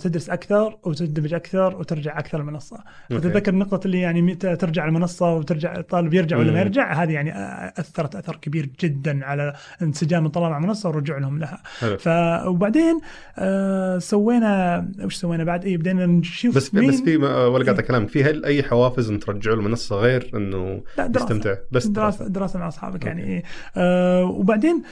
تدرس 0.00 0.30
أكثر 0.30 0.78
وتندمج 0.84 1.34
أكثر 1.34 1.76
وترجع 1.76 2.18
أكثر 2.18 2.40
المنصة 2.40 2.76
أوكي. 2.76 3.22
فتتذكر 3.22 3.52
النقطه 3.52 3.86
اللي 3.86 4.00
يعني 4.00 4.22
متى 4.22 4.56
ترجع 4.56 4.84
المنصة 4.84 5.34
وترجع 5.34 5.76
الطالب 5.78 6.14
يرجع 6.14 6.36
ولا 6.36 6.52
ما. 6.52 6.60
يرجع 6.60 6.92
هذه 7.02 7.12
يعني 7.12 7.32
أثرت 7.80 8.16
أثر 8.16 8.36
كبير 8.36 8.70
جدا 8.80 9.24
على 9.24 9.52
انسجام 9.82 10.26
الطلاب 10.26 10.50
مع 10.50 10.58
المنصه 10.58 10.88
والرجوع 10.88 11.18
لهم 11.18 11.38
لها. 11.38 11.62
ف 11.98 12.08
وبعدين 12.46 13.00
آه 13.38 13.98
سوينا 13.98 14.88
وش 15.04 15.14
سوينا 15.14 15.44
بعد 15.44 15.64
إيه 15.64 15.76
بدينا 15.76 16.06
نشوف 16.06 16.56
بس 16.56 16.74
مين 16.74 16.90
بس 16.90 17.00
في 17.00 17.16
ما- 17.16 17.46
ولا 17.46 17.64
قاطع 17.64 17.82
كلامك 17.82 18.08
في 18.08 18.24
هل 18.24 18.44
أي 18.44 18.62
حوافز 18.62 19.10
إن 19.10 19.18
ترجعوا 19.20 19.56
المنصة 19.56 19.96
غير 19.96 20.30
إنه 20.34 20.82
لا 20.98 21.06
دراسة. 21.06 21.24
يستمتع 21.24 21.54
بس 21.72 21.86
دراسة 21.86 22.28
دراسة 22.28 22.58
مع 22.58 22.68
أصحابك 22.68 23.04
يعني 23.06 23.20
okay. 23.22 23.32
إيه. 23.32 23.42
آه 23.76 24.24
وبعدين 24.24 24.82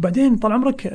وبعدين 0.00 0.36
طال 0.36 0.52
عمرك 0.52 0.86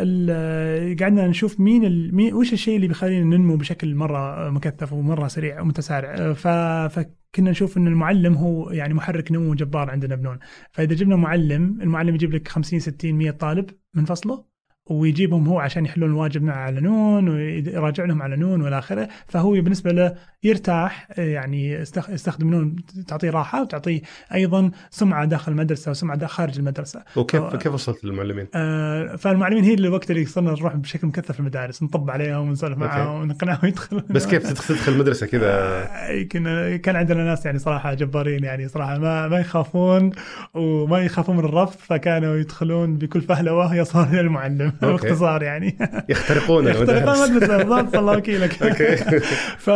قعدنا 1.01 1.27
نشوف 1.27 1.59
مين 1.59 2.33
وش 2.33 2.53
الشيء 2.53 2.75
اللي 2.75 2.87
بيخلينا 2.87 3.37
ننمو 3.37 3.55
بشكل 3.55 3.95
مرة 3.95 4.49
مكثف 4.49 4.93
ومرة 4.93 5.27
سريع 5.27 5.61
ومتسارع. 5.61 6.15
آه، 6.15 6.33
ف 6.33 6.47
فكنا 6.95 7.51
نشوف 7.51 7.77
إن 7.77 7.87
المعلم 7.87 8.33
هو 8.33 8.71
يعني 8.71 8.93
محرك 8.93 9.31
نمو 9.31 9.53
جبار 9.53 9.89
عندنا 9.89 10.15
بنون. 10.15 10.39
فإذا 10.71 10.93
جبنا 10.93 11.15
معلم 11.15 11.81
المعلم 11.81 12.15
يجيب 12.15 12.33
لك 12.33 12.47
50 12.47 12.79
60 12.79 13.13
100 13.13 13.31
طالب 13.31 13.69
من 13.93 14.05
فصله 14.05 14.54
ويجيبهم 14.89 15.47
هو 15.47 15.59
عشان 15.59 15.85
يحلون 15.85 16.09
الواجب 16.09 16.43
مع 16.43 16.53
على 16.55 16.81
نون 16.81 17.29
ويراجع 17.29 18.05
لهم 18.05 18.21
على 18.21 18.35
نون 18.35 18.61
والى 18.61 18.77
آخره. 18.79 19.07
فهو 19.27 19.51
بالنسبة 19.51 19.91
له 19.91 20.15
يرتاح 20.43 21.07
يعني 21.17 21.85
يستخ- 21.85 22.09
يستخدم 22.09 22.49
نون 22.49 22.75
تعطيه 23.07 23.29
راحة 23.29 23.61
وتعطيه 23.61 24.01
أيضا 24.33 24.71
سمعة 24.89 25.25
داخل 25.25 25.51
المدرسة 25.51 25.91
وسمعة 25.91 26.17
داخل 26.17 26.33
خارج 26.33 26.57
المدرسة. 26.59 27.03
وكيف 27.15 27.41
أو- 27.43 27.55
كيف 27.55 27.73
وصلت 27.73 28.05
للمعلمين؟ 28.05 28.47
آه، 28.55 29.15
فالمعلمين 29.15 29.63
هي 29.63 29.73
اللي 29.73 29.87
الوقت 29.87 30.11
اللي 30.11 30.25
صرنا 30.25 30.51
نروح 30.51 30.75
بشكل 30.75 31.07
مكثف 31.07 31.39
المدارس 31.39 31.83
نطب 31.83 32.09
عليهم 32.09 32.47
ونسولف. 32.49 32.77
معاهم 32.77 33.21
ونقنعهم 33.21 33.67
يدخلون. 33.67 34.03
بس 34.09 34.27
كيف 34.27 34.53
تدخل 34.67 34.91
المدرسة 34.93 35.27
كذا؟ 35.27 35.47
آه، 35.51 36.21
كنا 36.31 36.77
كان 36.77 36.95
عندنا 36.95 37.23
ناس 37.23 37.45
يعني 37.45 37.59
صراحة 37.59 37.93
جبارين 37.93 38.43
يعني 38.43 38.67
صراحة 38.67 38.97
ما 38.97 39.27
ما 39.27 39.39
يخافون 39.39 40.11
وما 40.53 40.99
يخافون 40.99 41.37
من 41.37 41.45
الرفض 41.45 41.77
فكانوا 41.79 42.35
يدخلون 42.35 42.95
بكل 42.97 43.21
فهلوة 43.21 43.75
يصلون 43.75 44.05
إلى 44.07 44.19
المعلم 44.21 44.71
باختصار 44.81 45.43
يعني. 45.43 45.77
يخترقون 46.09 46.67
يخترقون 46.67 47.23
المدرسة 47.23 47.57
بالضبط 47.57 47.95
الله 47.95 48.17
وكيلك. 48.17 48.61
أوكي. 48.63 49.19
ف... 49.57 49.69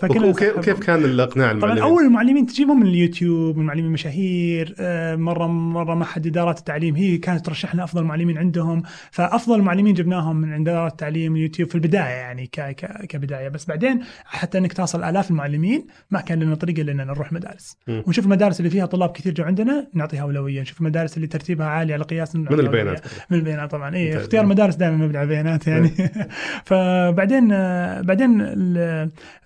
فكنا 0.00 0.26
وكيف 0.26 0.80
كان 0.80 1.04
الإقناع 1.04 1.52
طبعا 1.52 1.52
المعلمين؟ 1.52 1.82
أول 1.82 2.04
المعلمين 2.04 2.46
تجيبهم 2.46 2.80
من 2.80 2.86
اليوتيوب 2.86 3.56
من 3.56 3.66
معلمين 3.66 3.90
مشاهير 3.90 4.74
آه، 4.80 5.16
مره 5.16 5.46
مرة 5.46 5.94
معهد 5.94 6.26
إدارات 6.26 6.58
التعليم. 6.58 6.96
هي 6.96 7.18
كانت 7.18 7.46
ترشح 7.46 7.74
لنا 7.74 7.84
أفضل 7.84 8.04
معلمين 8.04 8.38
عندهم. 8.38 8.82
فأفضل 9.10 9.62
معلمين 9.62 9.94
جبناهم 9.94 10.36
من 10.36 10.52
عند 10.52 10.68
إدارات 10.68 10.92
التعليم 10.92 11.36
اليوتيوب 11.36 11.68
في 11.68 11.74
البداية 11.74 12.02
يعني 12.02 12.46
ك 12.46 12.60
ك 12.60 13.06
كبداية. 13.06 13.48
بس 13.48 13.64
بعدين 13.66 14.00
حتى 14.24 14.58
إنك 14.58 14.72
تصل 14.72 15.04
آلاف 15.04 15.30
المعلمين 15.30 15.86
ما 16.10 16.20
كان 16.20 16.42
لنا 16.42 16.54
طريقة 16.54 16.82
لنا 16.82 17.04
نروح 17.04 17.32
مدارس. 17.32 17.76
مم. 17.88 18.02
ونشوف 18.06 18.24
المدارس 18.24 18.60
اللي 18.60 18.70
فيها 18.70 18.86
طلاب 18.86 19.12
كثير 19.12 19.34
جو 19.34 19.44
عندنا 19.44 19.86
نعطيها 19.94 20.22
أولوية. 20.22 20.60
نشوف 20.60 20.80
المدارس 20.80 21.16
اللي 21.16 21.26
ترتيبها 21.26 21.66
عالي 21.66 21.92
على 21.92 22.04
قياس 22.04 22.36
من 22.36 22.48
البيانات. 22.52 23.00
من 23.30 23.38
البيانات 23.38 23.70
طبعا. 23.70 23.94
اي. 23.96 24.21
اختيار 24.22 24.46
مدارس 24.46 24.74
دائما 24.74 24.96
مبني 24.96 25.18
على 25.18 25.24
البيانات 25.24 25.66
يعني. 25.66 25.90
فبعدين 26.68 27.48
آه، 27.52 28.00
بعدين 28.00 28.54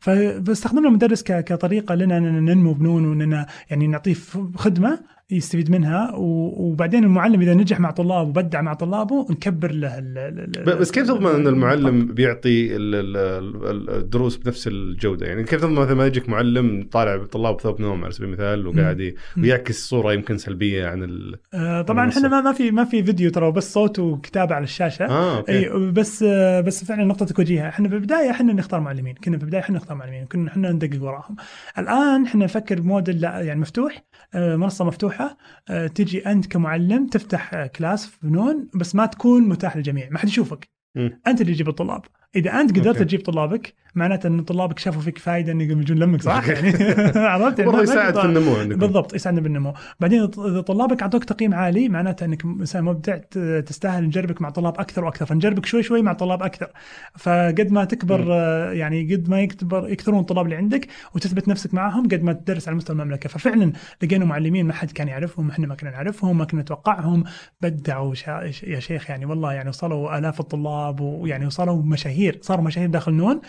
فاستخدمنا 0.01 0.89
المدرس 0.89 1.23
كطريقة 1.23 1.95
لنا 1.95 2.19
أننا 2.19 2.55
ننمو 2.55 2.73
بنون 2.73 3.07
وإننا 3.07 3.47
يعني 3.71 3.87
نعطيه 3.87 4.15
خدمة 4.57 4.99
يستفيد 5.31 5.71
منها 5.71 6.13
وبعدين 6.15 7.05
المعلم 7.05 7.41
إذا 7.41 7.55
نجح 7.55 7.81
مع 7.81 7.91
طلابه 7.91 8.29
وبدع 8.29 8.61
مع 8.63 8.75
طلابه 8.75 9.27
نكبر 9.31 9.73
له 9.73 9.99
ال- 9.99 10.19
ال- 10.19 10.69
ال- 10.69 10.79
بس 10.79 10.91
كيف 10.91 11.07
تضمن 11.07 11.31
إن 11.31 11.47
المعلم 11.47 12.07
بيعطي 12.07 12.77
ال- 12.77 12.95
ال- 12.95 13.67
ال- 13.71 13.91
الدروس 13.91 14.37
بنفس 14.37 14.67
الجودة؟ 14.69 15.27
يعني 15.27 15.45
كيف 15.45 15.61
تضمن 15.61 15.75
مثلا 15.75 15.95
ما 15.95 16.07
يجيك 16.07 16.29
معلم 16.29 16.89
طالع 16.93 17.25
للطلاب 17.25 17.61
بثوب 17.61 17.81
نوم 17.81 18.05
على 18.05 18.13
سبيل 18.13 18.29
المثال 18.29 18.67
وقاعد. 18.67 19.15
ويعكس 19.39 19.89
صورة 19.89 20.13
يمكن 20.13 20.39
سلبية 20.39 20.87
عن 20.87 21.03
ال... 21.03 21.37
آه، 21.55 21.83
طبعا. 21.83 22.09
إحنا 22.09 22.29
ما 22.29 22.41
ما 22.41 22.53
في 22.53 22.71
ما 22.71 22.85
في 22.85 23.05
فيديو 23.05 23.31
ترى 23.31 23.53
بس 23.53 23.73
صوت 23.73 23.99
وكتابة 23.99 24.55
على 24.55 24.65
الشاشة. 24.65 25.05
okay. 25.07 25.53
إي 25.53 25.69
بس 25.93 26.23
آه، 26.29 26.61
بس 26.61 26.85
فعلا 26.85 27.05
نقطتك 27.05 27.39
وجيهه 27.39 27.69
إحنا 27.69 27.89
بالبداية 27.89 28.31
إحنا 28.31 28.53
نختار 28.53 28.81
معلمين 28.81 29.15
كنا 29.15 29.37
في 29.39 29.43
البدايه 29.45 29.61
إحنا 29.63 29.77
نختار 29.77 29.97
معلمين 29.97 30.25
كنا 30.27 30.49
إحنا 30.51 30.73
ندقق 30.73 31.03
وراهم. 31.03 31.37
الآن 31.79 32.25
إحنا 32.25 32.45
نفكر 32.45 32.81
بموديل 32.81 33.21
لا 33.21 33.41
يعني 33.41 33.61
مفتوح. 33.61 33.95
آه، 33.97 34.16
منصة 34.35 34.85
مفتوحة 34.85 35.37
آه، 35.71 35.87
تجي 35.87 36.27
أنت 36.27 36.47
كمعلم 36.47 37.07
تفتح 37.07 37.55
آه، 37.55 37.67
كلاس 37.67 38.07
في 38.07 38.19
فنون 38.21 38.69
بس 38.75 38.95
ما 38.95 39.07
تكون 39.07 39.49
متاح 39.49 39.77
للجميع 39.77 40.09
ما 40.11 40.19
حد 40.19 40.29
يشوفك. 40.29 40.69
أنت 41.27 41.41
اللي 41.41 41.53
تجيب 41.53 41.69
الطلاب 41.69 42.03
إذا 42.37 42.61
أنت 42.61 42.79
قدرت. 42.79 42.99
تجيب 43.03 43.21
طلابك 43.25 43.75
معناته 43.97 44.27
إن 44.27 44.43
طلابك 44.43 44.79
شافوا 44.79 45.03
فيك 45.03 45.19
فائده 45.19 45.53
إنه 45.53 45.63
يجون 45.63 45.99
لمك 45.99 46.23
صح. 46.23 46.49
يعني 46.49 46.69
عرفت؟ 47.33 47.59
يعني 47.59 47.79
يساعد 47.83 48.19
في 48.19 48.25
النمو 48.25 48.57
عندكم. 48.57 48.81
بالضبط 48.81 49.15
يساعدنا 49.15 49.41
بالنمو. 49.41 49.75
بعدين 50.01 50.23
إذا 50.23 50.61
طلابك 50.61 51.03
أعطوك 51.03 51.25
تقييم 51.25 51.55
عالي 51.55 51.89
معناته 51.89 52.25
إنك 52.25 52.45
إنسان 52.45 52.85
مبدع 52.85 53.17
تستاهل 53.61 54.05
نجربك 54.05 54.43
مع 54.43 54.51
طلاب 54.51 54.81
أكثر 54.81 55.05
وأكثر 55.05 55.27
فنجربك 55.27 55.67
شوي 55.67 55.83
شوي 55.83 56.03
مع 56.03 56.13
طلاب 56.13 56.43
أكثر. 56.43 56.69
فقد 57.19 57.69
ما 57.71 57.85
تكبر. 57.85 58.27
آه، 58.31 58.73
يعني 58.73 59.15
قد 59.15 59.29
ما 59.29 59.41
يكبر 59.41 59.89
يكثرون 59.89 60.21
الطلاب 60.21 60.45
اللي 60.45 60.57
عندك 60.57 60.89
وتثبت 61.15 61.49
نفسك 61.49 61.75
معهم 61.75 62.05
قد 62.09 62.23
ما 62.23 62.33
تدرس 62.33 62.69
على 62.69 62.77
مستوى 62.77 62.97
المملكة. 62.97 63.29
ففعلا 63.29 63.73
لقينا 64.03 64.25
معلمين 64.25 64.67
ما 64.67 64.73
حد 64.73 64.91
كان 64.91 65.09
يعرفهم 65.09 65.51
إحنا 65.51 65.67
ما 65.67 65.75
كنا 65.75 65.91
نعرفهم 65.91 66.39
ما 66.39 66.45
كنا 66.45 66.61
نتوقعهم. 66.61 67.25
بدعوا 67.61 68.15
شا... 68.15 68.53
يا 68.67 68.81
شيخ 68.81 69.11
يعني 69.11 69.27
والله 69.27 69.53
يعني 69.53 69.69
وصلوا 69.69 70.19
آلاف 70.19 70.41
الطلاب 70.41 71.01
ويعني 71.01 71.47
وصلوا 71.47 71.83
مشاهير 71.83 72.39
صاروا 72.43 72.65
مشاهير 72.65 72.89
داخل 72.89 73.13
نون. 73.15 73.41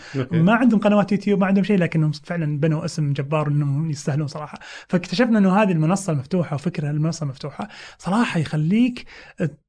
ما 0.42 0.52
عندهم 0.54 0.80
قنوات 0.80 1.12
يوتيوب 1.12 1.40
ما 1.40 1.46
عندهم 1.46 1.64
شيء 1.64 1.78
لكنهم 1.78 2.10
فعلا 2.24 2.58
بنوا 2.60 2.84
اسم 2.84 3.12
جبار 3.12 3.48
إنهم 3.48 3.90
يستاهلون 3.90 4.26
صراحة 4.26 4.58
فاكتشفنا 4.88 5.38
إنه 5.38 5.62
هذه 5.62 5.72
المنصة 5.72 6.12
المفتوحه 6.12 6.54
وفكره 6.54 6.90
المنصة 6.90 7.24
المفتوحه 7.24 7.68
صراحة 7.98 8.40
يخليك 8.40 9.04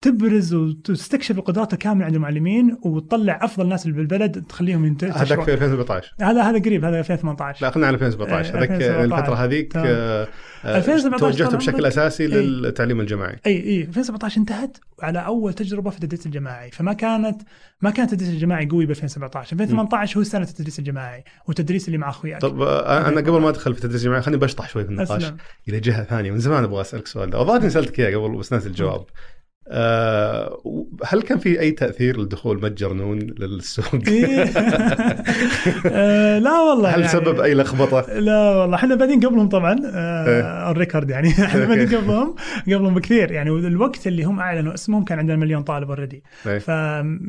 تبرز 0.02 0.54
وتستكشف 0.54 1.38
القدرات 1.38 1.74
الكاملة 1.74 2.06
عند 2.06 2.16
المعلمين 2.16 2.78
وتطلع 2.82 3.40
أفضل 3.44 3.68
ناس 3.68 3.86
اللي 3.86 3.98
بالبلد 3.98 4.44
تخليهم 4.50 4.86
ينت- 4.86 5.04
هذاك. 5.04 5.42
في 5.42 5.54
2017 5.54 6.14
هذا 6.22 6.42
هذا 6.44 6.60
قريب 6.60 6.86
هذا 6.86 7.00
2018 7.00 7.66
لا 7.66 7.72
خلينا 7.72 7.88
على 7.88 7.94
2017 7.96 8.50
إيه، 8.54 8.58
هذاك 8.60 8.72
2017. 8.72 9.18
الفترة 9.20 9.36
هذيك 9.36 9.74
تمام. 9.74 9.86
آه، 9.88 10.28
2017 10.66 11.20
توجهت 11.20 11.56
بشكل. 11.56 11.86
أساسي 11.86 12.24
إيه. 12.24 12.30
للتعليم 12.30 13.00
الجماعي 13.00 13.36
اي 13.46 13.64
اي 13.64 13.82
2017 13.82 14.38
انتهت 14.42 14.78
على 15.02 15.20
أول 15.26 15.54
تجربة 15.54 15.90
في 15.90 15.96
التدريس 15.98 16.26
الجماعي 16.26 16.72
فما 16.72 16.94
كانت 16.94 17.42
ما 17.82 17.90
كان 17.90 18.06
التدريس 18.06 18.30
الجماعي 18.30 18.66
قوي 18.66 18.86
ب 18.86 18.90
2017 18.90 19.54
2018 19.54 20.20
هو 20.20 20.24
سنه 20.24 20.44
التدريس 20.44 20.80
الجماعي 20.80 21.24
والتدريس 21.48 21.88
اللي 21.88 21.98
مع 21.98 22.10
اخوياك 22.10 22.42
طب 22.42 22.62
آه، 22.62 23.08
أنا 23.08 23.22
قبل 23.22 23.42
ما 23.42 23.50
أدخل 23.50 23.74
في 23.74 23.80
التدريس 23.80 24.02
الجماعي 24.02 24.22
خليني 24.22 24.42
بشطح 24.42 24.70
شوي 24.70 24.84
في 24.84 24.90
النقاش 24.90 25.24
أسلم. 25.24 25.38
إلى 25.70 25.80
جهة 25.80 26.04
ثانية. 26.04 26.32
من 26.32 26.40
زمان 26.40 26.64
أبغى 26.64 26.82
أسألك 26.82 27.04
السؤال 27.04 27.30
ده 27.30 27.42
الظاهر 27.42 27.62
اني 27.62 27.70
سالتك 27.70 28.00
إياه 28.00 28.18
قبل 28.18 28.38
بس 28.38 28.54
ناسي 28.54 28.68
الجواب. 28.68 29.06
هل 31.06 31.22
كان 31.22 31.38
في 31.38 31.60
أي 31.60 31.72
تأثير 31.72 32.22
لدخول 32.22 32.58
متجر 32.64 32.94
نون 32.94 33.20
للسوق؟ 33.20 33.86
إيه. 34.08 34.44
آه، 35.86 36.40
لا 36.40 36.60
والله 36.62 36.90
هل 36.90 37.00
يعني 37.00 37.08
سبب 37.08 37.40
أي 37.40 37.54
لخبطة؟ 37.54 38.20
لا 38.20 38.50
والله 38.56 38.76
إحنا 38.76 38.96
بادين 38.96 39.20
قبلهم 39.20 39.50
طبعا 39.50 39.74
إيه. 39.74 39.90
آه 39.94 40.72
الريكورد 40.72 41.10
يعني 41.10 41.30
إحنا. 41.46 41.66
بادين 41.66 41.98
قبلهم 41.98 42.36
قبلهم 42.66 42.94
بكثير 42.96 43.32
يعني 43.32 43.50
الوقت 43.50 44.08
اللي 44.08 44.24
هم 44.24 44.40
أعلنوا 44.40 44.74
اسمهم 44.74 45.04
كان 45.04 45.20
عندنا 45.20 45.38
مليون 45.38 45.62
طالب 45.64 45.90
already 45.90 46.24
إيه. 46.48 46.60
ف 46.60 46.68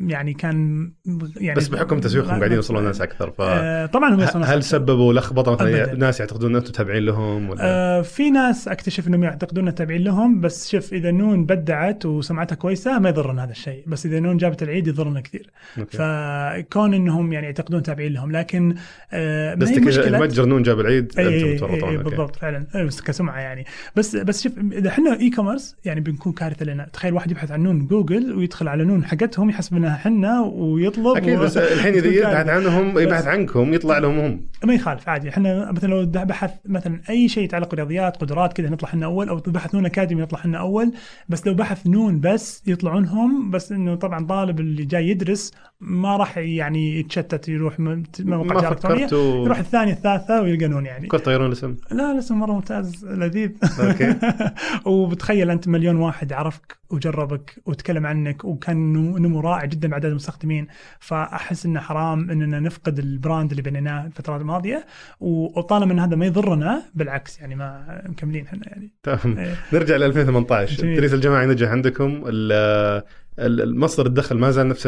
يعني 0.07 0.33
كان 0.33 0.91
يعني 1.37 1.57
بس 1.59 1.67
بحكم 1.67 1.99
تسويقهم 1.99 2.37
قاعدين 2.37 2.51
يوصلون 2.51 2.83
ناس 2.83 3.01
أكثر 3.01 3.31
ف 3.31 3.41
آه 3.41 3.85
طبعا 3.85 4.15
هم 4.15 4.19
يوصلون 4.19 4.43
هل. 4.43 4.63
سببوا 4.63 5.13
لخبطة 5.13 5.51
مثلا. 5.51 5.95
ناس 5.95 6.19
يعتقدون 6.19 6.49
ان 6.49 6.55
أنتم 6.55 6.71
تابعين 6.71 7.03
لهم 7.05 7.49
ولا 7.49 7.59
آه 7.61 8.01
في 8.01 8.29
ناس 8.29 8.67
أكتشف 8.67 9.07
إنهم 9.07 9.23
يعتقدون 9.23 9.75
تابعين 9.75 10.03
لهم 10.03 10.41
بس 10.41 10.69
شوف 10.71 10.93
إذا 10.93 11.11
نون 11.11 11.45
بدعت 11.45 12.05
وسمعتها 12.31 12.55
كويسة 12.55 12.99
ما 12.99 13.09
يضرنا 13.09 13.43
هذا 13.43 13.51
الشيء 13.51 13.83
بس 13.87 14.05
إذا 14.05 14.19
نون 14.19 14.37
جابت 14.37 14.63
العيد 14.63 14.87
يضرنا 14.87 15.21
كثير. 15.21 15.49
أوكي. 15.77 15.97
فكون 15.97 16.93
إنهم 16.93 17.33
يعني 17.33 17.45
يعتقدون 17.45 17.83
تابعين 17.83 18.13
لهم 18.13 18.31
لكن 18.31 18.75
آه 19.13 19.55
ما 19.55 19.55
بس 19.55 19.71
كذا 19.71 19.79
مشكلة. 19.79 20.17
المتجر 20.17 20.45
نون 20.45 20.63
جاب 20.63 20.79
العيد 20.79 21.19
اي 21.19 21.57
تورطون 21.57 21.89
اي 21.89 21.97
أوكي. 21.97 22.09
بالضبط 22.09 22.35
فعلا. 22.35 22.65
إيه، 22.75 22.83
بس 22.83 23.01
كسمعة 23.01 23.39
يعني. 23.39 23.65
بس 23.95 24.15
بس 24.15 24.43
شوف 24.43 24.53
إذا 24.71 24.89
إحنا 24.89 25.19
e-commerce 25.19 25.75
يعني 25.85 26.01
بنكون 26.01 26.33
كارثة 26.33 26.65
لنا. 26.65 26.87
تخيل 26.93 27.13
واحد 27.13 27.31
يبحث 27.31 27.51
عن 27.51 27.63
نون 27.63 27.87
جوجل 27.87 28.33
ويدخل 28.33 28.67
على 28.67 28.83
نون 28.83 29.05
حقتهم 29.05 29.49
يحسب 29.49 29.75
انها 29.77 29.97
حنا 29.97 30.41
ويطلب 30.41 31.17
أكيد 31.17 31.39
و... 31.39 31.41
بس 31.43 31.57
الحين 31.57 31.93
إذا 31.93 32.07
يبحث. 32.07 32.49
عنهم 32.49 32.99
يبحث 32.99 33.27
عنكم 33.27 33.73
يطلع 33.73 33.97
لهم 33.97 34.19
هم. 34.19 34.41
ما 34.63 34.73
يخالف 34.73 35.09
عادي. 35.09 35.29
إحنا 35.29 35.71
مثلا 35.71 35.89
لو 35.89 36.05
بحث 36.05 36.51
مثلا 36.65 37.01
أي 37.09 37.29
شيء 37.29 37.43
يتعلق 37.43 37.71
برياضيات 37.71 38.17
قدرات 38.17 38.53
كذا 38.53 38.69
نطلع 38.69 38.89
إحنا 38.89 39.05
أول 39.05 39.29
أو 39.29 39.35
بحث 39.47 39.75
نون 39.75 39.85
أكاديمي 39.85 40.21
نطلع 40.21 40.39
إحنا 40.39 40.57
أول. 40.57 40.93
بس 41.29 41.47
لو 41.47 41.53
بحث 41.53 41.87
نون 41.87 42.10
يدرسون 42.11 42.19
بس 42.19 42.63
يطلعونهم 42.67 43.51
بس 43.51 43.71
إنه 43.71 43.95
طبعا 43.95 44.25
طالب 44.25 44.59
اللي 44.59 44.85
جاي 44.85 45.09
يدرس 45.09 45.51
ما 45.81 46.17
راح 46.17 46.37
يعني 46.37 46.99
يتشتت 46.99 47.49
يروح 47.49 47.79
موقع 47.79 48.59
تجاره 48.59 48.73
الكترونيه 48.73 49.07
و... 49.13 49.45
يروح 49.45 49.59
الثانية 49.59 49.93
الثالثة 49.93 50.41
ويلقنون 50.41 50.85
يعني. 50.85 51.07
فكرت 51.07 51.25
تغيرون 51.25 51.47
الاسم 51.47 51.75
لا 51.91 52.11
الاسم 52.11 52.39
مرة 52.39 52.51
ممتاز 52.51 53.05
لذيذ. 53.05 53.51
أوكي. 53.79 54.15
وبتخيل 54.91 55.49
أنت 55.49 55.67
مليون 55.67 55.95
واحد 55.95 56.33
عرفك 56.33 56.77
وجربك 56.89 57.61
وتكلم 57.65 58.05
عنك 58.05 58.45
وكان 58.45 58.93
نمو 58.93 59.39
رائع 59.39 59.65
جدا 59.65 59.87
بعدد 59.87 60.05
المستخدمين. 60.05 60.67
فأحس 60.99 61.65
إنه 61.65 61.79
حرام 61.79 62.31
إننا 62.31 62.59
نفقد 62.59 62.99
البراند 62.99 63.51
اللي 63.51 63.61
بنيناه 63.61 64.05
الفترات 64.05 64.41
الماضية 64.41 64.85
وطالما 65.19 65.93
إن 65.93 65.99
هذا 65.99 66.15
ما 66.15 66.25
يضرنا 66.25 66.83
بالعكس 66.95 67.39
يعني 67.39 67.55
ما 67.55 68.01
مكملين 68.05 68.45
إحنا 68.45 68.61
يعني. 68.67 68.91
تمام. 69.03 69.37
إيه. 69.37 69.55
نرجع 69.73 69.95
ل 69.95 70.03
2018 70.03 70.75
جميل. 70.75 70.91
التدريس 70.91 71.13
الجماعي 71.13 71.47
نجح 71.47 71.69
عندكم؟ 71.69 72.00
ال- 72.07 73.03
المصدر 73.45 74.05
الدخل 74.05 74.37
ما 74.37 74.51
زال 74.51 74.67
نفس 74.67 74.87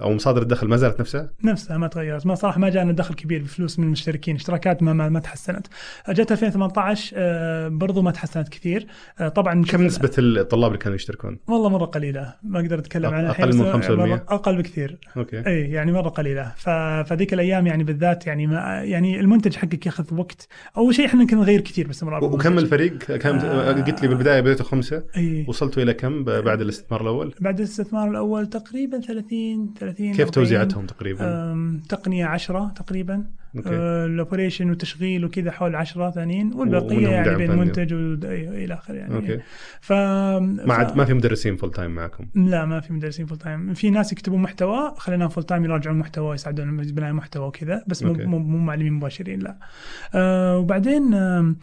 أو 0.00 0.12
مصادر 0.12 0.42
الدخل 0.42 0.68
ما 0.68 0.76
زالت 0.76 1.00
نفسها؟ 1.00 1.30
نفسها 1.44 1.78
ما 1.78 1.88
تغيرت. 1.88 2.26
ما 2.26 2.34
صراحة 2.34 2.60
ما 2.60 2.68
جانا 2.68 2.92
دخل 2.92 3.14
كبير 3.14 3.42
بفلوس 3.42 3.78
من 3.78 3.84
المشتركين. 3.84 4.36
اشتراكات 4.36 4.82
ما 4.82 4.92
ما, 4.92 5.08
ما 5.08 5.20
تحسنت. 5.20 5.66
جت 6.08 6.32
2018 6.32 7.16
آه، 7.16 7.68
برضو 7.68 8.02
ما 8.02 8.10
تحسنت 8.10 8.48
كثير. 8.48 8.86
آه، 9.20 9.28
طبعا 9.28 9.64
كم 9.64 9.82
نسبة 9.82 10.10
الطلاب 10.18 10.70
اللي 10.70 10.78
كانوا 10.78 10.96
يشتركون؟ 10.96 11.38
والله 11.48 11.68
مرة 11.68 11.84
قليلة. 11.84 12.34
ما 12.42 12.60
أقدر 12.60 12.78
أتكلم 12.78 13.14
عنها 13.14 13.30
الحين، 13.30 13.56
من 13.56 13.64
بس 13.64 13.86
5%؟ 13.86 13.90
مرة 13.90 14.24
أقل 14.28 14.56
بكثير. 14.56 14.98
أوكي. 15.16 15.46
إي 15.46 15.60
يعني 15.60 15.92
مرة 15.92 16.08
قليلة. 16.08 16.52
فذيك 17.04 17.34
الأيام 17.34 17.66
يعني 17.66 17.84
بالذات 17.84 18.26
يعني 18.26 18.46
ما 18.46 18.82
يعني 18.84 19.20
المنتج 19.20 19.56
حقك 19.56 19.86
ياخذ 19.86 20.14
وقت. 20.14 20.48
أول 20.76 20.94
شيء 20.94 21.06
إحنا 21.06 21.20
يمكن 21.20 21.36
نغير 21.36 21.60
كثير 21.60 21.86
باستمرار 21.86 22.24
وكم 22.24 22.58
الفريق؟ 22.58 22.98
كم 22.98 23.36
آه. 23.36 23.72
قلت 23.72 24.02
لي 24.02 24.08
بالبداية 24.08 24.40
بديتوا 24.40 24.66
خمسة. 24.66 25.04
إي. 25.16 25.44
وصلتوا 25.48 25.82
إلى 25.82 25.94
كم 25.94 26.24
بعد 26.24 26.60
الاستثمار 26.60 27.00
الأول؟ 27.00 27.34
بعد 27.48 27.58
الاستثمار 27.58 28.10
الأول 28.10 28.46
تقريبا 28.46 29.00
30 29.00 29.74
30 29.78 30.06
كيف 30.06 30.20
40. 30.20 30.30
توزيعتهم 30.30 30.86
تقريبا؟ 30.86 31.80
تقنية 31.88 32.26
10 32.26 32.72
تقريبا 32.76 33.24
ال 33.66 33.76
operation 33.76 34.70
وتشغيل 34.70 35.24
وكذا 35.24 35.50
حول 35.50 35.74
10 35.76 36.10
ثانيين 36.10 36.52
والبقية 36.52 37.08
يعني 37.08 37.36
بين. 37.36 37.56
منتج 37.56 37.94
وإلى 37.94 38.74
اخره 38.74 38.94
يعني 38.94 39.14
أوكي 39.14 39.40
ف 39.80 39.92
ما 39.92 40.74
عاد 40.74 40.96
ما 40.96 41.04
في 41.04 41.14
مدرسين 41.14 41.56
full 41.56 41.70
time 41.70 41.90
معكم 41.90 42.26
لا 42.34 42.64
ما 42.64 42.80
في 42.80 42.92
مدرسين 42.92 43.26
full 43.26 43.38
time 43.38 43.74
في 43.74 43.90
ناس 43.90 44.12
يكتبون 44.12 44.42
محتوى 44.42 44.94
خليناهم 44.96 45.28
full 45.28 45.44
time 45.44 45.64
يراجعون 45.64 45.96
المحتوى 45.96 46.34
يساعدون 46.34 46.76
بناء 46.76 47.10
المحتوى 47.10 47.46
وكذا 47.46 47.84
بس 47.86 48.02
مو. 48.02 48.38
مو 48.38 48.58
معلمين 48.58 48.92
مباشرين 48.92 49.40
لا 49.40 49.56
آه 50.14 50.58
وبعدين 50.58 51.14
آه 51.14 51.54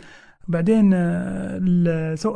بعدين 0.47 0.91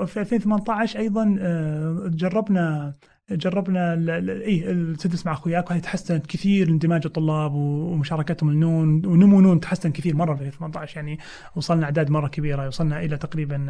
في 0.05 0.17
2018 0.17 0.99
أيضا 0.99 1.35
آه 1.39 2.11
جربنا 2.13 2.93
جربنا 3.31 3.93
ال- 3.93 4.09
ال- 4.09 4.41
اي 4.41 4.71
تدرس 4.71 5.25
مع 5.25 5.31
أخوياك 5.31 5.69
وهذه 5.71 5.81
تحسنت 5.81 6.27
كثير 6.27 6.69
اندماج 6.69 7.01
الطلاب 7.05 7.53
ومشاركتهم 7.53 8.49
النون 8.49 9.05
ونمو 9.05 9.41
نون 9.41 9.59
تحسن 9.59 9.91
كثير 9.91 10.15
مرة 10.15 10.35
في 10.35 10.41
2018 10.41 10.95
يعني 10.95 11.19
وصلنا 11.55 11.85
أعداد 11.85 12.09
مرة 12.09 12.27
كبيرة 12.27 12.67
وصلنا 12.67 12.99
إلى 13.03 13.17
تقريبا 13.17 13.65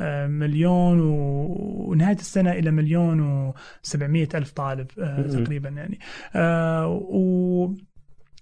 آه، 0.00 0.26
مليون 0.26 1.00
ونهاية 1.00 2.16
السنة 2.16 2.52
إلى 2.52 2.70
مليون 2.70 3.20
و 3.20 3.54
700 3.82 4.28
ألف 4.34 4.50
طالب 4.50 4.86
آه،. 4.98 5.22
تقريبا 5.22 5.68
يعني 5.68 5.98
آه، 6.34 6.86
و 6.86 7.72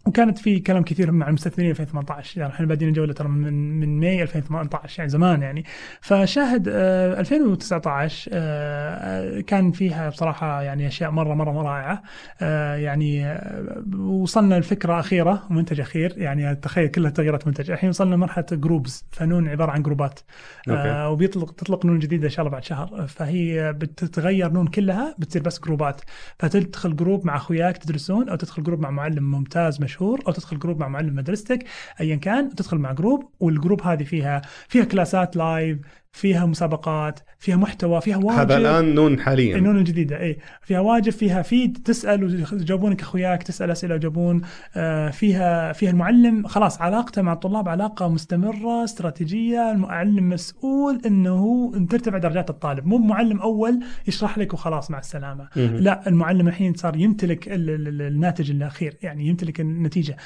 وكانت 0.07 0.39
في 0.39 0.61
كلام 0.61 0.83
كثير 0.85 1.13
مع 1.13 1.29
المستثمرين 1.29 1.71
2018 1.71 2.41
يعني 2.41 2.53
إحنا 2.53 2.67
بادين 2.67 2.89
الجولة 2.89 3.13
ترى 3.13 3.29
من 3.29 3.81
من 3.81 4.01
ماي 4.01 4.23
2018 4.23 4.99
يعني 4.99 5.11
زمان 5.11 5.43
يعني. 5.43 5.65
فشاهد 6.01 6.69
آه، 6.69 7.21
2019 7.21 8.31
آه، 8.33 9.41
كان 9.41 9.73
فيها 9.73 10.09
بصراحة 10.09 10.63
يعني 10.63 10.87
أشياء 10.87 11.11
مره 11.11 11.35
مره 11.35 11.63
رائعة. 11.63 12.03
آه، 12.41 12.77
يعني 12.77 13.27
آه، 13.27 13.85
وصلنا 13.99 14.55
لفكرة 14.55 15.01
أخيرة 15.01 15.47
ومنتج 15.51 15.81
أخير 15.81 16.15
يعني 16.17 16.55
تخيل 16.55 16.89
كلها 16.89 17.11
تغييرات 17.11 17.47
منتج. 17.47 17.71
الحين 17.71 17.89
وصلنا 17.89 18.15
لمرحلة 18.15 18.47
groups 18.53 19.05
فنون 19.13 19.49
عبارة 19.49 19.71
عن 19.71 19.83
جروبات. 19.83 20.21
آه 20.69 21.11
وبيطلق 21.11 21.51
تطلق 21.51 21.87
نون 21.87 21.99
جديدة 21.99 22.25
إن 22.25 22.31
شاء 22.31 22.41
الله 22.41 22.53
بعد 22.53 22.65
شهر. 22.65 23.07
فهي 23.07 23.73
بتتغير 23.73 24.53
نون 24.53 24.67
كلها 24.67 25.15
بتصير 25.19 25.43
بس 25.43 25.61
جروبات 25.61 26.01
فتدخل 26.39 26.97
جروب 26.97 27.27
مع 27.27 27.37
أخوياك 27.37 27.77
تدرسون 27.77 28.29
أو 28.29 28.37
تدخل 28.37 28.63
جروب 28.63 28.81
مع 28.81 28.91
معلم 28.91 29.31
ممتاز 29.31 29.83
مشهور. 29.83 29.96
أو 30.03 30.33
تدخل 30.33 30.59
جروب 30.59 30.81
مع 30.81 30.89
معلم 30.89 31.15
مدرستك 31.15 31.65
ايا 32.01 32.17
كان 32.17 32.49
تدخل 32.55 32.79
مع 32.79 32.93
جروب 32.93 33.31
والجروب 33.41 33.83
هذه 33.83 34.05
فيها 34.05 34.43
فيها 34.69 34.85
كلاسات 34.85 35.37
live 35.37 35.79
فيها 36.17 36.47
مسابقات 36.47 37.21
فيها 37.39 37.57
محتوى 37.57 38.01
فيها 38.01 38.17
واجب. 38.17 38.39
هذا 38.39 38.57
الآن 38.57 38.95
نون 38.95 39.21
حاليا. 39.21 39.57
النون 39.57 39.77
الجديده 39.79 40.21
اي 40.21 40.39
فيها 40.63 40.81
واجب 40.81 41.13
فيها 41.13 41.43
feed 41.43 41.79
تسأل 41.85 42.25
ويجاوبونك 42.53 43.01
اخوياك 43.01 43.43
تسأل 43.43 43.71
أسئلة 43.71 43.95
ويجاوبون 43.95 44.41
آه، 44.77 45.11
فيها 45.11 45.73
فيها 45.73 45.91
المعلم. 45.91 46.47
خلاص 46.47 46.81
علاقته 46.81 47.23
مع 47.23 47.33
الطلاب 47.33 47.69
علاقة 47.69 48.09
مستمرة 48.09 48.85
استراتيجية. 48.85 49.71
المعلم 49.71 50.29
مسؤول 50.29 51.01
إنه 51.07 51.73
ان 51.77 51.89
ترتفع 51.89 52.19
درجات 52.19 52.51
الطالب. 52.51 52.87
مو 52.87 52.99
معلم 52.99 53.41
أول 53.41 53.81
يشرح 54.09 54.39
لك 54.39 54.55
وخلاص 54.55 54.91
مع 54.91 54.99
السلامة. 54.99 55.49
مهم. 55.57 55.77
لا 55.77 56.09
المعلم 56.09 56.49
الحين 56.49 56.75
صار 56.75 56.97
يمتلك 56.97 57.49
ال- 57.49 57.71
ال- 57.71 57.89
ال- 57.89 58.03
الناتج 58.03 58.51
الأخير 58.51 58.97
يعني 59.03 59.27
يمتلك 59.27 59.61
النتيجة. 59.61 60.17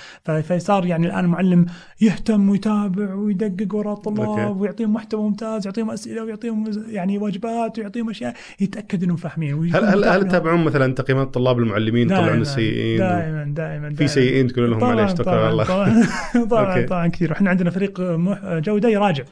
فصار 0.43 0.87
يعني 0.87 1.07
الآن 1.07 1.25
المعلم 1.25 1.67
يهتم 2.01 2.49
ويتابع 2.49 3.15
ويدقق 3.15 3.75
وراء 3.75 3.95
الطلاب. 3.95 4.61
ويعطيهم 4.61 4.93
محتوى 4.93 5.23
ممتاز 5.23 5.67
يعطيهم 5.67 5.80
أسئلة 5.89 6.23
ويعطيهم 6.25 6.65
يعني 6.89 7.19
واجبات 7.19 7.79
ويعطيهم 7.79 8.11
أشياء 8.11 8.35
يتأكد 8.61 9.03
إنهم 9.03 9.17
فاهمين. 9.17 9.75
هل 9.75 9.85
هل 9.85 10.05
هل. 10.05 10.29
تتابعون 10.29 10.65
مثلا 10.65 10.95
تقييمات 10.95 11.35
طلاب 11.35 11.59
المعلمين 11.59 12.07
يطلعون 12.07 12.27
دائما 12.27 12.43
السيئين؟ 12.43 12.99
دائما 12.99 13.45
دائما 13.57 13.95
في. 13.95 14.09
سيئين 14.09 14.47
تقول 14.47 14.71
لهم 14.71 14.81
معليش 14.81 15.13
طبعاً، 15.13 15.51
الله. 15.51 15.65
طبعا 15.65 16.87
طبعا 16.87 17.09
كثير. 17.15 17.31
وإحنا 17.31 17.51
عندنا 17.51 17.71
فريق 17.71 18.01
جوده 18.59 18.89
يراجع 18.89 19.25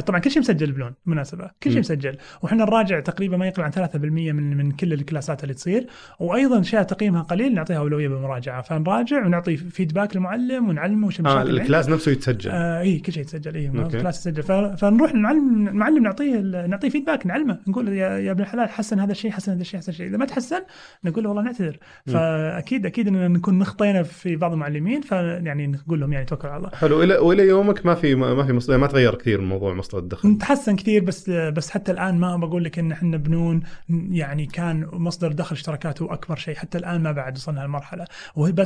طبعا 0.00 0.20
كل 0.20 0.30
شيء 0.30 0.42
مسجل 0.42 0.72
بنون 0.72 0.94
بالمناسبة. 1.06 1.50
كل 1.62 1.70
شيء. 1.70 1.80
مسجل. 1.80 2.16
وإحنا 2.42 2.64
نراجع 2.64 3.00
تقريبا 3.00 3.36
ما 3.36 3.46
يقل 3.46 3.62
عن 3.62 3.70
3% 3.70 4.32
من 4.32 4.56
من 4.56 4.70
كل 4.70 4.92
الكلاسات 4.92 5.42
اللي 5.42 5.54
تصير. 5.54 5.86
وأيضا 6.20 6.60
اشياء 6.60 6.82
تقييمها 6.82 7.22
قليل 7.22 7.54
نعطيها 7.54 7.78
أولوية 7.78 8.08
بالمراجعة. 8.08 8.62
فنراجع 8.62 9.26
ونعطي 9.26 9.56
feedback 9.56 10.16
للمعلم 10.16 10.68
ونعلمه 10.68 11.06
وش 11.06 11.20
المشاكل 11.20 11.48
اللي 11.48 11.62
ال 11.62 11.66
class 11.66 11.88
نفسه 11.88 12.12
يتسجل. 12.12 12.50
آه 12.50 12.80
اي 12.80 12.98
كل 12.98 13.12
شيء 13.12 13.22
يتسجل 13.22 13.54
اي. 13.54 13.66
ال 13.66 13.76
class 13.76 14.26
يتسجل. 14.26 14.42
فنروح 14.76 15.14
للمعلم 15.14 15.68
المعلم 15.68 16.02
نعطيه 16.02 16.40
نعطيه 16.66 16.88
feedback 16.88 17.26
نعلمه. 17.26 17.58
نقول 17.68 17.88
يا, 17.88 18.18
يا 18.18 18.30
ابن 18.30 18.40
الحلال 18.40 18.68
حسن 18.68 19.00
هذا 19.00 19.12
الشيء 19.12 19.30
حسن 19.30 19.52
هذا 19.52 19.60
الشيء 19.60 19.80
حسن 19.80 19.92
الشيء. 19.92 20.06
إذا 20.06 20.16
ما 20.16 20.24
تحسن 20.24 20.60
نقول 21.04 21.24
له 21.24 21.30
والله 21.30 21.42
نعتذر. 21.42 21.76
فاكيد 22.06 22.86
أكيد 22.86 23.08
ان 23.08 23.32
نكون 23.32 23.58
نخطينا 23.58 24.02
في 24.02 24.36
بعض 24.36 24.52
المعلمين 24.52 25.00
فيعني 25.00 25.66
نقول 25.66 26.00
لهم 26.00 26.12
يعني 26.12 26.24
توكل 26.24 26.48
على 26.48 26.56
الله. 26.56 26.70
حلو. 26.70 27.02
إلى 27.02 27.16
وإلى 27.18 27.42
يومك 27.42 27.86
ما 27.86 27.94
في 27.94 28.14
ما 28.14 28.60
في 28.60 28.76
ما 28.76 28.86
تغير 28.86 29.14
كثير 29.14 29.40
موضوع 29.40 29.74
مصدر 29.86 29.98
الدخل. 29.98 30.28
نتحسن 30.28 30.76
كثير 30.76 31.04
بس 31.04 31.30
بس 31.30 31.70
حتى 31.70 31.92
الآن 31.92 32.18
ما 32.18 32.36
بقول 32.36 32.64
لك 32.64 32.78
إن 32.78 32.92
إحنا 32.92 33.16
بنون 33.16 33.62
يعني 34.10 34.46
كان 34.46 34.88
مصدر 34.92 35.32
دخل 35.32 35.56
اشتراكاته 35.56 36.12
أكبر 36.12 36.36
شيء 36.36 36.54
حتى 36.54 36.78
الآن 36.78 37.02
ما 37.02 37.12
بعد 37.12 37.36
وصلنا 37.36 37.62
هالمرحله 37.62 38.04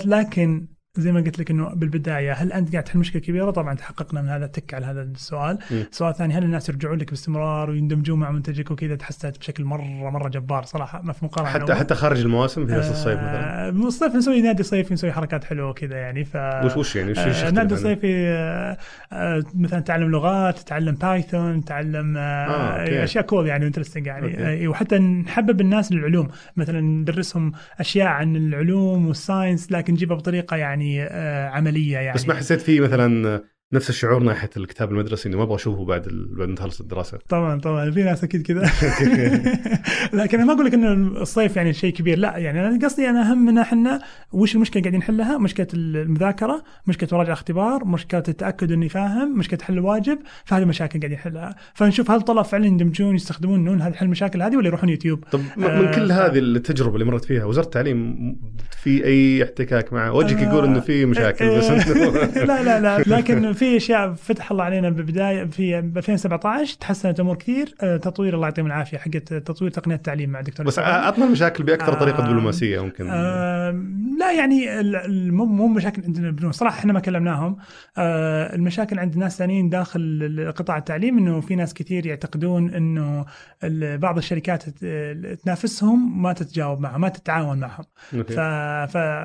لكن 0.07 0.67
زي 0.97 1.13
ما 1.13 1.21
قلت 1.21 1.39
لك 1.39 1.51
إنه 1.51 1.69
بالبداية 1.75 2.33
هل 2.33 2.53
أنت 2.53 2.73
قاعد 2.73 2.85
تحل 2.85 2.99
مشكلة 2.99 3.23
كبيرة؟ 3.23 3.51
طبعا 3.51 3.75
تحققنا 3.75 4.23
من 4.23 4.29
هذا 4.29 4.47
تك 4.47 4.75
على 4.75 4.87
هذا 4.87 5.03
السؤال. 5.03 5.59
السؤال 5.71 6.11
الثاني 6.11 6.35
هل 6.35 6.45
الناس 6.45 6.69
يرجعون 6.69 6.99
لك 6.99 7.11
باستمرار 7.11 7.71
ويندمجون 7.71 8.19
مع 8.19 8.31
منتجك 8.31 8.71
وكذا 8.71 8.97
تحسنت 8.97 9.39
بشكل 9.39 9.65
مرة 9.65 10.11
مرة 10.11 10.29
جبار 10.29 10.63
صراحة 10.63 11.03
ما 11.03 11.13
في 11.13 11.25
مقارنة 11.25 11.51
حتى 11.51 11.75
حتى 11.75 11.95
خارج 11.95 12.21
المواسم 12.21 12.67
في 12.67 12.73
نفس 12.73 12.91
الصيف 12.91 13.19
مثلا 13.19 13.67
آه، 13.67 13.71
الصيف 13.71 14.15
نسوي 14.15 14.41
نادي 14.41 14.63
صيفي 14.63 14.95
نسوي 14.95 15.13
حركات 15.13 15.45
حلوة 15.45 15.69
وكذا 15.71 15.97
يعني 15.97 16.25
ف 16.25 16.37
وش 16.37 16.77
وش 16.77 16.97
يعني 16.97 17.11
وش 17.11 17.19
آه، 17.19 17.51
نادي؟ 17.51 17.77
صيفي 17.77 18.29
آه، 18.29 18.77
آه، 19.13 19.43
مثلا 19.55 19.81
تعلم 19.81 20.11
لغات 20.11 20.59
تعلم 20.59 20.95
Python 20.95 21.65
تعلم 21.65 22.17
آه، 22.17 22.21
آه،. 22.21 23.05
أشياء 23.05 23.25
cool 23.25 23.47
يعني 23.47 23.67
interesting 23.67 24.07
يعني 24.07 24.27
أوكي. 24.27 24.65
آه، 24.65 24.69
وحتى 24.69 24.99
نحبب 24.99 25.61
الناس 25.61 25.93
للعلوم 25.93 26.29
مثلا 26.57 26.81
ندرسهم 26.81 27.53
أشياء 27.81 28.09
عن 28.09 28.37
العلوم 28.37 29.07
وال 29.07 29.21
science 29.21 29.73
لكن 29.73 29.93
نجيبها 29.93 30.17
بطريقة 30.17 30.57
يعني 30.57 30.80
آه، 30.83 31.49
عملية 31.49 31.99
يعني. 31.99 32.15
بس 32.15 32.29
ما 32.29 32.35
حسيت 32.35 32.61
فيه 32.61 32.81
مثلا 32.81 33.43
نفس 33.73 33.91
الشعور 33.91 34.23
ناحية 34.23 34.51
الكتاب 34.57 34.91
المدرسي 34.91 35.29
انه 35.29 35.37
ما 35.37 35.43
أبغى 35.43 35.55
أشوفه 35.55 35.85
بعد 35.85 36.07
ال- 36.07 36.35
بعد 36.37 36.49
ما 36.49 36.55
تخلص 36.55 36.81
الدراسة. 36.81 37.19
طبعا 37.29 37.61
طبعا. 37.61 37.91
في 37.91 38.03
ناس 38.03 38.25
أكيد 38.25 38.43
كذا 38.47 38.63
لكن 40.23 40.39
أنا 40.39 40.47
ما 40.47 40.53
أقول 40.53 40.67
لك 40.67 40.75
ان 40.75 41.07
الصيف 41.17 41.57
يعني 41.57 41.73
شيء 41.73 41.93
كبير. 41.93 42.19
لا 42.19 42.37
يعني 42.37 42.67
أنا 42.69 42.79
قصدي 42.87 43.11
أنا 43.11 43.33
همنا 43.33 43.63
إحنا 43.63 44.01
وش 44.33 44.55
المشكلة 44.55 44.83
قاعدين 44.83 45.01
نحلها؟ 45.01 45.39
مشكلة 45.39 45.67
المذاكرة 45.75 46.63
مشكلة 46.87 47.09
مراجعه 47.13 47.33
اختبار 47.33 47.85
مشكلة 47.85 48.23
التأكد 48.29 48.73
إني 48.73 48.89
فاهم 48.89 49.39
مشكلة 49.39 49.59
حل 49.63 49.75
الواجب. 49.75 50.19
فهذه 50.45 50.65
مشاكل 50.65 51.01
قاعدين 51.01 51.19
نحلها. 51.19 51.57
فنشوف 51.75 52.11
هل 52.11 52.17
الطلاب 52.17 52.45
فعلا 52.45 52.67
يندمجون 52.67 53.15
يستخدمون 53.15 53.65
نون 53.65 53.81
هذه 53.83 53.93
حل 53.93 54.07
المشاكل 54.07 54.43
هذه 54.43 54.57
ولا 54.57 54.67
يروحون 54.67 54.89
يوتيوب؟ 54.89 55.25
طب 55.33 55.41
م- 55.41 55.45
من 55.57 55.65
آه، 55.65 55.91
كل 55.95 56.13
هذه 56.13 56.39
التجربة 56.39 56.95
اللي 56.95 57.05
مرت 57.05 57.25
فيها 57.25 57.45
وزاره 57.45 57.65
التعليم 57.65 58.37
في 58.83 59.05
أي 59.05 59.45
احتكاك 59.45 59.93
معه؟ 59.93 60.13
وجهك 60.13 60.39
آه، 60.39 60.43
يقول 60.53 60.65
إنه 60.65 60.81
في 60.81 61.07
مشاكل 61.07 61.59
بس 61.59 61.65
آه، 61.65 62.45
لا 62.45 62.63
لا 62.63 62.81
لا. 62.81 62.99
لكن 63.07 63.53
في 63.61 63.77
أشياء 63.77 64.13
فتح 64.13 64.51
الله 64.51 64.65
علينا 64.65 64.91
ببدايه 64.91 65.45
في 65.45 65.79
2017 65.79 66.77
تحسنت 66.81 67.21
الأمور 67.21 67.37
كثير 67.37 67.75
آه، 67.81 67.97
تطوير 67.97 68.35
الله 68.35 68.47
يعطيهم 68.47 68.67
العافية 68.67 68.99
حقت 68.99 69.35
تطوير 69.35 69.71
تقنية 69.71 69.95
التعليم 69.95 70.31
مع 70.31 70.41
الدكتور 70.41 70.67
بس 70.67 70.79
إسماعيل. 70.79 71.05
عطنا 71.05 71.25
المشاكل 71.25 71.65
بأكثر 71.65 71.93
طريقة 71.93 72.25
آه، 72.25 72.27
دبلوماسية 72.27 72.85
ممكن 72.85 73.11
آه 73.11 73.71
لا 74.19 74.33
يعني 74.33 74.67
مو 75.29 75.69
مشاكل 75.69 76.03
عندنا 76.03 76.53
صراحة 76.53 76.79
إحنا 76.79 76.93
ما 76.93 77.01
كلمناهم 77.01 77.57
المشاكل 77.99 78.99
عند 78.99 79.17
ناس 79.17 79.39
ثانيين 79.39 79.69
داخل 79.69 80.53
قطاع 80.57 80.79
التعليم 80.79 81.19
إنه 81.19 81.41
في 81.41 81.55
ناس 81.55 81.75
كثير 81.75 82.07
يعتقدون 82.07 82.75
إنه 82.75 83.25
بعض 83.97 84.17
الشركات 84.17 84.69
تنافسهم 85.45 86.23
ما 86.23 86.33
تتجاوب 86.33 86.81
معهم 86.81 87.01
ما 87.01 87.09
تتعاون 87.09 87.59
معهم. 87.59 87.85
ف... 88.11 88.41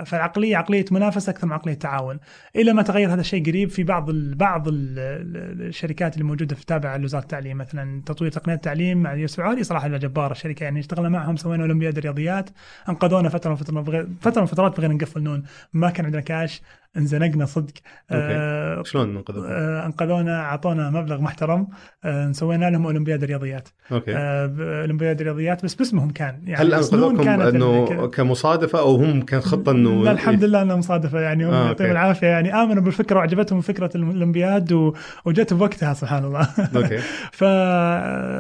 فالعقليه 0.10 0.58
عقلية 0.58 0.86
منافسة 0.92 1.30
أكثر 1.30 1.48
من 1.48 1.54
عقلية 1.54 1.74
تعاون 1.74 2.20
إلى 2.56 2.74
ما 2.74 2.82
تغير 2.82 3.14
هذا 3.14 3.22
الشيء 3.22 3.46
قريب 3.46 3.70
في 3.70 3.84
بعض. 3.84 4.10
بعض 4.34 4.68
ال... 4.68 5.00
ال- 5.00 5.62
الشركات 5.68 6.14
اللي 6.14 6.24
موجودة 6.24 6.56
في 6.56 6.66
تابعة 6.66 6.98
لوزارة 6.98 7.24
التعليم 7.24 7.58
مثلا 7.58 8.02
تطوير 8.06 8.32
تقنية 8.32 8.56
التعليم 8.56 8.98
مع 8.98 9.14
يوسف 9.14 9.40
عالي 9.40 9.64
صراحة 9.64 9.88
جباره 9.88 10.32
الشركة 10.32 10.64
يعني 10.64 10.80
اشتغلنا 10.80 11.10
معهم 11.10 11.36
سوينا 11.36 11.64
أولمبياد 11.64 12.00
رياضيات 12.00 12.50
أنقذونا 12.90 13.30
فترة 13.30 13.50
من 13.72 14.18
فترة 14.22 14.46
فترات 14.46 14.78
بغينا 14.78 14.94
نقفل 14.94 15.24
نون 15.24 15.44
ما 15.74 15.90
كان 15.90 16.06
عندنا 16.06 16.22
كاش 16.22 16.62
انزنقنا 16.98 17.46
صدق. 17.46 17.74
آه 18.12 18.84
شلون 18.84 19.14
ننقذ 19.14 19.36
آه 19.38 19.86
انقذونا 19.86 20.42
اعطونا 20.42 20.90
مبلغ 20.90 21.22
محترم 21.22 21.68
آه 22.04 22.32
سوينا 22.32 22.70
لهم 22.70 22.86
أولمبياد 22.86 23.24
رياضيات. 23.24 23.70
أوكي. 23.92 24.16
آه 24.16 24.46
أولمبياد 24.82 25.22
رياضيات 25.22 25.66
بس 25.66 25.76
باسمهم 25.76 26.10
كان 26.10 26.42
يعني 26.46 26.62
هل 26.62 26.78
بس 26.80 26.94
انقذوكم 26.94 27.30
أنه 27.30 28.08
كمصادفة 28.08 28.80
أو 28.80 28.96
هم 28.96 29.22
كان 29.22 29.42
خطه 29.42 29.72
إنه 29.72 30.04
لا 30.04 30.12
الحمد 30.12 30.44
لله 30.44 30.62
انها 30.62 30.76
مصادفه 30.76 31.20
يعني 31.20 31.46
هم 31.46 31.54
آه، 31.54 31.66
يعطيهم. 31.66 31.92
العافية. 31.92 32.28
يعني 32.28 32.54
آمنوا 32.54 32.84
بالفكرة 32.84 33.18
وعجبتهم 33.18 33.62
فكرة 33.62 33.90
الأولمبياد 33.96 34.74
و... 34.74 34.94
وجت 35.26 35.54
بوقتها 35.54 35.94
سبحان 35.94 36.24
الله. 36.26 36.48
أوكي. 36.76 36.98
ف... 37.40 37.44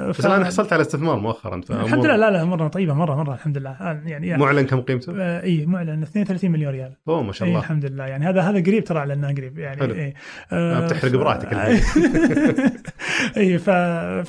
بس 0.09 0.21
ف... 0.21 0.25
الان 0.25 0.45
حصلت 0.45 0.73
على 0.73 0.81
استثمار 0.81 1.19
مؤخرا 1.19 1.61
الحمد 1.69 2.05
لله. 2.05 2.15
لا 2.15 2.31
لا 2.31 2.43
مرة 2.43 2.67
طيبة 2.67 2.93
مرة 2.93 3.15
مرة 3.15 3.33
الحمد 3.33 3.57
لله. 3.57 3.69
آه، 3.71 4.01
يعني 4.05 4.37
معلن 4.37 4.65
كم 4.65 4.81
قيمته؟ 4.81 5.13
آه 5.21 5.43
اي 5.43 5.65
معلن 5.65 6.03
32 6.03 6.51
مليون 6.51 6.71
ريال. 6.71 6.91
أوه 7.07 7.23
ما 7.23 7.31
شاء 7.31 7.47
الله. 7.47 7.59
الحمد 7.59 7.85
لله. 7.85 8.05
يعني 8.05 8.29
هذا 8.29 8.44
هذا 8.49 8.59
قريب 8.63 8.83
ترى 8.83 8.99
اعلناه 8.99 9.31
قريب 9.31 9.57
يعني 9.59 9.79
حلو. 9.81 9.93
إيه. 9.93 10.13
آه، 10.51 10.85
بتحرق 10.85 11.11
ف- 11.11 11.15
براحتك 11.15 11.53
اي 13.37 13.57
ف... 13.57 13.69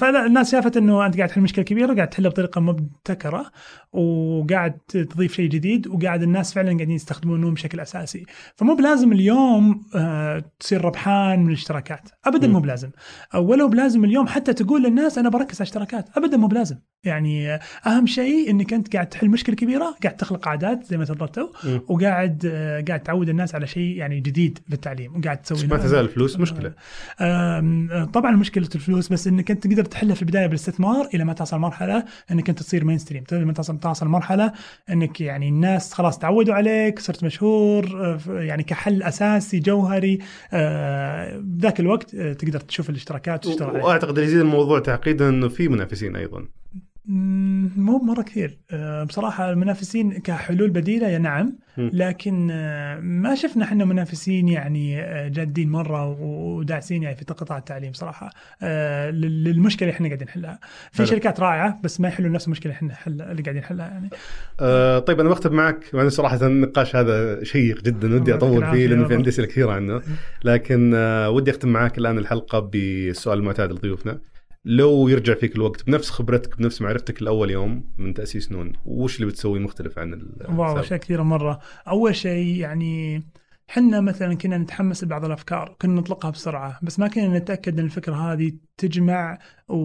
فلا 0.01 0.27
الناس 0.27 0.53
شافت 0.53 0.77
إنه 0.77 1.07
أنت 1.07 1.17
قاعد 1.17 1.29
تحل 1.29 1.41
مشكلة 1.41 1.65
كبيرة 1.65 1.95
قاعد 1.95 2.09
تحلها 2.09 2.31
بطريقة 2.31 2.61
مبتكرة 2.61 3.47
وقاعد 3.93 4.79
تضيف 4.89 5.33
شيء 5.35 5.49
جديد 5.49 5.87
وقاعد 5.87 6.23
الناس 6.23 6.53
فعلا 6.55 6.69
قاعدين 6.69 6.91
يستخدمون 6.91 7.55
بشكل 7.55 7.81
أساسي 7.81 8.27
فمو 8.57 8.75
بلازم 8.75 9.13
اليوم 9.13 9.83
آه، 9.95 10.45
تصير 10.61 10.85
ربحان 10.85 11.41
من 11.41 11.49
الاشتراكات 11.49 12.09
ابدا. 12.25 12.49
مو 12.49 12.61
بلازم 12.61 12.91
ولو 13.35 13.69
بلازم 13.69 14.05
اليوم 14.05 14.27
حتى 14.27 14.53
تقول 14.53 14.83
للناس 14.83 15.19
أنا 15.19 15.29
بركز 15.29 15.57
على 15.57 15.63
اشتراكات 15.67 16.09
ابدا 16.17 16.37
مو 16.37 16.47
بلازم 16.47 16.77
يعني 17.05 17.55
آه، 17.55 17.61
أهم 17.87 18.07
شيء 18.07 18.51
إنك 18.51 18.73
أنت 18.73 18.93
قاعد 18.95 19.09
تحل 19.09 19.29
مشكلة 19.29 19.57
كبيرة 19.57 19.97
قاعد 20.03 20.17
تخلق 20.17 20.49
عادات 20.49 20.85
زي 20.85 20.97
ما 20.97 21.05
تفضلتوا. 21.05 21.49
وقاعد 21.89 22.51
آه، 22.55 22.85
قاعد 22.89 23.01
تعود 23.03 23.29
الناس 23.29 23.55
على 23.55 23.67
شيء 23.67 23.96
يعني 23.97 24.21
جديد 24.21 24.59
في 24.69 24.75
التعليم 24.75 25.17
وقاعد 25.17 25.43
تسوي 25.43 25.69
ما 25.69 25.77
تزال 25.77 26.05
الفلوس 26.05 26.41
مشكلة. 26.41 26.73
طبعا 28.05 28.31
مشكلة 28.31 28.69
الفلوس 28.75 29.09
بس 29.09 29.27
إنك 29.27 29.51
أنت 29.51 29.67
تقدر 29.67 29.85
تحلها 29.85 30.15
في 30.15 30.23
البداية 30.23 30.47
بالاستثمار 30.47 31.09
إلى 31.15 31.25
ما 31.25 31.33
تصل 31.33 31.59
مرحلة 31.59 32.05
إنك 32.31 32.49
أنت 32.49 32.59
تصير 32.59 32.85
مين 32.85 32.99
ستريم 32.99 33.25
لما 33.33 33.53
تصل 33.53 33.79
تصل 33.79 34.07
مرحلة 34.07 34.53
إنك 34.91 35.21
يعني 35.21 35.49
الناس 35.49 35.93
خلاص 35.93 36.19
تعودوا 36.19 36.55
عليك 36.55 36.99
صرت 36.99 37.25
مشهور 37.25 37.85
آه، 38.29 38.41
يعني 38.41 38.63
كحل 38.63 39.03
أساسي 39.03 39.59
جوهري 39.61 40.19
آه، 40.53 41.39
بذاك 41.39 41.81
الوقت 41.81 42.15
آه، 42.15 42.33
تقدر 42.33 42.61
تشوف 42.61 42.91
الاشتراكات 42.91 43.47
وتشتغل 43.47 43.81
وأعتقد 43.81 44.19
يزيد 44.19 44.41
الموضوع 44.41 44.79
تعقيدا 44.79 45.29
إنه 45.29 45.49
في 45.49 45.69
منافسين 45.69 46.17
أيضا. 46.17 46.49
مو 47.09 47.99
مرة 47.99 48.23
كثير. 48.23 48.59
آه، 48.71 49.05
بصراحة 49.05 49.51
المنافسين 49.51 50.13
كحلول 50.19 50.71
بديلة 50.71 51.09
يا 51.09 51.19
نعم. 51.19 51.53
لكن 51.79 52.49
آه، 52.53 53.01
ما 53.01 53.35
شفنا 53.35 53.65
إحنا 53.65 53.85
منافسين 53.85 54.49
يعني 54.49 55.01
آه، 55.01 55.29
جادين 55.29 55.71
مرة 55.71 56.17
وداعسين 56.21 57.03
يعني 57.03 57.17
في 57.17 57.25
قطاع 57.25 57.59
التعليم 57.59 57.93
صراحة. 57.93 58.31
لل- 58.63 59.45
للمشكلة 59.45 59.89
اللي 59.89 59.97
إحنا 59.97 60.07
قاعدين 60.09 60.27
نحلها. 60.27 60.59
في 60.93 60.99
حلو. 60.99 61.07
شركات 61.07 61.41
رائعة 61.41 61.81
بس 61.85 62.01
ما 62.01 62.09
يحلوا 62.09 62.31
نفس 62.31 62.47
المشكلة 62.47 62.73
اللي 62.73 62.77
إحنا 62.77 62.89
نحل 62.89 63.23
اللي 63.23 63.43
قاعدين 63.43 63.63
نحلها 63.63 63.87
يعني. 63.87 64.11
آه 64.61 64.99
طيب 64.99 65.21
أنا 65.21 65.29
بختم 65.29 65.53
معك. 65.53 65.85
وأنا 65.95 66.09
صراحة 66.09 66.47
النقاش 66.47 66.97
هذا 66.97 67.45
شيق 67.45 67.83
جدا. 67.83 68.15
ودي 68.15 68.35
أطول 68.35 68.67
فيه 68.71 68.87
لأنه 68.87 69.09
في. 69.09 69.15
عندي 69.15 69.29
اسئله 69.31 69.47
كثيره 69.47 69.73
عنه. 69.73 70.03
لكن 70.45 70.95
ودي 71.31 71.51
أختم 71.51 71.69
معك 71.69 71.99
الآن 71.99 72.19
الحلقة 72.19 72.59
بالسؤال 72.59 73.39
المعتاد 73.39 73.73
لضيوفنا. 73.73 74.19
لو 74.67 75.09
يرجع 75.09 75.35
فيك 75.35 75.57
الوقت 75.57 75.87
بنفس 75.87 76.11
خبرتك 76.11 76.59
بنفس 76.59 76.83
معرفتك 76.83 77.23
الأول 77.23 77.51
يوم 77.51 77.95
من 77.99 78.15
تأسيس 78.15 78.53
نون 78.53 78.73
وش 78.85 79.17
اللي 79.17 79.27
بتسوي 79.27 79.59
مختلف 79.61 79.99
عن 79.99 80.13
ال- 80.15 80.47
الأول؟ 80.59 80.79
أشياء 80.81 80.99
كثيرة 80.99 81.23
مرة 81.23 81.59
أول 81.89 82.17
شيء 82.17 82.57
يعني 82.57 83.23
حنا 83.69 84.01
مثلا 84.01 84.35
كنا 84.35 84.59
نتحمس 84.59 85.05
لبعض 85.05 85.25
الأفكار 85.25 85.77
كنا 85.83 86.01
نطلقها 86.01 86.31
بسرعة 86.31 86.79
بس 86.83 86.99
ما 86.99 87.09
كنا 87.09 87.39
نتأكد 87.39 87.79
إن 87.79 87.85
الفكرة 87.85 88.15
هذه 88.33 88.53
تجمع 88.77 89.39
و... 89.69 89.77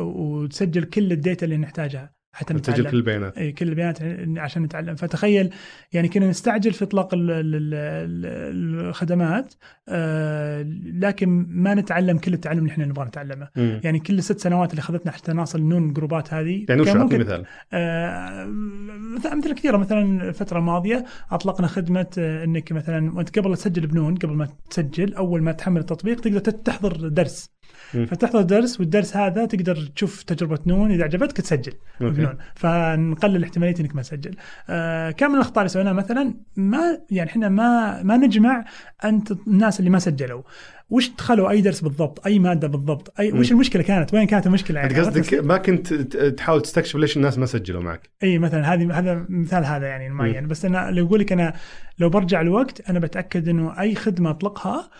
وتسجل 0.00 0.84
كل 0.84 1.12
ال 1.12 1.18
data 1.18 1.44
اللي 1.44 1.56
نحتاجها 1.56 2.17
حتى 2.32 2.54
تسجل 2.54 2.72
نتعلم. 2.72 2.90
كل 2.90 2.96
البيانات. 2.96 3.38
اي 3.38 3.52
كل 3.52 3.68
البيانات 3.68 3.98
عشان 4.38 4.62
نتعلم. 4.62 4.94
فتخيل 4.96 5.50
يعني 5.92 6.08
كنا 6.08 6.28
نستعجل 6.28 6.72
في 6.72 6.84
إطلاق 6.84 7.14
ال- 7.14 7.30
ال- 7.30 7.74
ال- 7.74 8.86
الخدمات 8.88 9.54
آه، 9.88 10.62
لكن 10.84 11.46
ما 11.48 11.74
نتعلم 11.74 12.18
كل 12.18 12.34
التعلم 12.34 12.58
اللي 12.58 12.70
إحنا 12.70 12.84
نبغى 12.84 13.04
نتعلمه. 13.04 13.48
مم. 13.56 13.80
يعني 13.84 13.98
كل 13.98 14.18
الست 14.18 14.38
سنوات 14.40 14.70
اللي 14.70 14.80
أخذتنا 14.80 15.12
حتى 15.12 15.32
نصل 15.32 15.62
نون 15.62 15.92
جروبات 15.92 16.34
هذه 16.34 16.66
يعني 16.68 16.80
وش 16.80 16.88
ممكن 16.88 17.20
مثال؟ 17.20 17.44
آه، 17.72 18.44
مثلا 19.16 19.32
أمثلة 19.32 19.54
كثيرة. 19.54 19.76
مثلا 19.76 20.28
الفترة 20.28 20.58
الماضية 20.58 21.04
أطلقنا 21.30 21.66
خدمة 21.66 22.06
آه، 22.18 22.44
إنك 22.44 22.72
مثلا 22.72 23.14
وأنت 23.14 23.38
قبل 23.38 23.56
تسجل 23.56 23.86
بنون 23.86 24.14
قبل 24.14 24.32
ما 24.32 24.48
تسجل 24.70 25.14
أول 25.14 25.42
ما 25.42 25.52
تحمل 25.52 25.80
التطبيق 25.80 26.20
تقدر 26.20 26.38
تحضر 26.40 27.08
درس. 27.08 27.57
فتحضر 27.90 28.42
درس 28.42 28.80
والدرس 28.80 29.16
هذا 29.16 29.44
تقدر 29.44 29.76
تشوف 29.96 30.22
تجربة 30.22 30.58
نون 30.66 30.90
إذا 30.90 31.04
عجبتك 31.04 31.36
تسجل. 31.36 31.72
بنون 32.00 32.38
فنقلل 32.54 33.44
احتمالية 33.44 33.74
إنك 33.80 33.96
ما 33.96 34.02
تسجل. 34.02 34.36
آه 34.70 35.10
كم 35.10 35.30
من 35.30 35.34
الأخطاء 35.34 35.58
اللي 35.58 35.68
سويناها 35.68 35.92
مثلا 35.92 36.34
ما 36.56 36.98
يعني 37.10 37.30
إحنا 37.30 37.48
ما 37.48 38.02
ما 38.02 38.16
نجمع 38.16 38.64
أنت 39.04 39.32
الناس 39.46 39.78
اللي 39.78 39.90
ما 39.90 39.98
سجلوا. 39.98 40.42
وش 40.90 41.10
دخلوا 41.18 41.50
أي 41.50 41.60
درس 41.60 41.80
بالضبط؟ 41.80 42.26
أي 42.26 42.38
مادة 42.38 42.68
بالضبط؟ 42.68 43.12
أي 43.20 43.32
وش. 43.32 43.52
المشكلة 43.52 43.82
كانت؟ 43.82 44.14
وين 44.14 44.26
كانت 44.26 44.46
المشكلة 44.46 44.80
يعني؟ 44.80 45.00
قصدك 45.00 45.34
ما 45.34 45.56
كنت 45.56 45.94
تحاول 46.12 46.62
تستكشف 46.62 46.96
ليش 46.96 47.16
الناس 47.16 47.38
ما 47.38 47.46
سجلوا 47.46 47.82
معك؟ 47.82 48.10
إي 48.22 48.38
مثلا 48.38 48.74
هذه 48.74 48.98
هذا 48.98 49.26
مثال 49.28 49.64
هذا 49.64 49.86
يعني 49.86 50.08
معين 50.08 50.46
بس 50.48 50.64
أنا 50.64 50.90
لو 50.90 51.06
أقول 51.06 51.20
لك 51.20 51.32
أنا 51.32 51.54
لو 51.98 52.08
برجع 52.08 52.40
الوقت 52.40 52.90
أنا 52.90 52.98
بتأكد 52.98 53.48
إنه 53.48 53.80
أي 53.80 53.94
خدمة 53.94 54.30
أطلقها 54.30 54.90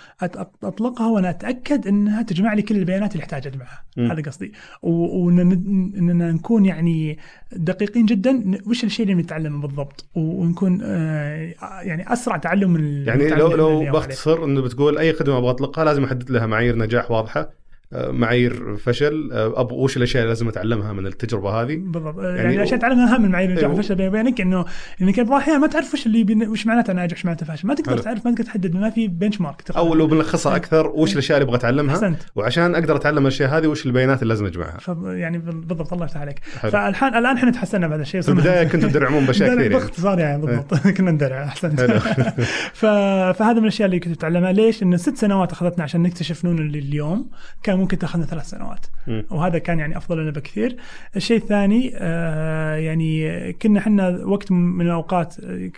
أطلقها 0.62 1.06
وأنا 1.06 1.30
أتأكد 1.30 1.86
إنها 1.86 2.22
تجمع 2.22 2.54
لي 2.54 2.62
كل 2.62 2.76
البيانات 2.76 3.12
اللي 3.12 3.22
أحتاج 3.22 3.46
أجمعها. 3.46 3.84
هذا 3.98 4.22
قصدي. 4.22 4.52
وإننا 4.82 6.32
نكون 6.32 6.64
يعني 6.64 7.18
دقيقين 7.52 8.06
جدا 8.06 8.58
وش 8.66 8.84
الشيء 8.84 9.06
اللي 9.06 9.22
نتعلمه 9.22 9.60
بالضبط؟ 9.60 10.06
ونكون 10.14 10.80
آه، 10.82 11.54
يعني 11.82 12.12
أسرع 12.12 12.36
تعلم 12.36 12.70
من 12.70 13.06
يعني 13.06 13.28
لو 13.28 13.52
لو. 13.52 13.92
باختصر 13.92 14.44
إنه 14.44 14.60
بتقول 14.62 14.98
أي 14.98 15.12
خدمة 15.12 15.38
أبغى 15.38 15.50
أطلقها 15.50 15.77
لازم 15.84 16.04
أحدد 16.04 16.30
لها 16.30 16.46
معايير 16.46 16.76
نجاح 16.78 17.10
واضحة. 17.10 17.50
معايير 17.92 18.76
فشل. 18.76 19.28
أب 19.32 19.72
وش 19.72 19.96
الأشياء 19.96 20.22
اللي 20.22 20.28
لازم 20.34 20.48
أتعلمها 20.48 20.92
من 20.92 21.06
التجربة 21.06 21.50
هذه؟ 21.50 21.76
بالضبط. 21.76 22.18
يعني 22.18 22.38
يعني, 22.38 22.58
عشان 22.58 22.78
تعلم 22.78 22.98
اهم 22.98 23.24
المعايير 23.24 23.48
النجاح 23.50 23.64
أيوه. 23.64 23.76
والفشل 23.76 23.94
بيني 23.94 24.08
وبينك 24.08 24.40
إنه 24.40 24.64
انك 25.02 25.20
بعض 25.20 25.32
الاحيان 25.32 25.60
ما 25.60 25.66
تعرف 25.66 25.94
وش 25.94 26.06
اللي 26.06 26.24
بين... 26.24 26.48
وش 26.48 26.66
معناته 26.66 26.92
ناجح 26.92 27.16
وش 27.16 27.24
معناته 27.24 27.46
فاشل. 27.46 27.66
ما 27.68 27.74
تقدر 27.74 27.92
حلو. 27.92 28.02
تعرف 28.02 28.26
ما 28.26 28.32
تقدر 28.32 28.44
تحدد 28.44 28.76
ما 28.76 28.90
في 28.90 29.08
بنش 29.08 29.40
مارك 29.40 29.62
أو 29.76 29.94
لو 29.94 30.06
بنلخصها 30.06 30.56
أكثر 30.56 30.86
وش 30.86 31.12
الأشياء 31.12 31.38
اللي 31.38 31.44
أبغى 31.48 31.56
أتعلمها؟ 31.56 31.94
أحسنت. 31.94 32.18
وعشان 32.34 32.74
أقدر 32.74 32.96
أتعلم 32.96 33.22
الأشياء 33.22 33.58
هذه 33.58 33.66
وش 33.66 33.86
البيانات 33.86 34.22
اللي 34.22 34.34
لازم 34.34 34.46
أجمعها؟ 34.46 34.78
ف... 34.78 34.88
يعني 35.04 35.38
بال- 35.38 35.60
بالضبط 35.60 35.92
الله 35.92 36.04
يفتح 36.04 36.20
عليك. 36.20 36.38
فالحين 36.44 37.08
الآن 37.14 37.36
إحنا 37.36 37.50
تحسنا 37.50 37.88
بهذا 37.88 38.02
الشيء 38.02 38.20
في 38.20 38.28
البداية 38.28 38.64
كنتوا 38.68 38.88
تدرعمون 38.88 39.26
بأشياء 39.26 39.48
كثير 39.48 39.60
يعني. 39.62 39.74
باختصار 39.74 40.18
يعني 40.18 40.42
بالضبط. 40.42 40.74
كنا 40.96 41.10
ندرع 41.10 41.44
أحسنت. 41.44 41.80
فهذا 42.80 43.52
من 43.52 43.62
الأشياء 43.62 43.86
اللي 43.86 44.00
كنت 44.00 44.16
أتعلمها. 44.16 44.52
ليش؟ 44.52 44.82
لأن 44.82 44.96
ست 44.96 45.16
سنوات 45.16 45.52
أخذتنا 45.52 45.84
عشان 45.84 46.02
نكتشف 46.02 46.44
نون 46.44 46.58
اللي 46.58 46.78
اليوم. 46.78 47.30
كان 47.62 47.77
ممكن 47.78 47.98
تاخذنا 47.98 48.26
ثلاث 48.26 48.46
سنوات. 48.46 48.86
وهذا 49.30 49.58
كان 49.58 49.78
يعني 49.78 49.96
أفضل 49.96 50.18
لنا 50.18 50.30
بكثير. 50.30 50.76
الشيء 51.16 51.36
الثاني 51.36 51.92
آه 51.94 52.74
يعني 52.74 53.52
كنا 53.52 53.80
إحنا 53.80 54.08
وقت 54.08 54.52
من 54.52 54.86
الأوقات 54.86 55.34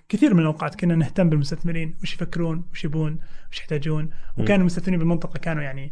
كثير 0.09 0.34
من 0.34 0.40
الأوقات 0.40 0.74
كنا 0.74 0.94
نهتم 0.94 1.28
بالمستثمرين 1.28 1.94
وش 2.03 2.14
يفكرون 2.14 2.64
وش 2.72 2.84
يبون 2.84 3.18
وش 3.53 3.59
يحتاجون. 3.59 4.11
وكان 4.38 4.61
المستثمرين 4.61 4.98
بالمنطقة 4.98 5.38
كانوا 5.38 5.62
يعني 5.62 5.90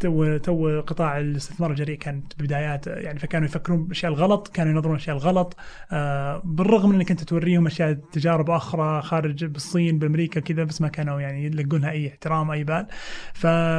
تو 0.00 0.36
تو 0.36 0.80
قطاع 0.80 1.18
الاستثمار 1.18 1.70
الجريء 1.70 1.98
كانت 1.98 2.42
بدايات 2.42 2.86
يعني 2.86 3.18
فكانوا 3.18 3.46
يفكرون 3.46 3.82
بالاشياء 3.82 4.12
الغلط 4.12 4.48
كانوا 4.48 4.72
ينظرون 4.72 4.94
الاشياء 4.94 5.16
الغلط. 5.16 5.56
آه 5.92 6.42
بالرغم 6.44 6.88
من 6.88 6.94
إنك 6.94 7.10
أنت 7.10 7.24
توريهم 7.24 7.66
أشياء 7.66 7.92
تجارب 7.92 8.50
أخرى 8.50 9.02
خارج 9.02 9.44
بالصين 9.44 9.98
بأمريكا 9.98 10.40
كذا 10.40 10.64
بس 10.64 10.80
ما 10.80 10.88
كانوا 10.88 11.20
يعني 11.20 11.44
يلقون 11.44 11.80
لها 11.80 11.90
أي 11.90 12.08
احترام 12.08 12.50
أي 12.50 12.64
بال. 12.64 12.86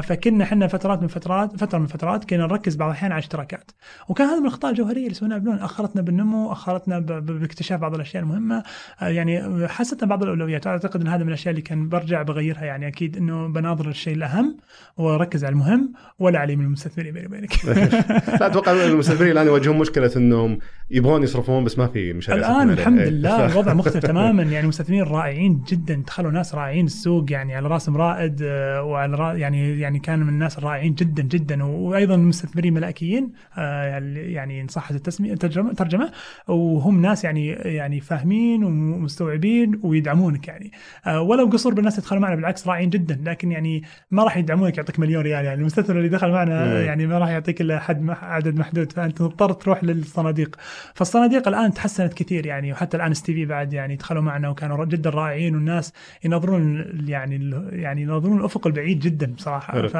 فكنا 0.02 0.44
إحنا 0.44 0.68
فترات 0.68 1.02
من 1.02 1.08
فترات 1.08 1.58
فترة 1.60 1.78
من 1.78 1.88
فترات 1.88 2.30
كنا 2.30 2.48
نركز 2.48 2.76
بعض 2.76 2.90
الأحيان 2.90 3.12
على 3.12 3.20
اشتراكات 3.20 3.72
وكان 4.10 4.28
هذا 4.28 4.40
من 4.40 4.46
الأخطاء 4.46 4.72
الجوهرية 4.72 5.04
اللي 5.04 5.14
سويناها 5.14 5.38
بنون 5.38 5.60
أخرتنا 5.60 6.02
بالنمو 6.02 6.52
أخرتنا 6.52 7.00
باكتشاف 7.00 7.80
بعض 7.80 7.96
الأشياء 7.96 8.24
المهمة. 8.24 8.64
آه 9.02 9.08
يعني 9.08 9.68
حسنا 9.68 10.10
بعض 10.10 10.24
الأولويات 10.24 10.68
أعتقد 10.68 11.02
إن 11.02 11.08
هذا 11.08 11.24
من 11.24 11.30
الأشياء 11.30 11.52
اللي 11.52 11.62
كان 11.62 11.90
برجع 11.90 12.22
بغيرها 12.22 12.66
يعني 12.66 12.91
أكيد 12.92 13.18
إنه 13.18 13.48
بناظر 13.48 13.90
الشيء 13.90 14.14
الأهم 14.14 14.58
وركز 14.98 15.46
على 15.46 15.54
المهم 15.54 15.94
ولا 16.20 16.40
علي 16.40 16.56
من 16.56 16.66
المستثمرين 16.66 17.14
بيني 17.14 17.26
وبينك. 17.26 17.66
لا 18.42 18.48
أتوقع 18.48 18.72
المستثمرين 18.72 19.32
الآن 19.32 19.48
يواجهون 19.48 19.78
مشكلة 19.78 20.12
إنهم 20.16 20.60
يبغون 20.92 21.24
يصرفون 21.24 21.64
بس 21.64 21.78
ما 21.78 21.88
في 21.88 22.14
مشاريع 22.14 22.52
الآن 22.52 22.70
الحمد 22.70 23.00
لله 23.00 23.46
الوضع 23.52 23.74
مختلف 23.74 24.06
تماما. 24.06 24.44
يعني 24.44 24.68
مستثمرين 24.68 25.04
رائعين 25.04 25.64
جدا 25.68 26.04
دخلوا 26.08 26.32
ناس 26.32 26.56
رائعين 26.56 26.86
السوق 26.86 27.32
يعني 27.32 27.56
على 27.56 27.68
راسهم 27.68 27.98
رائد 27.98 28.42
آه، 28.44 28.84
وعلى 28.84 29.16
را 29.16 29.34
يعني 29.34 29.80
يعني 29.80 30.00
كان 30.00 30.20
من 30.20 30.30
الناس 30.30 30.58
الرائعين 30.58 30.94
جدا 30.94 31.24
جدا. 31.24 31.64
وأيضا 31.64 32.16
مستثمرين 32.16 32.74
ملائكيين 32.74 33.32
آه، 33.58 34.00
يعني 34.16 34.62
إن 34.62 34.68
صحت 34.68 34.96
التسمية 34.96 35.36
ترجمه 35.36 35.74
ترجمة. 35.74 36.12
وهم 36.48 37.02
ناس 37.02 37.24
يعني 37.24 37.48
يعني 37.48 38.00
فاهمين 38.00 38.64
ومستوعبين 38.64 39.80
ويدعمونك 39.84 40.48
يعني. 40.48 40.72
آه، 41.08 41.22
ولو 41.22 41.46
قصور 41.46 41.74
بالناس 41.74 41.98
يدخلوا 41.98 42.22
معنا 42.22 42.36
بالعكس 42.36 42.68
رائعين 42.68 42.81
جدا 42.90 43.22
لكن 43.24 43.52
يعني 43.52 43.84
ما 44.12 44.24
راح 44.24 44.38
يدعمونك 44.38 44.78
يعطيك 44.78 45.00
مليون 45.00 45.24
ريال. 45.24 45.46
يعني 45.46 45.62
المستثمر 45.62 45.98
اللي 45.98 46.10
دخل 46.10 46.32
معنا 46.32 46.82
يعني 46.82 47.08
ما 47.08 47.18
راح 47.18 47.30
يعطيك 47.30 47.62
إلا 47.62 47.80
حد 47.80 48.10
عدد 48.10 48.60
محدود 48.60 48.92
فأنت 48.92 49.22
مضطر 49.22 49.54
تروح 49.54 49.84
للصناديق. 49.84 50.56
فالصناديق 50.94 51.48
الآن 51.48 51.74
تحسنت 51.74 52.14
كثير 52.14 52.46
يعني 52.46 52.72
وحتى 52.72 52.98
الآن 52.98 53.12
STV 53.12 53.46
بعد 53.46 53.74
يعني 53.74 53.96
دخلوا 53.96 54.22
معنا 54.22 54.50
وكانوا 54.50 54.86
جدا 54.86 55.10
رائعين 55.10 55.56
والناس 55.56 55.94
ينظرون 56.24 56.86
يعني 57.08 57.52
يعني 57.72 58.02
ينظرون 58.02 58.40
الأفق 58.40 58.68
البعيد 58.68 59.00
جدا 59.00 59.34
بصراحة. 59.34 59.88
ف... 59.88 59.98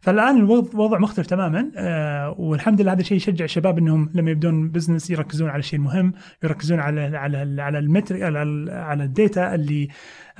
فالآن 0.00 0.36
الوضع 0.36 0.98
مختلف 0.98 1.26
تماما 1.26 1.70
آه 1.76 2.34
والحمد 2.38 2.80
لله 2.80 2.92
هذا 2.92 3.00
الشيء 3.00 3.16
يشجع 3.16 3.44
الشباب 3.44 3.78
إنهم 3.78 4.10
لما 4.14 4.30
يبدون 4.30 4.68
business 4.68 5.10
يركزون 5.10 5.48
على 5.48 5.58
الشيء 5.58 5.78
المهم 5.78 6.12
يركزون 6.42 6.80
على 6.80 7.16
على 7.16 7.62
على 7.62 7.78
المتر 7.78 8.24
على 8.24 8.72
على 8.72 9.04
الديتا 9.04 9.54
اللي 9.54 9.88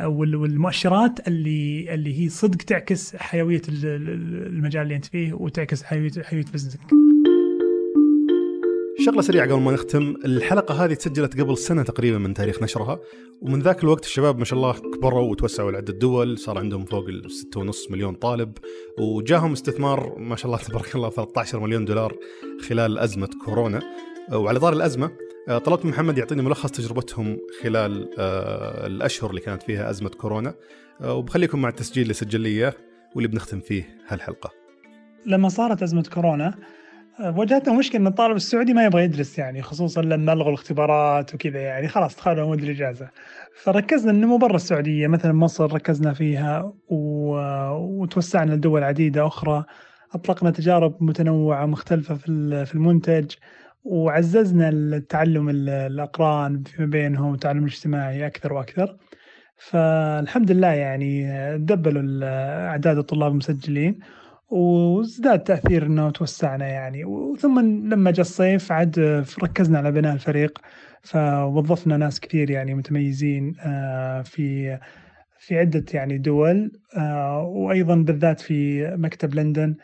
والمؤشرات 0.00 1.28
اللي 1.28 1.94
اللي 1.94 2.20
هي 2.20 2.28
صدق 2.28 2.56
تعكس 2.56 3.16
حيوية 3.16 3.62
المجال 3.68 4.82
اللي 4.82 4.96
انت 4.96 5.04
فيه 5.04 5.32
وتعكس 5.32 5.82
حيوية 5.82 6.10
حيوية 6.22 6.44
بزنسك. 6.54 6.80
شغلة 9.04 9.22
سريعة 9.22 9.46
قبل 9.46 9.60
ما 9.60 9.72
نختم. 9.72 10.14
الحلقة 10.24 10.84
هذه 10.84 10.94
تسجلت 10.94 11.40
قبل 11.40 11.58
سنة 11.58 11.82
تقريبا 11.82 12.18
من 12.18 12.34
تاريخ 12.34 12.62
نشرها. 12.62 13.00
ومن 13.40 13.60
ذاك 13.60 13.84
الوقت 13.84 14.04
الشباب 14.04 14.38
ما 14.38 14.44
شاء 14.44 14.56
الله 14.56 14.72
كبروا 14.72 15.30
وتوسعوا 15.30 15.72
لعدة 15.72 15.92
دول. 15.92 16.38
صار 16.38 16.58
عندهم 16.58 16.84
فوق 16.84 17.08
ال 17.08 17.30
6.5 17.30 17.90
مليون 17.90 18.14
طالب. 18.14 18.52
وجاهم 18.98 19.52
استثمار 19.52 20.18
ما 20.18 20.36
شاء 20.36 20.46
الله 20.46 20.58
تبارك 20.58 20.94
الله 20.94 21.10
13 21.10 21.60
مليون 21.60 21.84
دولار 21.84 22.16
خلال 22.68 22.98
أزمة 22.98 23.30
كورونا. 23.44 23.80
وعلى 24.32 24.68
الأزمة 24.68 25.06
آه، 25.06 25.33
طلبت 25.48 25.84
من 25.84 25.90
محمد 25.90 26.18
يعطيني 26.18 26.42
ملخص 26.42 26.70
تجربتهم 26.70 27.38
خلال 27.62 28.08
آه، 28.18 28.86
الأشهر 28.86 29.30
اللي 29.30 29.40
كانت 29.40 29.62
فيها 29.62 29.90
أزمة 29.90 30.08
كورونا. 30.08 30.54
آه، 31.00 31.14
وبخليكم 31.14 31.62
مع 31.62 31.68
التسجيل 31.68 32.02
اللي 32.02 32.14
سجل 32.14 32.40
لي 32.40 32.48
اياه 32.48 32.74
واللي 33.14 33.28
بنختم 33.28 33.60
فيه 33.60 33.96
هالحلقة. 34.08 34.50
لما 35.26 35.48
صارت 35.48 35.82
أزمة 35.82 36.02
كورونا 36.14 36.54
واجهتنا 37.20 37.78
مشكلة 37.78 38.00
إن 38.00 38.06
الطالب 38.06 38.36
السعودي 38.36 38.74
ما 38.74 38.84
يبغى 38.84 39.04
يدرس 39.04 39.38
يعني 39.38 39.62
خصوصا 39.62 40.02
لما 40.02 40.32
ألغوا 40.32 40.48
الاختبارات 40.48 41.34
وكذا 41.34 41.60
يعني 41.60 41.88
خلاص 41.88 42.16
دخلوا 42.16 42.46
مود 42.46 42.62
الاجازه 42.62 43.08
فركزنا 43.62 44.10
النمو 44.10 44.38
برا 44.38 44.56
السعودية 44.56 45.06
مثلا 45.06 45.32
مصر 45.32 45.72
ركزنا 45.72 46.12
فيها 46.12 46.72
و... 46.88 46.96
وتوسعنا 47.72 48.54
لدول 48.54 48.82
عديدة 48.82 49.26
أخرى 49.26 49.64
أطلقنا 50.14 50.50
تجارب 50.50 51.02
متنوعة 51.02 51.66
مختلفة 51.66 52.14
في 52.64 52.74
المنتج. 52.74 53.30
وعززنا 53.84 54.68
التعلم 54.68 55.48
الأقران 55.50 56.62
فيما 56.62 56.86
بينهم 56.86 57.30
والتعلم 57.30 57.64
الاجتماعي 57.64 58.26
أكثر 58.26 58.52
وأكثر. 58.52 58.96
فالحمد 59.56 60.50
لله 60.50 60.68
يعني 60.68 61.28
دبلوا 61.58 62.24
أعداد 62.68 62.98
الطلاب 62.98 63.32
المسجلين 63.32 63.98
وازداد 64.50 65.42
تأثير 65.42 65.86
إنه 65.86 66.10
توسعنا 66.10 66.66
يعني. 66.68 67.04
وثم 67.04 67.60
لما 67.60 68.10
جاء 68.10 68.20
الصيف 68.20 68.72
عاد 68.72 69.24
ركزنا 69.42 69.78
على 69.78 69.92
بناء 69.92 70.14
الفريق 70.14 70.58
فوظفنا 71.02 71.96
ناس 71.96 72.20
كثير 72.20 72.50
يعني 72.50 72.74
متميزين 72.74 73.54
آه، 73.60 74.22
في 74.22 74.78
في 75.38 75.58
عدة 75.58 75.84
يعني 75.94 76.18
دول 76.18 76.72
آه، 76.96 77.42
وأيضا 77.42 77.94
بالذات 77.94 78.40
في 78.40 78.86
مكتب 78.96 79.34
لندن 79.34 79.76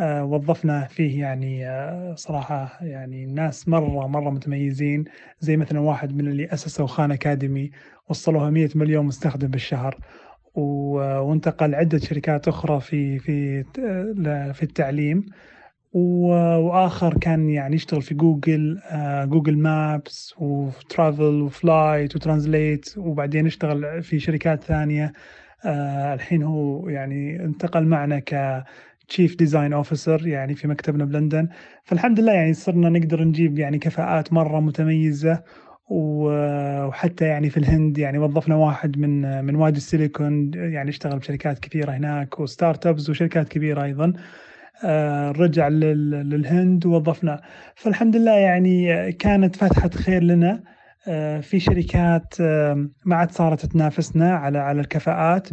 وظفنا 0.00 0.84
فيه 0.86 1.20
يعني 1.20 1.68
آه، 1.68 2.14
صراحة 2.14 2.78
يعني 2.80 3.26
ناس 3.26 3.68
مرة 3.68 4.06
مرة 4.06 4.30
متميزين. 4.30 5.04
زي 5.40 5.56
مثلا 5.56 5.80
واحد 5.80 6.16
من 6.16 6.28
اللي 6.28 6.46
أسسوا 6.46 6.86
Khan 6.86 7.10
Academy 7.12 7.70
وصلوها 8.08 8.50
100 8.50 8.68
مليون 8.74 9.06
مستخدم 9.06 9.48
بالشهر 9.48 9.98
وانتقل 10.54 11.74
عدة 11.74 11.98
شركات 11.98 12.48
أخرى 12.48 12.80
في 12.80 13.18
في 13.18 13.64
في 14.54 14.62
التعليم. 14.62 15.26
وآخر 15.92 17.18
كان 17.18 17.48
يعني 17.50 17.76
يشتغل 17.76 18.02
في 18.02 18.14
جوجل 18.14 18.80
Google 19.24 19.58
Maps 19.58 20.34
و 20.38 20.50
Travel 20.50 21.22
و 21.42 21.53
Flight 21.53 22.16
و 22.16 22.24
Translate 22.24 22.94
وبعدين 22.98 23.46
اشتغل 23.46 24.02
في 24.02 24.20
شركات 24.20 24.64
ثانية. 24.64 25.12
آه، 25.64 26.14
الحين 26.14 26.42
هو 26.42 26.88
يعني 26.88 27.44
انتقل 27.44 27.84
معنا 27.86 28.18
ك 28.18 28.64
chief 29.08 29.36
design 29.36 29.72
officer 29.72 30.26
يعني 30.26 30.54
في 30.54 30.68
مكتبنا 30.68 31.04
بلندن. 31.04 31.48
فالحمد 31.84 32.20
لله 32.20 32.32
يعني 32.32 32.52
صرنا 32.54 32.88
نقدر 32.88 33.24
نجيب 33.24 33.58
يعني 33.58 33.78
كفاءات 33.78 34.32
مرة 34.32 34.60
متميزة 34.60 35.42
وحتى 35.90 37.24
يعني 37.24 37.50
في 37.50 37.56
الهند 37.56 37.98
يعني 37.98 38.18
وظفنا 38.18 38.56
واحد 38.56 38.98
من 38.98 39.44
من 39.44 39.54
وادي 39.56 39.76
السيليكون 39.76 40.50
يعني 40.54 40.90
اشتغل 40.90 41.18
بشركات 41.18 41.58
كثيرة 41.58 41.92
هناك 41.92 42.40
و 42.40 42.86
startups 42.86 43.10
وشركات 43.10 43.48
كبيرة 43.48 43.84
أيضا. 43.84 44.12
آه، 44.84 45.30
رجع 45.30 45.68
للهند 45.68 46.86
ووظفنا. 46.86 47.40
فالحمد 47.76 48.16
لله 48.16 48.32
يعني 48.32 49.12
كانت 49.12 49.56
فتحة 49.56 49.88
خير 49.88 50.22
لنا. 50.22 50.62
آه، 51.08 51.40
في 51.40 51.60
شركات 51.60 52.34
ما 53.04 53.16
عاد 53.16 53.30
صارت 53.30 53.66
تنافسنا 53.66 54.34
على 54.34 54.58
على 54.58 54.80
الكفاءات. 54.80 55.48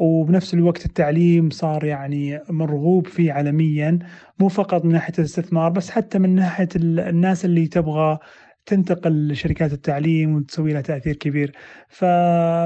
وبنفس 0.00 0.54
الوقت 0.54 0.86
التعليم 0.86 1.50
صار 1.50 1.84
يعني 1.84 2.40
مرغوب 2.48 3.06
فيه 3.06 3.32
عالميا 3.32 3.98
مو 4.38 4.48
فقط 4.48 4.84
من 4.84 4.92
ناحية 4.92 5.12
الاستثمار 5.18 5.70
بس 5.70 5.90
حتى 5.90 6.18
من 6.18 6.34
ناحية 6.34 6.68
الناس 6.76 7.44
اللي 7.44 7.66
تبغى 7.66 8.18
تنتقل 8.66 9.28
لشركات 9.28 9.72
التعليم 9.72 10.34
وتسوي 10.34 10.72
لها 10.72 10.80
تأثير 10.80 11.16
كبير. 11.16 11.52
ف... 11.88 12.04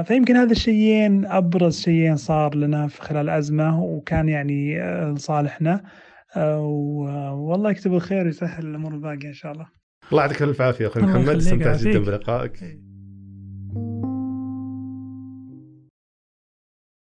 فيمكن 0.07 0.35
هذا 0.35 0.51
الشيئين 0.51 1.25
أبرز 1.25 1.79
شيئين 1.79 2.15
صار 2.15 2.55
لنا 2.55 2.87
في 2.87 3.01
خلال 3.01 3.21
الازمه 3.21 3.83
وكان 3.83 4.29
يعني 4.29 4.81
آه، 4.81 5.11
لصالحنا. 5.11 5.83
آه، 6.35 7.33
والله 7.33 7.71
يكتب 7.71 7.93
الخير 7.93 8.25
ويسهل 8.25 8.65
الأمور 8.65 8.93
الباقية 8.93 9.27
إن 9.27 9.33
شاء 9.33 9.51
الله. 9.51 9.67
الله 10.11 10.21
يعطيك 10.21 10.41
الف 10.41 10.61
عافية 10.61 10.87
أخوي 10.87 11.03
محمد. 11.03 11.29
استمتعت 11.29 11.79
جدا 11.79 11.99
بلقائك. 11.99 12.84